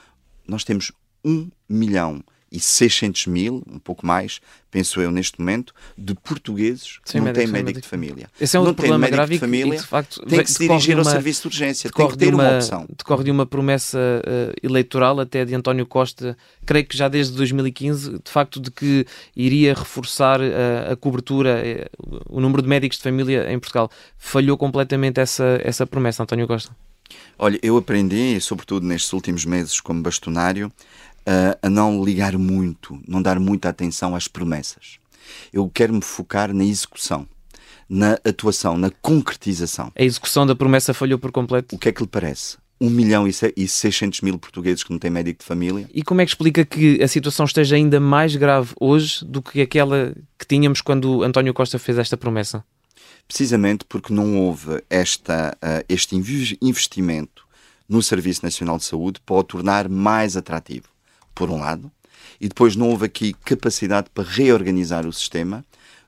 Nós 0.46 0.64
temos 0.64 0.92
um 1.24 1.50
milhão 1.68 2.22
e 2.50 2.58
600 2.58 3.26
mil, 3.26 3.62
um 3.70 3.78
pouco 3.78 4.04
mais, 4.04 4.40
penso 4.70 5.00
eu 5.00 5.10
neste 5.10 5.38
momento, 5.38 5.72
de 5.96 6.14
portugueses 6.14 6.98
que 7.04 7.18
não 7.18 7.32
têm 7.32 7.46
médico, 7.46 7.52
médico 7.52 7.80
de 7.80 7.88
família. 7.88 8.30
Esse 8.40 8.56
é 8.56 8.60
um 8.60 8.64
não 8.64 8.74
problema 8.74 8.98
médico 8.98 9.16
grave 9.16 9.34
de 9.34 9.40
família, 9.40 9.74
e, 9.74 9.78
de 9.78 9.86
facto, 9.86 10.20
tem 10.26 10.42
que 10.42 10.50
se 10.50 10.58
dirigir 10.58 10.96
uma, 10.96 11.02
ao 11.02 11.10
serviço 11.10 11.42
de 11.42 11.48
urgência, 11.48 11.90
tem 11.90 12.08
que 12.08 12.16
ter 12.16 12.34
uma, 12.34 12.42
uma, 12.42 12.56
opção. 12.56 12.86
Decorre 12.96 13.24
de 13.24 13.30
uma 13.30 13.46
promessa 13.46 13.98
uh, 13.98 14.66
eleitoral 14.66 15.20
até 15.20 15.44
de 15.44 15.54
António 15.54 15.86
Costa, 15.86 16.36
creio 16.66 16.84
que 16.84 16.96
já 16.96 17.08
desde 17.08 17.36
2015, 17.36 18.12
de 18.12 18.30
facto 18.30 18.60
de 18.60 18.70
que 18.70 19.06
iria 19.36 19.72
reforçar 19.72 20.40
uh, 20.40 20.92
a 20.92 20.96
cobertura, 20.96 21.62
uh, 21.98 22.20
o 22.28 22.40
número 22.40 22.62
de 22.62 22.68
médicos 22.68 22.98
de 22.98 23.04
família 23.04 23.52
em 23.52 23.58
Portugal. 23.58 23.88
Falhou 24.18 24.56
completamente 24.56 25.20
essa, 25.20 25.60
essa 25.62 25.86
promessa, 25.86 26.22
António 26.22 26.48
Costa? 26.48 26.74
Olha, 27.38 27.58
eu 27.62 27.76
aprendi, 27.76 28.40
sobretudo 28.40 28.86
nestes 28.86 29.12
últimos 29.12 29.44
meses 29.44 29.80
como 29.80 30.02
bastonário, 30.02 30.70
uh, 31.30 31.58
a 31.62 31.70
não 31.70 32.02
ligar 32.02 32.36
muito, 32.36 33.00
não 33.06 33.22
dar 33.22 33.38
muita 33.38 33.68
atenção 33.68 34.16
às 34.16 34.26
promessas. 34.26 34.98
Eu 35.52 35.70
quero 35.72 35.94
me 35.94 36.02
focar 36.02 36.52
na 36.52 36.64
execução, 36.64 37.26
na 37.88 38.18
atuação, 38.24 38.76
na 38.76 38.90
concretização. 38.90 39.92
A 39.96 40.02
execução 40.02 40.44
da 40.44 40.56
promessa 40.56 40.92
falhou 40.92 41.18
por 41.18 41.30
completo? 41.30 41.76
O 41.76 41.78
que 41.78 41.88
é 41.88 41.92
que 41.92 42.02
lhe 42.02 42.08
parece? 42.08 42.58
1 42.80 42.88
milhão 42.88 43.28
e 43.28 43.68
600 43.68 44.22
mil 44.22 44.38
portugueses 44.38 44.82
que 44.82 44.90
não 44.90 44.98
têm 44.98 45.10
médico 45.10 45.40
de 45.40 45.44
família. 45.44 45.88
E 45.92 46.02
como 46.02 46.22
é 46.22 46.24
que 46.24 46.30
explica 46.30 46.64
que 46.64 47.02
a 47.02 47.08
situação 47.08 47.44
esteja 47.44 47.76
ainda 47.76 48.00
mais 48.00 48.34
grave 48.34 48.72
hoje 48.80 49.22
do 49.24 49.42
que 49.42 49.60
aquela 49.60 50.14
que 50.38 50.46
tínhamos 50.46 50.80
quando 50.80 51.22
António 51.22 51.52
Costa 51.52 51.78
fez 51.78 51.98
esta 51.98 52.16
promessa? 52.16 52.64
Precisamente 53.28 53.84
porque 53.84 54.14
não 54.14 54.38
houve 54.38 54.82
esta, 54.88 55.56
uh, 55.62 55.84
este 55.88 56.16
investimento 56.62 57.46
no 57.86 58.02
Serviço 58.02 58.42
Nacional 58.42 58.78
de 58.78 58.84
Saúde 58.84 59.20
para 59.26 59.36
o 59.36 59.44
tornar 59.44 59.88
mais 59.88 60.36
atrativo 60.36 60.89
por 61.34 61.50
um 61.50 61.58
lado, 61.58 61.90
e 62.40 62.48
depois 62.48 62.76
não 62.76 62.88
houve 62.88 63.06
aqui 63.06 63.32
capacidade 63.44 64.08
para 64.14 64.28
reorganizar 64.28 65.06
o 65.06 65.12
sistema 65.12 65.64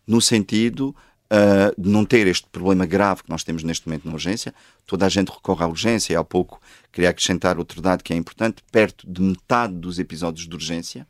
no 0.07 0.21
sentido 0.21 0.95
uh, 1.33 1.81
de 1.81 1.89
não 1.89 2.05
ter 2.05 2.27
este 2.27 2.47
problema 2.49 2.85
grave 2.85 3.23
que 3.23 3.31
nós 3.31 3.45
temos 3.45 3.63
neste 3.63 3.87
momento 3.87 4.07
na 4.07 4.15
urgência. 4.15 4.55
Toda 4.87 5.07
a 5.07 5.09
gente 5.09 5.31
recorre 5.31 5.65
à 5.65 5.69
urgência, 5.69 6.13
e 6.13 6.17
há 6.17 6.25
pouco 6.25 6.61
queria 6.91 7.11
acrescentar 7.11 7.59
outro 7.59 7.81
dado 7.81 8.03
que 8.03 8.13
é 8.13 8.17
importante: 8.17 8.63
perto 8.71 9.11
de 9.11 9.23
metade 9.23 9.75
dos 9.75 9.99
episódios 9.99 10.47
de 10.47 10.55
urgência 10.55 11.07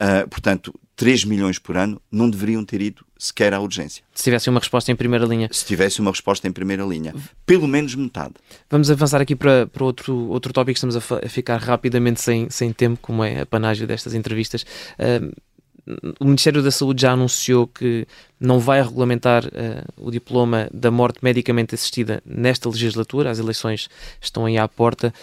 Uh, 0.00 0.28
portanto, 0.28 0.72
3 0.98 1.24
milhões 1.24 1.58
por 1.60 1.76
ano 1.76 2.02
não 2.10 2.28
deveriam 2.28 2.64
ter 2.64 2.82
ido 2.82 3.04
sequer 3.16 3.54
à 3.54 3.60
urgência. 3.60 4.02
Se 4.12 4.24
tivesse 4.24 4.50
uma 4.50 4.58
resposta 4.58 4.90
em 4.90 4.96
primeira 4.96 5.24
linha. 5.24 5.48
Se 5.50 5.64
tivesse 5.64 6.00
uma 6.00 6.10
resposta 6.10 6.46
em 6.48 6.52
primeira 6.52 6.84
linha. 6.84 7.14
Pelo 7.46 7.68
menos 7.68 7.94
metade. 7.94 8.34
Vamos 8.68 8.90
avançar 8.90 9.20
aqui 9.20 9.36
para, 9.36 9.68
para 9.68 9.84
outro, 9.84 10.28
outro 10.28 10.52
tópico. 10.52 10.76
Estamos 10.76 10.96
a, 10.96 11.00
a 11.24 11.28
ficar 11.28 11.58
rapidamente 11.58 12.20
sem, 12.20 12.50
sem 12.50 12.72
tempo, 12.72 12.98
como 13.00 13.22
é 13.22 13.42
a 13.42 13.46
panágio 13.46 13.86
destas 13.86 14.12
entrevistas. 14.12 14.64
Uh, 14.98 15.32
o 16.20 16.24
Ministério 16.24 16.62
da 16.62 16.70
Saúde 16.70 17.02
já 17.02 17.12
anunciou 17.12 17.66
que 17.66 18.06
não 18.38 18.58
vai 18.58 18.82
regulamentar 18.82 19.46
uh, 19.46 19.50
o 19.96 20.10
diploma 20.10 20.68
da 20.74 20.90
morte 20.90 21.20
medicamente 21.22 21.76
assistida 21.76 22.20
nesta 22.26 22.68
legislatura. 22.68 23.30
As 23.30 23.38
eleições 23.38 23.88
estão 24.20 24.46
aí 24.46 24.58
à 24.58 24.66
porta. 24.66 25.14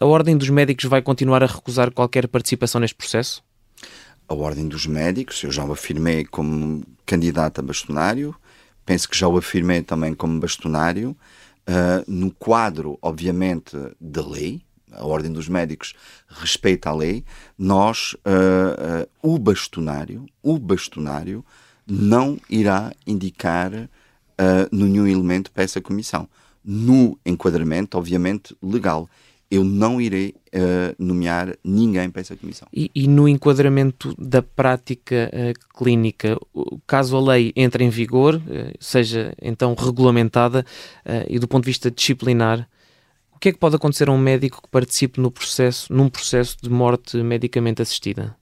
a 0.00 0.04
Ordem 0.04 0.36
dos 0.36 0.50
Médicos 0.50 0.84
vai 0.84 1.00
continuar 1.00 1.42
a 1.42 1.46
recusar 1.46 1.90
qualquer 1.90 2.28
participação 2.28 2.80
neste 2.80 2.94
processo? 2.94 3.42
A 4.28 4.34
Ordem 4.34 4.68
dos 4.68 4.86
Médicos, 4.86 5.42
eu 5.42 5.50
já 5.50 5.64
o 5.64 5.72
afirmei 5.72 6.24
como 6.24 6.82
candidato 7.04 7.60
a 7.60 7.62
bastonário, 7.62 8.34
penso 8.84 9.08
que 9.08 9.16
já 9.16 9.28
o 9.28 9.36
afirmei 9.36 9.82
também 9.82 10.14
como 10.14 10.40
bastonário, 10.40 11.16
uh, 11.68 12.04
no 12.06 12.30
quadro, 12.30 12.98
obviamente, 13.00 13.76
da 14.00 14.26
lei, 14.26 14.62
a 14.92 15.04
Ordem 15.04 15.32
dos 15.32 15.48
Médicos 15.48 15.94
respeita 16.28 16.90
a 16.90 16.94
lei, 16.94 17.24
nós, 17.58 18.14
uh, 18.24 19.04
uh, 19.04 19.34
o 19.34 19.38
bastonário, 19.38 20.26
o 20.42 20.58
bastonário 20.58 21.44
não 21.86 22.38
irá 22.48 22.92
indicar 23.06 23.70
nenhum 24.72 25.06
elemento 25.06 25.52
para 25.52 25.62
essa 25.62 25.80
comissão. 25.80 26.28
No 26.64 27.16
enquadramento, 27.24 27.96
obviamente, 27.96 28.56
legal 28.60 29.08
eu 29.50 29.62
não 29.62 30.00
irei 30.00 30.34
uh, 30.54 30.94
nomear 30.98 31.56
ninguém 31.62 32.10
para 32.10 32.20
essa 32.20 32.36
comissão. 32.36 32.66
E, 32.72 32.90
e 32.94 33.06
no 33.06 33.28
enquadramento 33.28 34.14
da 34.18 34.42
prática 34.42 35.30
uh, 35.32 35.78
clínica, 35.78 36.38
caso 36.86 37.16
a 37.16 37.20
lei 37.20 37.52
entre 37.54 37.84
em 37.84 37.90
vigor, 37.90 38.36
uh, 38.36 38.40
seja 38.80 39.34
então 39.40 39.74
regulamentada 39.74 40.64
e 41.28 41.38
do 41.38 41.46
ponto 41.46 41.64
de 41.64 41.70
vista 41.70 41.90
disciplinar, 41.90 42.68
o 43.32 43.38
que 43.38 43.50
é 43.50 43.52
que 43.52 43.58
pode 43.58 43.76
acontecer 43.76 44.08
a 44.08 44.12
um 44.12 44.18
médico 44.18 44.62
que 44.62 44.68
participe 44.68 45.20
no 45.20 45.30
processo, 45.30 45.92
num 45.92 46.08
processo 46.08 46.56
de 46.62 46.70
morte 46.70 47.16
medicamente 47.18 47.82
assistida? 47.82 48.36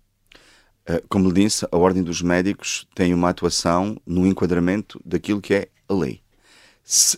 Como 1.08 1.28
lhe 1.28 1.44
disse, 1.44 1.66
a 1.70 1.76
Ordem 1.76 2.02
dos 2.02 2.22
Médicos 2.22 2.86
tem 2.94 3.14
uma 3.14 3.28
atuação 3.28 3.96
no 4.04 4.26
enquadramento 4.26 5.00
daquilo 5.04 5.40
que 5.40 5.54
é 5.54 5.68
a 5.88 5.94
lei. 5.94 6.20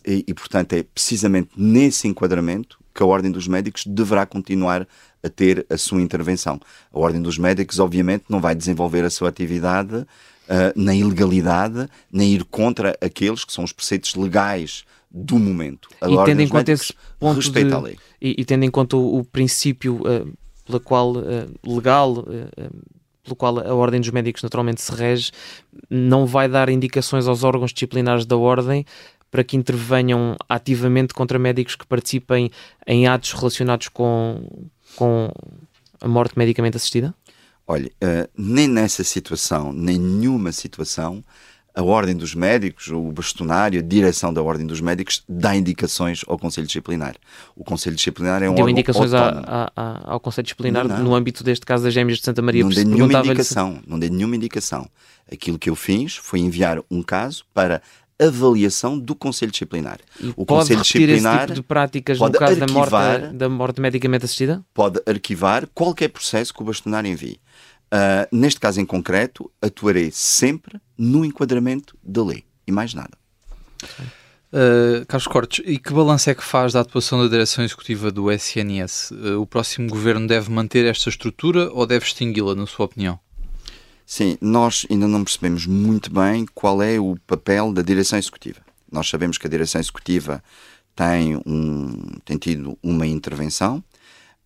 E, 0.07 0.25
e, 0.29 0.35
portanto, 0.35 0.75
é 0.75 0.83
precisamente 0.83 1.51
nesse 1.57 2.07
enquadramento 2.07 2.79
que 2.95 3.03
a 3.03 3.07
Ordem 3.07 3.31
dos 3.31 3.49
Médicos 3.49 3.85
deverá 3.87 4.25
continuar 4.25 4.87
a 5.23 5.29
ter 5.29 5.67
a 5.69 5.77
sua 5.77 6.01
intervenção. 6.01 6.61
A 6.93 6.99
Ordem 6.99 7.21
dos 7.21 7.37
Médicos, 7.37 7.81
obviamente, 7.81 8.25
não 8.29 8.41
vai 8.41 8.55
desenvolver 8.55 9.05
a 9.05 9.11
sua 9.11 9.29
atividade 9.29 9.97
uh, 9.97 10.07
na 10.77 10.95
ilegalidade, 10.95 11.89
nem 12.13 12.35
ir 12.35 12.45
contra 12.45 12.97
aqueles 13.01 13.45
que 13.45 13.53
são 13.53 13.65
os 13.65 13.73
preceitos 13.73 14.15
legais 14.15 14.85
do 15.11 15.39
momento. 15.39 15.89
A 16.01 16.09
e 16.09 16.25
tendo 16.25 16.43
em 16.43 16.49
conta 16.49 16.73
esse 16.73 16.95
ponto 17.19 17.37
respeita 17.37 17.71
de, 17.71 17.75
a 17.75 17.81
lei. 17.81 17.99
E, 18.21 18.37
e, 18.39 18.45
tendo 18.45 18.65
em 18.65 18.71
conta 18.71 18.97
o, 18.97 19.19
o 19.19 19.25
princípio 19.25 19.97
uh, 19.97 20.33
pela 20.65 20.81
qual, 20.81 21.13
uh, 21.13 21.75
legal, 21.75 22.25
pelo 23.25 23.37
qual 23.37 23.59
a 23.59 23.75
Ordem 23.75 24.01
dos 24.01 24.11
Médicos 24.11 24.43
naturalmente 24.43 24.83
se 24.83 24.93
rege, 24.93 25.33
não 25.89 26.27
vai 26.27 26.49
dar 26.49 26.69
indicações 26.69 27.27
aos 27.27 27.43
órgãos 27.43 27.73
disciplinares 27.73 28.27
da 28.27 28.37
Ordem 28.37 28.85
para 29.35 29.43
que 29.43 29.57
intervenham 29.57 30.37
ativamente 30.49 31.13
contra 31.13 31.41
médicos 31.41 31.75
que 31.75 31.85
participem 31.85 32.53
em 32.87 33.09
atos 33.09 33.33
relacionados 33.33 33.89
com, 33.89 34.49
com 34.95 35.29
a 36.01 36.07
morte 36.07 36.39
medicamente 36.39 36.77
assistida? 36.77 37.13
Olha, 37.67 37.91
uh, 38.01 38.31
nem 38.39 38.69
nessa 38.69 39.03
situação, 39.03 39.73
nem 39.73 39.99
nenhuma 39.99 40.53
situação, 40.53 41.21
a 41.75 41.83
Ordem 41.83 42.17
dos 42.17 42.33
Médicos, 42.33 42.87
o 42.87 43.11
bastonário, 43.11 43.81
a 43.81 43.83
direção 43.83 44.33
da 44.33 44.41
Ordem 44.41 44.65
dos 44.65 44.81
Médicos 44.81 45.25
dá 45.29 45.57
indicações 45.57 46.25
ao 46.29 46.39
Conselho 46.39 46.69
Disciplinar. 46.69 47.17
O 47.57 47.65
Conselho 47.65 47.97
Disciplinar 47.97 48.41
é 48.41 48.49
um 48.49 48.55
Deu 48.55 48.69
indicações 48.69 49.13
a, 49.13 49.73
a, 49.75 50.13
ao 50.13 50.21
Conselho 50.21 50.45
Disciplinar 50.45 50.87
não, 50.87 50.99
não. 50.99 51.05
no 51.07 51.15
âmbito 51.17 51.43
deste 51.43 51.67
caso 51.67 51.83
das 51.83 51.93
Gêmeas 51.93 52.19
de 52.19 52.25
Santa 52.25 52.41
Maria? 52.41 52.63
Não 52.63 52.71
dei 52.71 52.85
nenhuma 52.85 53.19
indicação, 53.19 53.81
se... 53.83 53.91
não 53.91 53.99
dei 53.99 54.11
nenhuma 54.11 54.37
indicação. 54.37 54.89
Aquilo 55.33 55.59
que 55.59 55.69
eu 55.69 55.75
fiz 55.75 56.15
foi 56.15 56.39
enviar 56.39 56.81
um 56.89 57.03
caso 57.03 57.45
para 57.53 57.83
avaliação 58.21 58.99
do 58.99 59.15
Conselho 59.15 59.51
Disciplinar. 59.51 59.99
E 60.21 60.29
o 60.37 60.45
pode 60.45 60.61
Conselho 60.61 60.83
Disciplinar 60.83 61.37
esse 61.37 61.47
tipo 61.47 61.55
de 61.55 61.63
práticas 61.63 62.19
no 62.19 62.33
caso 62.33 62.61
da 62.61 62.67
morte, 62.67 63.35
da 63.35 63.49
morte 63.49 63.81
medicamente 63.81 64.25
assistida? 64.25 64.65
Pode 64.73 65.01
arquivar 65.07 65.67
qualquer 65.75 66.09
processo 66.09 66.53
que 66.53 66.63
o 66.63 66.65
bastonário 66.65 67.11
envie. 67.11 67.41
Uh, 67.93 68.27
neste 68.33 68.59
caso 68.59 68.81
em 68.81 68.87
concreto, 68.87 69.51
atuarei 69.63 70.11
sempre 70.13 70.81
no 70.99 71.25
enquadramento 71.25 71.97
da 72.03 72.25
lei 72.25 72.45
e 72.67 72.73
mais 72.73 72.95
nada. 72.95 73.17
Uh, 74.53 75.05
Carlos 75.07 75.27
Cortes, 75.27 75.65
e 75.67 75.79
que 75.79 75.93
balanço 75.93 76.31
é 76.31 76.35
que 76.35 76.45
faz 76.45 76.73
da 76.73 76.81
atuação 76.81 77.21
da 77.21 77.29
direção 77.29 77.65
executiva 77.65 78.11
do 78.11 78.31
SNS? 78.31 79.11
Uh, 79.11 79.41
o 79.41 79.47
próximo 79.47 79.89
governo 79.89 80.27
deve 80.27 80.51
manter 80.51 80.87
esta 80.87 81.09
estrutura 81.09 81.71
ou 81.73 81.87
deve 81.87 82.05
extingui-la, 82.05 82.55
na 82.55 82.67
sua 82.67 82.87
opinião? 82.87 83.19
Sim, 84.07 84.37
nós 84.41 84.87
ainda 84.91 85.09
não 85.09 85.25
percebemos 85.25 85.67
muito 85.67 86.13
bem 86.13 86.47
qual 86.55 86.83
é 86.83 86.99
o 86.99 87.17
papel 87.27 87.73
da 87.73 87.83
direção 87.83 88.19
executiva. 88.19 88.61
Nós 88.91 89.09
sabemos 89.09 89.39
que 89.39 89.47
a 89.47 89.51
direção 89.51 89.81
executiva 89.81 90.43
tem, 90.95 91.37
um, 91.47 92.07
tem 92.25 92.37
tido 92.37 92.79
uma 92.83 93.07
intervenção. 93.07 93.83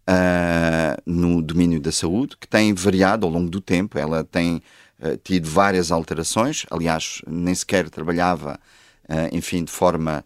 uh, 0.09 1.03
no 1.05 1.43
domínio 1.43 1.81
da 1.81 1.93
saúde, 1.93 2.37
que 2.39 2.49
tem 2.49 2.73
variado 2.73 3.27
ao 3.27 3.33
longo 3.33 3.51
do 3.51 3.61
tempo. 3.61 3.99
Ela 3.99 4.25
tem 4.25 4.63
uh, 5.01 5.17
tido 5.23 5.49
várias 5.49 5.93
alterações. 5.93 6.65
Aliás, 6.71 7.21
nem 7.27 7.55
sequer 7.55 7.91
trabalhava, 7.91 8.59
uh, 9.05 9.37
enfim, 9.37 9.65
de 9.65 9.71
forma 9.71 10.25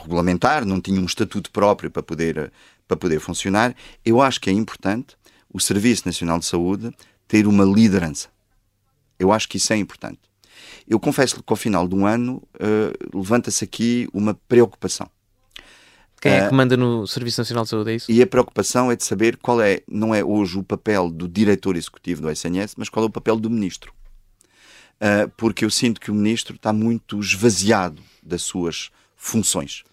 regulamentar, 0.00 0.64
não 0.64 0.80
tinha 0.80 1.00
um 1.00 1.04
estatuto 1.04 1.50
próprio 1.50 1.90
para 1.90 2.04
poder, 2.04 2.52
para 2.86 2.96
poder 2.96 3.18
funcionar. 3.18 3.74
Eu 4.04 4.22
acho 4.22 4.40
que 4.40 4.48
é 4.48 4.52
importante 4.52 5.16
o 5.52 5.58
Serviço 5.58 6.06
Nacional 6.06 6.38
de 6.38 6.46
Saúde 6.46 6.94
ter 7.34 7.46
uma 7.48 7.64
liderança. 7.64 8.28
Eu 9.18 9.32
acho 9.32 9.48
que 9.48 9.56
isso 9.56 9.72
é 9.72 9.76
importante. 9.76 10.20
Eu 10.86 11.00
confesso 11.00 11.36
que 11.36 11.42
ao 11.46 11.56
final 11.56 11.88
de 11.88 11.94
um 11.94 12.06
ano 12.06 12.42
levanta-se 13.12 13.64
aqui 13.64 14.08
uma 14.12 14.34
preocupação 14.48 15.08
quem 16.24 16.32
é 16.32 16.48
que 16.48 16.54
manda 16.54 16.74
no 16.74 17.06
Serviço 17.06 17.40
Nacional 17.40 17.64
de 17.64 17.70
Saúde, 17.70 17.90
é 17.90 17.94
isso? 17.96 18.10
E 18.10 18.22
a 18.22 18.26
preocupação 18.26 18.90
é 18.90 18.96
de 18.96 19.04
saber 19.04 19.36
qual 19.36 19.60
é, 19.60 19.82
não 19.86 20.14
é 20.14 20.24
hoje 20.24 20.58
o 20.58 20.62
papel 20.62 21.10
do 21.10 21.28
diretor 21.28 21.76
executivo 21.76 22.22
do 22.22 22.30
SNS, 22.30 22.76
mas 22.78 22.88
qual 22.88 23.04
é 23.04 23.08
o 23.08 23.10
papel 23.10 23.36
do 23.36 23.50
ministro. 23.50 23.92
Uh, 24.94 25.28
porque 25.36 25.66
eu 25.66 25.70
sinto 25.70 26.00
que 26.00 26.10
o 26.10 26.14
ministro 26.14 26.56
está 26.56 26.72
muito 26.72 27.20
esvaziado 27.20 28.00
das 28.22 28.40
suas 28.40 28.90
funções, 29.16 29.84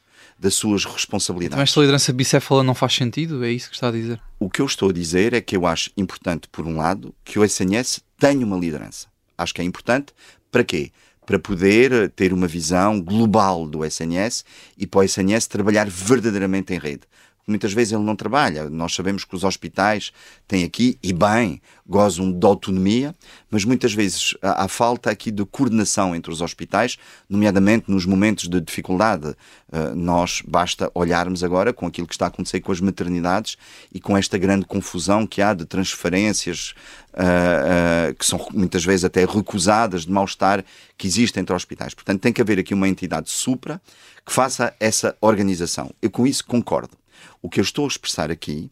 das 0.42 0.56
suas 0.56 0.86
responsabilidades. 0.86 1.54
Então 1.54 1.64
esta 1.64 1.80
liderança 1.80 2.12
bicéfala 2.12 2.64
não 2.64 2.74
faz 2.74 2.96
sentido? 2.96 3.46
É 3.46 3.52
isso 3.52 3.70
que 3.70 3.76
está 3.76 3.90
a 3.90 3.92
dizer? 3.92 4.20
O 4.40 4.50
que 4.50 4.60
eu 4.60 4.66
estou 4.66 4.90
a 4.90 4.94
dizer 4.94 5.34
é 5.34 5.40
que 5.40 5.56
eu 5.56 5.68
acho 5.68 5.92
importante, 5.96 6.48
por 6.52 6.66
um 6.66 6.78
lado, 6.78 7.14
que 7.24 7.38
o 7.38 7.46
SNS 7.46 8.02
tenha 8.18 8.44
uma 8.44 8.58
liderança. 8.58 9.08
Acho 9.38 9.54
que 9.54 9.62
é 9.62 9.64
importante 9.64 10.14
para 10.52 10.64
quê? 10.64 10.92
para 11.24 11.38
poder 11.38 12.10
ter 12.10 12.34
uma 12.34 12.48
visão 12.48 13.00
global 13.00 13.66
do 13.66 13.86
SNS 13.86 14.44
e 14.78 14.86
para 14.88 15.00
o 15.00 15.04
SNS 15.04 15.48
trabalhar 15.48 15.88
verdadeiramente 15.88 16.74
em 16.74 16.80
rede. 16.80 17.04
Muitas 17.48 17.74
vezes 17.74 17.94
ele 17.94 18.04
não 18.04 18.16
trabalha. 18.16 18.70
Nós 18.70 18.94
sabemos 18.94 19.24
que 19.24 19.36
os 19.36 19.44
hospitais 19.44 20.12
têm 20.48 20.64
aqui, 20.64 20.98
e 21.02 21.12
bem, 21.14 21.62
gozam 21.88 22.32
de 22.32 22.46
autonomia, 22.46 23.14
mas 23.50 23.66
muitas 23.66 23.94
vezes 23.94 24.36
há, 24.42 24.68
falta 24.68 25.12
aqui 25.12 25.30
de 25.30 25.44
coordenação 25.46 26.16
entre 26.16 26.32
os 26.32 26.42
hospitais, 26.42 26.98
nomeadamente 27.30 27.92
nos 27.92 28.06
momentos 28.06 28.48
de 28.48 28.62
dificuldade. 28.62 29.28
Uh, 29.28 29.96
nós 29.96 30.42
basta 30.48 30.90
olharmos 30.94 31.44
agora 31.44 31.74
com 31.74 31.86
aquilo 31.86 32.08
que 32.08 32.14
está 32.14 32.26
a 32.26 32.28
acontecer 32.30 32.62
com 32.62 32.72
as 32.72 32.80
maternidades 32.80 33.58
e 33.94 34.00
com 34.00 34.18
esta 34.18 34.38
grande 34.38 34.66
confusão 34.66 35.28
que 35.28 35.42
há 35.42 35.54
de 35.54 35.66
transferências 35.66 36.74
uh, 37.14 38.12
uh, 38.12 38.16
que 38.16 38.26
são 38.26 38.48
muitas 38.54 38.86
vezes 38.86 39.04
até 39.04 39.26
recusadas, 39.26 40.06
de 40.06 40.12
mal-estar 40.12 40.64
que 40.98 41.08
existe 41.08 41.40
entre 41.40 41.54
hospitais. 41.54 41.94
Portanto, 41.94 42.22
tem 42.22 42.32
que 42.32 42.42
haver 42.42 42.60
aqui 42.60 42.74
uma 42.74 42.88
entidade 42.88 43.30
supra 43.30 43.82
que 44.26 44.32
faça 44.32 44.74
essa 44.80 45.16
organização. 45.20 45.92
Eu 46.02 46.10
com 46.10 46.26
isso 46.26 46.46
concordo. 46.46 47.01
O 47.42 47.50
que 47.50 47.60
eu 47.60 47.64
estou 47.64 47.86
a 47.86 47.88
expressar 47.88 48.32
aqui 48.32 48.72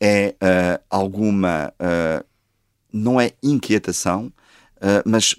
é 0.00 0.34
uh, 0.42 0.82
alguma, 0.88 1.72
uh, 1.78 2.24
não 2.92 3.20
é 3.20 3.32
inquietação, 3.42 4.32
uh, 4.76 5.02
mas 5.04 5.36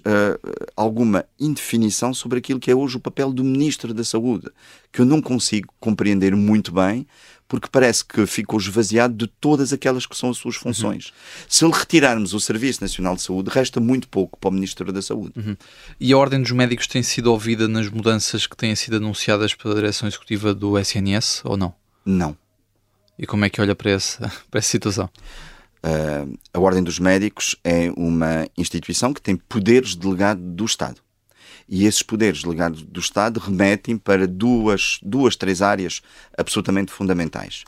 alguma 0.76 1.24
indefinição 1.38 2.14
sobre 2.14 2.38
aquilo 2.38 2.60
que 2.60 2.70
é 2.70 2.74
hoje 2.74 2.96
o 2.96 3.00
papel 3.00 3.32
do 3.32 3.42
Ministro 3.42 3.92
da 3.92 4.04
Saúde, 4.04 4.48
que 4.92 5.00
eu 5.00 5.04
não 5.04 5.20
consigo 5.20 5.74
compreender 5.80 6.34
muito 6.36 6.72
bem, 6.72 7.06
porque 7.48 7.68
parece 7.70 8.02
que 8.02 8.24
ficou 8.24 8.58
esvaziado 8.58 9.14
de 9.14 9.26
todas 9.26 9.74
aquelas 9.74 10.06
que 10.06 10.16
são 10.16 10.30
as 10.30 10.38
suas 10.38 10.56
funções. 10.56 11.08
Uhum. 11.08 11.12
Se 11.46 11.66
lhe 11.66 11.72
retirarmos 11.72 12.32
o 12.32 12.40
Serviço 12.40 12.80
Nacional 12.80 13.14
de 13.14 13.20
Saúde, 13.20 13.50
resta 13.50 13.78
muito 13.78 14.08
pouco 14.08 14.38
para 14.38 14.48
o 14.48 14.52
Ministro 14.52 14.90
da 14.90 15.02
Saúde. 15.02 15.34
Uhum. 15.36 15.54
E 16.00 16.14
a 16.14 16.16
Ordem 16.16 16.40
dos 16.40 16.52
Médicos 16.52 16.86
tem 16.86 17.02
sido 17.02 17.26
ouvida 17.26 17.68
nas 17.68 17.90
mudanças 17.90 18.46
que 18.46 18.56
têm 18.56 18.74
sido 18.74 18.96
anunciadas 18.96 19.52
pela 19.54 19.74
Direção 19.74 20.08
Executiva 20.08 20.54
do 20.54 20.78
SNS 20.78 21.42
ou 21.44 21.58
não? 21.58 21.74
Não. 22.06 22.34
E 23.22 23.26
como 23.26 23.44
é 23.44 23.48
que 23.48 23.60
olha 23.60 23.76
para 23.76 23.92
essa, 23.92 24.32
para 24.50 24.58
essa 24.58 24.68
situação? 24.68 25.08
Uh, 25.84 26.36
a 26.52 26.58
Ordem 26.58 26.82
dos 26.82 26.98
Médicos 26.98 27.54
é 27.62 27.92
uma 27.96 28.48
instituição 28.58 29.14
que 29.14 29.22
tem 29.22 29.36
poderes 29.36 29.94
delegados 29.94 30.42
do 30.44 30.64
Estado. 30.64 31.00
E 31.68 31.86
esses 31.86 32.02
poderes 32.02 32.42
delegados 32.42 32.82
do 32.82 32.98
Estado 32.98 33.38
remetem 33.38 33.96
para 33.96 34.26
duas, 34.26 34.98
duas, 35.00 35.36
três 35.36 35.62
áreas 35.62 36.02
absolutamente 36.36 36.90
fundamentais. 36.90 37.62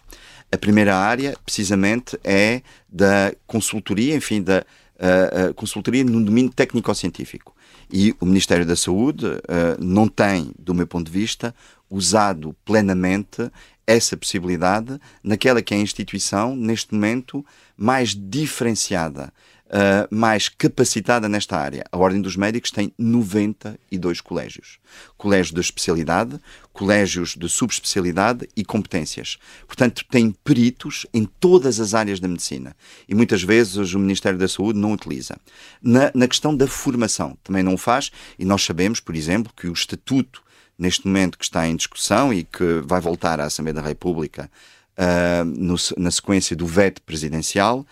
A 0.50 0.58
primeira 0.58 0.96
área, 0.96 1.36
precisamente, 1.44 2.18
é 2.24 2.60
da 2.88 3.32
consultoria, 3.46 4.16
enfim, 4.16 4.42
da 4.42 4.64
uh, 5.04 5.50
uh, 5.50 5.54
consultoria 5.54 6.02
no 6.02 6.24
domínio 6.24 6.50
técnico-científico. 6.52 7.54
E 7.92 8.14
o 8.18 8.26
Ministério 8.26 8.64
da 8.64 8.74
Saúde 8.74 9.26
uh, 9.26 9.40
não 9.78 10.08
tem, 10.08 10.50
do 10.58 10.74
meu 10.74 10.86
ponto 10.86 11.10
de 11.10 11.18
vista, 11.18 11.54
usado 11.90 12.56
plenamente 12.64 13.50
essa 13.86 14.16
possibilidade 14.16 14.98
naquela 15.22 15.60
que 15.60 15.74
é 15.74 15.76
a 15.76 15.80
instituição, 15.80 16.56
neste 16.56 16.94
momento, 16.94 17.44
mais 17.76 18.14
diferenciada, 18.14 19.32
uh, 19.66 20.14
mais 20.14 20.48
capacitada 20.48 21.28
nesta 21.28 21.56
área. 21.56 21.84
A 21.90 21.98
Ordem 21.98 22.20
dos 22.20 22.36
Médicos 22.36 22.70
tem 22.70 22.92
92 22.98 24.20
colégios. 24.20 24.78
Colégios 25.16 25.52
de 25.52 25.60
especialidade, 25.60 26.38
colégios 26.72 27.34
de 27.36 27.48
subespecialidade 27.48 28.48
e 28.56 28.64
competências. 28.64 29.38
Portanto, 29.66 30.04
tem 30.10 30.30
peritos 30.30 31.06
em 31.12 31.24
todas 31.24 31.80
as 31.80 31.94
áreas 31.94 32.20
da 32.20 32.28
medicina. 32.28 32.76
E 33.08 33.14
muitas 33.14 33.42
vezes 33.42 33.94
o 33.94 33.98
Ministério 33.98 34.38
da 34.38 34.48
Saúde 34.48 34.78
não 34.78 34.92
utiliza. 34.92 35.36
Na, 35.82 36.10
na 36.14 36.28
questão 36.28 36.56
da 36.56 36.66
formação, 36.66 37.36
também 37.42 37.62
não 37.62 37.74
o 37.74 37.78
faz, 37.78 38.10
e 38.38 38.44
nós 38.44 38.64
sabemos, 38.64 39.00
por 39.00 39.14
exemplo, 39.14 39.52
que 39.56 39.68
o 39.68 39.72
Estatuto 39.72 40.42
neste 40.78 41.06
momento 41.06 41.38
que 41.38 41.44
está 41.44 41.68
em 41.68 41.76
discussão 41.76 42.32
e 42.32 42.42
que 42.44 42.82
vai 42.84 43.00
voltar 43.00 43.40
à 43.40 43.44
Assembleia 43.44 43.74
da 43.74 43.82
República 43.82 44.50
uh, 44.98 45.44
no, 45.44 45.76
na 45.96 46.10
sequência 46.10 46.56
do 46.56 46.66
veto 46.66 47.00
presidencial, 47.02 47.86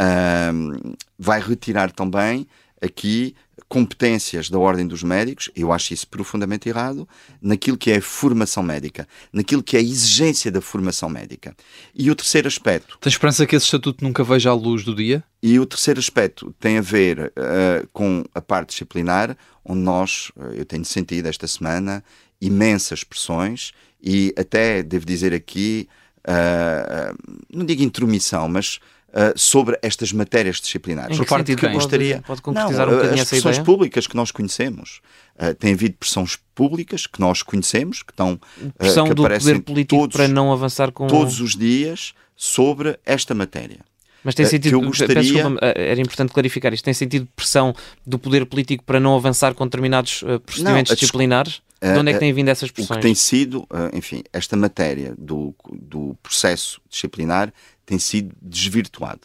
uh, 0.00 0.96
vai 1.18 1.40
retirar 1.40 1.90
também 1.90 2.46
aqui 2.80 3.34
competências 3.68 4.50
da 4.50 4.58
Ordem 4.58 4.86
dos 4.86 5.02
Médicos, 5.02 5.50
eu 5.56 5.72
acho 5.72 5.94
isso 5.94 6.06
profundamente 6.06 6.68
errado, 6.68 7.08
naquilo 7.40 7.78
que 7.78 7.90
é 7.90 8.02
formação 8.02 8.62
médica, 8.62 9.08
naquilo 9.32 9.62
que 9.62 9.78
é 9.78 9.80
a 9.80 9.82
exigência 9.82 10.52
da 10.52 10.60
formação 10.60 11.08
médica. 11.08 11.56
E 11.94 12.10
o 12.10 12.14
terceiro 12.14 12.46
aspecto. 12.46 12.98
Tem 13.00 13.10
esperança 13.10 13.46
que 13.46 13.56
esse 13.56 13.64
estatuto 13.64 14.04
nunca 14.04 14.22
veja 14.22 14.50
a 14.50 14.54
luz 14.54 14.84
do 14.84 14.94
dia? 14.94 15.24
E 15.42 15.58
o 15.58 15.64
terceiro 15.64 15.98
aspecto 15.98 16.54
tem 16.60 16.76
a 16.76 16.82
ver 16.82 17.32
uh, 17.32 17.88
com 17.94 18.24
a 18.34 18.42
parte 18.42 18.70
disciplinar, 18.70 19.34
onde 19.64 19.80
nós, 19.80 20.30
uh, 20.36 20.52
eu 20.52 20.66
tenho 20.66 20.84
sentido 20.84 21.26
esta 21.28 21.46
semana, 21.46 22.04
imensas 22.42 23.02
pressões 23.02 23.72
e 24.02 24.34
até, 24.36 24.82
devo 24.82 25.06
dizer 25.06 25.32
aqui, 25.32 25.88
uh, 26.28 27.16
não 27.50 27.64
digo 27.64 27.82
intromissão, 27.82 28.48
mas 28.48 28.80
Uh, 29.14 29.38
sobre 29.38 29.78
estas 29.82 30.10
matérias 30.10 30.58
disciplinares. 30.58 31.18
Por 31.18 31.26
parte 31.26 31.54
de 31.54 31.56
quem? 31.60 31.74
Gostaria... 31.74 32.14
Pode, 32.14 32.26
pode 32.28 32.40
concretizar 32.40 32.86
não, 32.86 32.94
um 32.94 32.96
bocadinho 32.96 33.22
as 33.22 33.28
pressões 33.28 33.58
públicas 33.58 34.06
que 34.06 34.16
nós 34.16 34.30
conhecemos. 34.30 35.02
Uh, 35.38 35.54
tem 35.54 35.74
havido 35.74 35.96
pressões 35.98 36.38
públicas 36.54 37.06
que 37.06 37.20
nós 37.20 37.42
conhecemos, 37.42 38.02
que 38.02 38.10
estão 38.10 38.40
uh, 38.56 38.72
Pressão 38.78 39.06
que 39.06 39.12
do 39.12 39.22
poder 39.24 39.60
político 39.60 40.00
todos, 40.00 40.16
para 40.16 40.28
não 40.28 40.50
avançar 40.50 40.90
com... 40.92 41.06
Todos 41.08 41.42
os 41.42 41.54
dias 41.54 42.14
sobre 42.34 42.98
esta 43.04 43.34
matéria. 43.34 43.80
Mas 44.24 44.34
tem 44.34 44.46
sentido, 44.46 44.80
que 44.80 44.86
gostaria... 44.86 45.20
Desculpa, 45.20 45.58
era 45.60 46.00
importante 46.00 46.32
clarificar 46.32 46.72
isto, 46.72 46.84
tem 46.84 46.94
sentido 46.94 47.28
pressão 47.36 47.74
do 48.06 48.18
poder 48.18 48.46
político 48.46 48.82
para 48.82 48.98
não 48.98 49.14
avançar 49.14 49.52
com 49.52 49.66
determinados 49.66 50.24
procedimentos 50.46 50.88
não, 50.88 50.96
disciplinares? 50.96 51.60
De 51.82 51.98
onde 51.98 52.12
é 52.12 52.14
que 52.14 52.20
têm 52.20 52.32
vindo 52.32 52.48
essas 52.48 52.70
pressões? 52.70 52.96
O 52.96 53.00
que 53.00 53.08
tem 53.08 53.14
sido, 53.14 53.66
enfim, 53.92 54.22
esta 54.32 54.56
matéria 54.56 55.14
do, 55.18 55.52
do 55.72 56.16
processo 56.22 56.80
disciplinar 56.88 57.52
tem 57.92 57.98
sido 57.98 58.34
desvirtuado. 58.40 59.20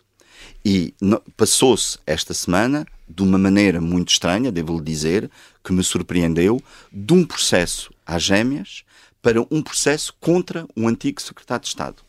E 0.64 0.94
passou-se 1.38 1.98
esta 2.06 2.34
semana, 2.34 2.86
de 3.08 3.24
uma 3.24 3.38
maneira 3.38 3.80
muito 3.80 4.10
estranha, 4.10 4.52
devo-lhe 4.52 4.84
dizer, 4.84 5.32
que 5.64 5.72
me 5.72 5.82
surpreendeu, 5.82 6.62
de 6.92 7.14
um 7.14 7.26
processo 7.26 7.94
às 8.06 8.24
gêmeas 8.24 8.84
para 9.22 9.42
um 9.50 9.62
processo 9.62 10.14
contra 10.20 10.68
um 10.76 10.86
antigo 10.86 11.22
secretário 11.22 11.64
de 11.64 11.70
Estado. 11.70 12.07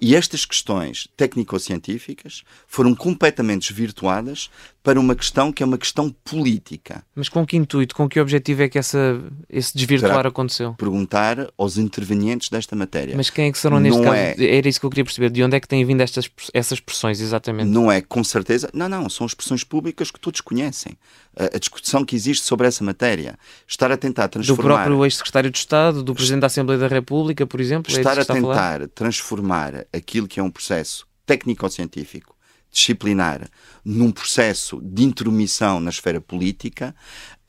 E 0.00 0.14
estas 0.14 0.44
questões 0.44 1.08
técnico-científicas 1.16 2.42
foram 2.66 2.94
completamente 2.94 3.68
desvirtuadas 3.68 4.50
para 4.88 4.98
uma 4.98 5.14
questão 5.14 5.52
que 5.52 5.62
é 5.62 5.66
uma 5.66 5.76
questão 5.76 6.10
política. 6.24 7.04
Mas 7.14 7.28
com 7.28 7.44
que 7.44 7.58
intuito, 7.58 7.94
com 7.94 8.08
que 8.08 8.18
objetivo 8.18 8.62
é 8.62 8.70
que 8.70 8.78
essa, 8.78 9.20
esse 9.50 9.76
desvirtuar 9.76 10.26
aconteceu? 10.26 10.72
Perguntar 10.78 11.52
aos 11.58 11.76
intervenientes 11.76 12.48
desta 12.48 12.74
matéria. 12.74 13.14
Mas 13.14 13.28
quem 13.28 13.48
é 13.48 13.52
que 13.52 13.58
serão 13.58 13.80
neste 13.80 13.98
não 13.98 14.04
caso? 14.04 14.16
É... 14.16 14.56
Era 14.56 14.66
isso 14.66 14.80
que 14.80 14.86
eu 14.86 14.90
queria 14.90 15.04
perceber. 15.04 15.28
De 15.28 15.42
onde 15.42 15.56
é 15.56 15.60
que 15.60 15.68
têm 15.68 15.84
vindo 15.84 16.00
estas, 16.00 16.30
essas 16.54 16.80
pressões, 16.80 17.20
exatamente? 17.20 17.68
Não 17.68 17.92
é 17.92 18.00
com 18.00 18.24
certeza. 18.24 18.70
Não, 18.72 18.88
não. 18.88 19.10
São 19.10 19.26
expressões 19.26 19.62
públicas 19.62 20.10
que 20.10 20.18
todos 20.18 20.40
conhecem. 20.40 20.96
A, 21.36 21.56
a 21.56 21.58
discussão 21.58 22.02
que 22.02 22.16
existe 22.16 22.46
sobre 22.46 22.66
essa 22.66 22.82
matéria. 22.82 23.38
Estar 23.66 23.92
a 23.92 23.96
tentar 23.96 24.28
transformar. 24.28 24.62
Do 24.62 24.68
próprio 24.68 25.04
ex-secretário 25.04 25.50
de 25.50 25.58
Estado, 25.58 26.02
do 26.02 26.14
Presidente 26.14 26.40
da 26.40 26.46
Assembleia 26.46 26.80
da 26.80 26.88
República, 26.88 27.46
por 27.46 27.60
exemplo. 27.60 27.94
É 27.94 27.98
Estar 27.98 28.16
é 28.16 28.22
a 28.22 28.24
tentar 28.24 28.82
a 28.82 28.88
transformar 28.88 29.67
aquilo 29.92 30.28
que 30.28 30.40
é 30.40 30.42
um 30.42 30.50
processo 30.50 31.06
técnico-científico 31.26 32.38
disciplinar 32.70 33.48
num 33.84 34.10
processo 34.10 34.80
de 34.82 35.02
intromissão 35.02 35.80
na 35.80 35.90
esfera 35.90 36.20
política 36.20 36.94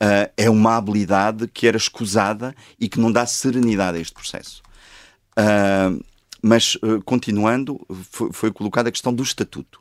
uh, 0.02 0.32
é 0.36 0.48
uma 0.48 0.76
habilidade 0.76 1.46
que 1.48 1.66
era 1.66 1.76
escusada 1.76 2.54
e 2.78 2.88
que 2.88 2.98
não 2.98 3.12
dá 3.12 3.26
serenidade 3.26 3.98
a 3.98 4.00
este 4.00 4.14
processo. 4.14 4.62
Uh, 5.32 6.02
Mas, 6.42 6.76
uh, 6.76 7.02
continuando, 7.04 7.78
foi, 8.10 8.32
foi 8.32 8.50
colocada 8.50 8.88
a 8.88 8.92
questão 8.92 9.12
do 9.12 9.22
estatuto. 9.22 9.80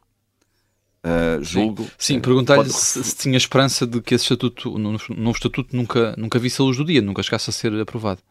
Julgo. 1.41 1.83
Sim, 1.97 2.15
Sim 2.15 2.19
perguntar-lhe 2.19 2.63
pode... 2.63 2.73
se, 2.73 3.01
se, 3.01 3.15
tinha 3.15 3.37
esperança 3.37 3.87
de 3.87 4.01
que 4.01 4.13
esse 4.13 4.25
estatuto, 4.25 4.77
novo 4.77 5.31
estatuto, 5.31 5.73
nunca, 5.73 6.13
nunca 6.17 6.37
visse 6.37 6.61
a 6.61 6.65
luz 6.65 6.75
do 6.75 6.83
dia, 6.83 7.01
nunca 7.01 7.23
chegasse 7.23 7.49
a 7.49 7.53
ser 7.53 7.73
aprovado, 7.79 8.21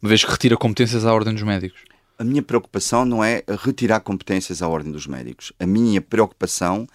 uma 0.00 0.08
vez 0.08 0.24
que 0.24 0.30
retira 0.30 0.56
competências 0.56 1.04
à 1.04 1.12
Ordem 1.12 1.34
dos 1.34 1.42
Médicos. 1.42 1.82
A 2.22 2.24
minha 2.24 2.40
preocupação 2.40 3.04
não 3.04 3.24
é 3.24 3.42
retirar 3.64 3.98
competências 3.98 4.62
à 4.62 4.68
Ordem 4.68 4.92
dos 4.92 5.08
Médicos. 5.08 5.52
A 5.58 5.66
minha 5.66 6.00
preocupação 6.00 6.86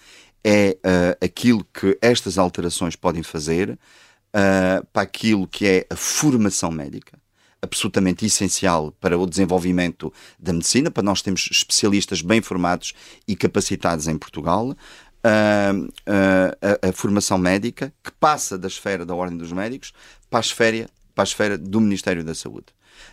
é 0.41 0.78
uh, 0.78 1.25
aquilo 1.25 1.65
que 1.65 1.97
estas 2.01 2.38
alterações 2.38 2.95
podem 2.95 3.21
fazer 3.21 3.71
uh, 3.71 4.88
para 4.93 5.01
aquilo 5.01 5.45
que 5.45 5.67
é 5.67 5.86
a 5.89 5.97
formação 5.97 6.71
médica 6.71 7.19
absolutamente 7.61 8.25
essencial 8.25 8.93
para 9.01 9.19
o 9.19 9.28
desenvolvimento 9.28 10.13
da 10.39 10.53
medicina, 10.53 10.89
para 10.89 11.03
nós 11.03 11.21
termos 11.21 11.49
especialistas 11.51 12.21
bem 12.21 12.41
formados 12.41 12.93
e 13.28 13.36
capacitados 13.36 14.07
em 14.07 14.17
Portugal. 14.17 14.69
Uh, 14.69 15.88
uh, 15.88 16.78
a, 16.86 16.88
a, 16.88 16.93
formação 16.93 17.38
médica 17.38 17.93
que 18.01 18.13
passa 18.13 18.57
da 18.57 18.69
esfera 18.69 19.05
da 19.05 19.13
Ordem 19.13 19.38
dos 19.38 19.51
Médicos 19.51 19.91
para 20.30 20.39
a 20.39 20.41
esfera, 20.41 20.89
para 21.13 21.23
a 21.23 21.25
esfera 21.25 21.57
do 21.57 21.82
Ministério 21.82 22.23
da 22.23 22.34
Saúde. 22.34 22.67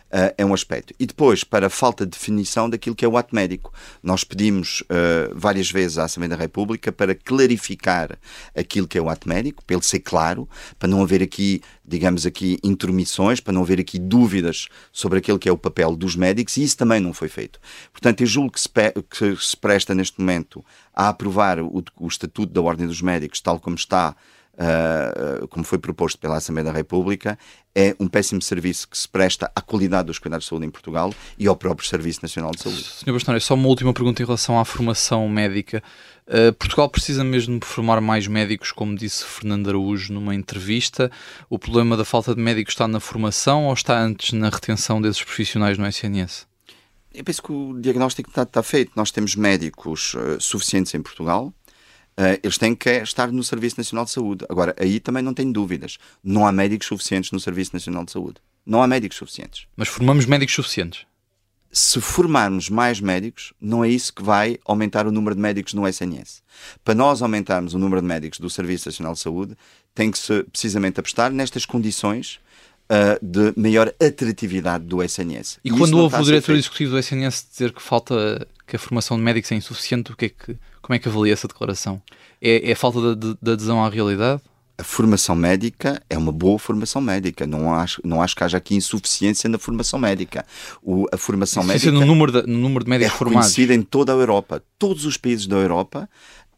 Uh, 0.05 0.31
é 0.37 0.45
um 0.45 0.53
aspecto. 0.53 0.93
E 0.99 1.05
depois, 1.05 1.43
para 1.43 1.67
a 1.67 1.69
falta 1.69 2.05
de 2.05 2.11
definição 2.11 2.69
daquilo 2.69 2.95
que 2.95 3.03
é 3.03 3.07
o 3.07 3.17
ato 3.17 3.35
médico. 3.35 3.73
Nós 4.01 4.23
pedimos 4.23 4.81
uh, 4.81 5.33
várias 5.33 5.69
vezes 5.69 5.97
à 5.97 6.05
Assembleia 6.05 6.29
da 6.29 6.35
República 6.35 6.91
para 6.91 7.13
clarificar 7.13 8.17
aquilo 8.55 8.87
que 8.87 8.97
é 8.97 9.01
o 9.01 9.09
ato 9.09 9.27
médico, 9.27 9.63
para 9.65 9.75
ele 9.75 9.83
ser 9.83 9.99
claro, 9.99 10.47
para 10.79 10.87
não 10.87 11.01
haver 11.01 11.21
aqui, 11.21 11.61
digamos 11.83 12.25
aqui, 12.25 12.57
intermissões, 12.63 13.39
para 13.39 13.53
não 13.53 13.63
haver 13.63 13.79
aqui 13.79 13.99
dúvidas 13.99 14.69
sobre 14.91 15.19
aquilo 15.19 15.39
que 15.39 15.49
é 15.49 15.51
o 15.51 15.57
papel 15.57 15.95
dos 15.95 16.15
médicos, 16.15 16.55
e 16.57 16.63
isso 16.63 16.77
também 16.77 16.99
não 16.99 17.13
foi 17.13 17.27
feito. 17.27 17.59
Portanto, 17.91 18.21
eu 18.21 18.27
julgo 18.27 18.51
que 18.51 18.61
se, 18.61 18.69
que 19.09 19.35
se 19.35 19.57
presta 19.57 19.93
neste 19.93 20.19
momento 20.19 20.63
a 20.93 21.09
aprovar 21.09 21.59
o, 21.59 21.83
o 21.99 22.07
Estatuto 22.07 22.53
da 22.53 22.61
Ordem 22.61 22.87
dos 22.87 23.01
Médicos, 23.01 23.41
tal 23.41 23.59
como 23.59 23.75
está 23.75 24.15
uh, 24.55 25.47
como 25.47 25.63
foi 25.63 25.77
proposto 25.77 26.17
pela 26.17 26.37
Assembleia 26.37 26.65
da 26.65 26.71
República, 26.71 27.37
é 27.73 27.95
um 27.99 28.07
péssimo 28.07 28.41
serviço 28.41 28.87
que 28.87 28.97
se 28.97 29.07
presta 29.07 29.51
à 29.53 29.61
qualidade 29.61 30.07
dos 30.07 30.19
cuidados 30.19 30.45
de 30.45 30.49
saúde 30.49 30.65
em 30.65 30.69
Portugal 30.69 31.13
e 31.37 31.47
ao 31.47 31.55
próprio 31.55 31.87
Serviço 31.87 32.19
Nacional 32.21 32.51
de 32.51 32.61
Saúde. 32.61 32.83
Sr. 32.83 33.11
Bastonário, 33.11 33.41
só 33.41 33.53
uma 33.53 33.67
última 33.67 33.93
pergunta 33.93 34.21
em 34.21 34.25
relação 34.25 34.59
à 34.59 34.63
formação 34.63 35.27
médica. 35.27 35.83
Uh, 36.27 36.53
Portugal 36.53 36.89
precisa 36.89 37.23
mesmo 37.23 37.59
de 37.59 37.65
formar 37.65 37.99
mais 38.01 38.27
médicos, 38.27 38.71
como 38.71 38.95
disse 38.95 39.23
Fernando 39.25 39.67
Araújo 39.67 40.13
numa 40.13 40.33
entrevista. 40.33 41.11
O 41.49 41.59
problema 41.59 41.97
da 41.97 42.05
falta 42.05 42.33
de 42.33 42.41
médicos 42.41 42.73
está 42.73 42.87
na 42.87 42.99
formação 42.99 43.65
ou 43.65 43.73
está 43.73 43.99
antes 43.99 44.33
na 44.33 44.49
retenção 44.49 45.01
desses 45.01 45.23
profissionais 45.23 45.77
no 45.77 45.85
SNS? 45.85 46.47
Eu 47.13 47.23
penso 47.23 47.43
que 47.43 47.51
o 47.51 47.79
diagnóstico 47.79 48.29
está, 48.29 48.43
está 48.43 48.61
feito. 48.63 48.91
Nós 48.95 49.11
temos 49.11 49.35
médicos 49.35 50.13
uh, 50.15 50.39
suficientes 50.39 50.93
em 50.93 51.01
Portugal, 51.01 51.53
eles 52.41 52.57
têm 52.57 52.73
que 52.73 52.89
estar 52.89 53.31
no 53.31 53.43
Serviço 53.43 53.77
Nacional 53.77 54.05
de 54.05 54.11
Saúde. 54.11 54.45
Agora, 54.49 54.75
aí 54.79 54.99
também 54.99 55.21
não 55.21 55.33
tenho 55.33 55.51
dúvidas. 55.51 55.97
Não 56.23 56.47
há 56.47 56.51
médicos 56.51 56.87
suficientes 56.87 57.31
no 57.31 57.39
Serviço 57.39 57.73
Nacional 57.73 58.05
de 58.05 58.11
Saúde. 58.11 58.37
Não 58.65 58.81
há 58.81 58.87
médicos 58.87 59.17
suficientes. 59.17 59.67
Mas 59.75 59.87
formamos 59.87 60.25
médicos 60.25 60.55
suficientes? 60.55 61.05
Se 61.71 61.99
formarmos 61.99 62.69
mais 62.69 63.01
médicos, 63.01 63.51
não 63.59 63.83
é 63.83 63.89
isso 63.89 64.13
que 64.13 64.23
vai 64.23 64.57
aumentar 64.63 65.05
o 65.05 65.11
número 65.11 65.35
de 65.35 65.41
médicos 65.41 65.73
no 65.73 65.85
SNS. 65.85 66.41
Para 66.85 66.95
nós 66.95 67.21
aumentarmos 67.21 67.73
o 67.73 67.77
número 67.77 68.01
de 68.01 68.07
médicos 68.07 68.39
do 68.39 68.49
Serviço 68.49 68.87
Nacional 68.87 69.13
de 69.13 69.19
Saúde, 69.19 69.57
tem 69.93 70.09
que 70.09 70.17
se 70.17 70.43
precisamente 70.43 71.01
apostar 71.01 71.31
nestas 71.31 71.65
condições 71.65 72.39
uh, 72.89 73.25
de 73.25 73.53
maior 73.59 73.93
atratividade 73.99 74.85
do 74.85 75.01
SNS. 75.01 75.59
E, 75.63 75.69
e 75.69 75.71
quando 75.71 75.97
houve 75.97 76.15
o 76.15 76.23
diretor 76.23 76.55
executivo 76.55 76.91
do 76.91 76.99
SNS 76.99 77.47
dizer 77.51 77.71
que 77.71 77.81
falta 77.81 78.47
que 78.67 78.75
a 78.75 78.79
formação 78.79 79.17
de 79.17 79.23
médicos 79.23 79.51
é 79.51 79.55
insuficiente, 79.55 80.11
o 80.11 80.15
que 80.15 80.25
é 80.25 80.29
que, 80.29 80.57
como 80.81 80.95
é 80.95 80.99
que 80.99 81.07
avalia 81.07 81.33
essa 81.33 81.47
declaração? 81.47 82.01
É, 82.41 82.71
é 82.71 82.75
falta 82.75 83.15
de, 83.15 83.37
de 83.41 83.51
adesão 83.51 83.83
à 83.83 83.89
realidade? 83.89 84.41
a 84.77 84.83
formação 84.83 85.35
médica 85.35 86.01
é 86.09 86.17
uma 86.17 86.31
boa 86.31 86.59
formação 86.59 87.01
médica. 87.01 87.47
Não 87.47 87.73
acho, 87.73 88.01
não 88.03 88.21
acho 88.21 88.35
que 88.35 88.43
haja 88.43 88.57
aqui 88.57 88.75
insuficiência 88.75 89.49
na 89.49 89.57
formação 89.57 89.97
médica. 89.97 90.45
O, 90.83 91.05
a 91.11 91.17
formação 91.17 91.63
médica 91.63 91.91
no 91.91 92.05
número, 92.05 92.31
de, 92.31 92.47
no 92.47 92.59
número 92.59 92.83
de 92.83 92.89
médicos 92.89 93.13
é 93.13 93.17
formados. 93.17 93.57
em 93.57 93.81
toda 93.81 94.11
a 94.11 94.15
Europa. 94.15 94.61
Todos 94.77 95.05
os 95.05 95.15
países 95.15 95.47
da 95.47 95.55
Europa 95.55 96.09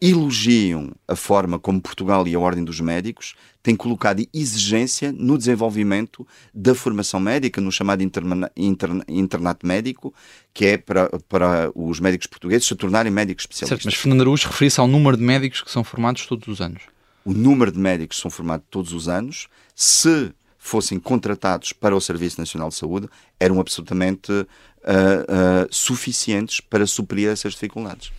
elogiam 0.02 0.92
a 1.08 1.16
forma 1.16 1.58
como 1.58 1.82
Portugal 1.82 2.28
e 2.28 2.36
a 2.36 2.40
Ordem 2.40 2.64
dos 2.64 2.80
Médicos 2.80 3.36
têm 3.64 3.76
colocado 3.76 4.26
exigência 4.34 5.12
no 5.12 5.38
desenvolvimento 5.38 6.26
da 6.54 6.74
formação 6.74 7.20
médica, 7.20 7.60
no 7.60 7.72
chamado 7.72 8.02
interna, 8.02 8.52
interna, 8.56 9.04
internato 9.08 9.66
médico, 9.66 10.14
que 10.54 10.66
é 10.66 10.78
para, 10.78 11.10
para 11.28 11.72
os 11.76 12.00
médicos 12.00 12.28
portugueses 12.28 12.68
se 12.68 12.76
tornarem 12.76 13.12
médicos 13.12 13.44
especialistas. 13.44 13.84
Certo, 13.84 13.86
mas 13.86 13.96
Fernando 13.96 14.22
Araújo 14.22 14.48
refere-se 14.48 14.80
ao 14.80 14.88
número 14.88 15.18
de 15.18 15.24
médicos 15.24 15.62
que 15.62 15.72
são 15.72 15.84
formados 15.84 16.26
todos 16.26 16.48
os 16.48 16.62
anos. 16.62 16.84
O 17.26 17.34
número 17.34 17.72
de 17.72 17.80
médicos 17.80 18.18
que 18.18 18.22
são 18.22 18.32
formados 18.32 18.66
todos 18.70 18.94
os 18.94 19.10
anos, 19.10 19.48
se 19.76 20.32
fossem 20.58 21.00
contratados 21.00 21.74
para 21.74 21.96
o 21.96 22.00
Serviço 22.02 22.40
Nacional 22.40 22.70
de 22.70 22.76
Saúde, 22.76 23.10
eram 23.40 23.60
absolutamente 23.60 24.32
uh, 24.32 24.44
uh, 24.44 25.68
suficientes 25.70 26.60
para 26.62 26.86
suprir 26.86 27.30
essas 27.30 27.54
dificuldades. 27.54 28.12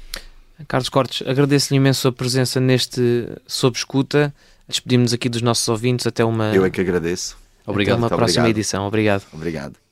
Carlos 0.67 0.89
Cortes, 0.89 1.27
agradeço-lhe 1.27 1.77
imenso 1.77 2.09
a 2.09 2.13
presença 2.13 2.61
neste 2.61 3.29
Sob 3.47 3.77
Escuta. 3.77 4.35
Despedimos-nos 4.69 5.13
aqui 5.13 5.29
dos 5.29 5.41
nossos 5.41 5.69
ouvintes 5.69 6.07
até 6.07 6.25
uma. 6.25 6.55
Eu 6.55 6.65
é 6.65 6.71
que 6.71 6.81
agradeço. 6.81 7.37
Obrigado. 7.67 7.95
Até 7.95 8.03
uma 8.03 8.09
próxima 8.09 8.43
obrigado. 8.43 8.57
edição. 8.57 8.87
Obrigado. 8.87 9.25
Obrigado. 9.33 9.88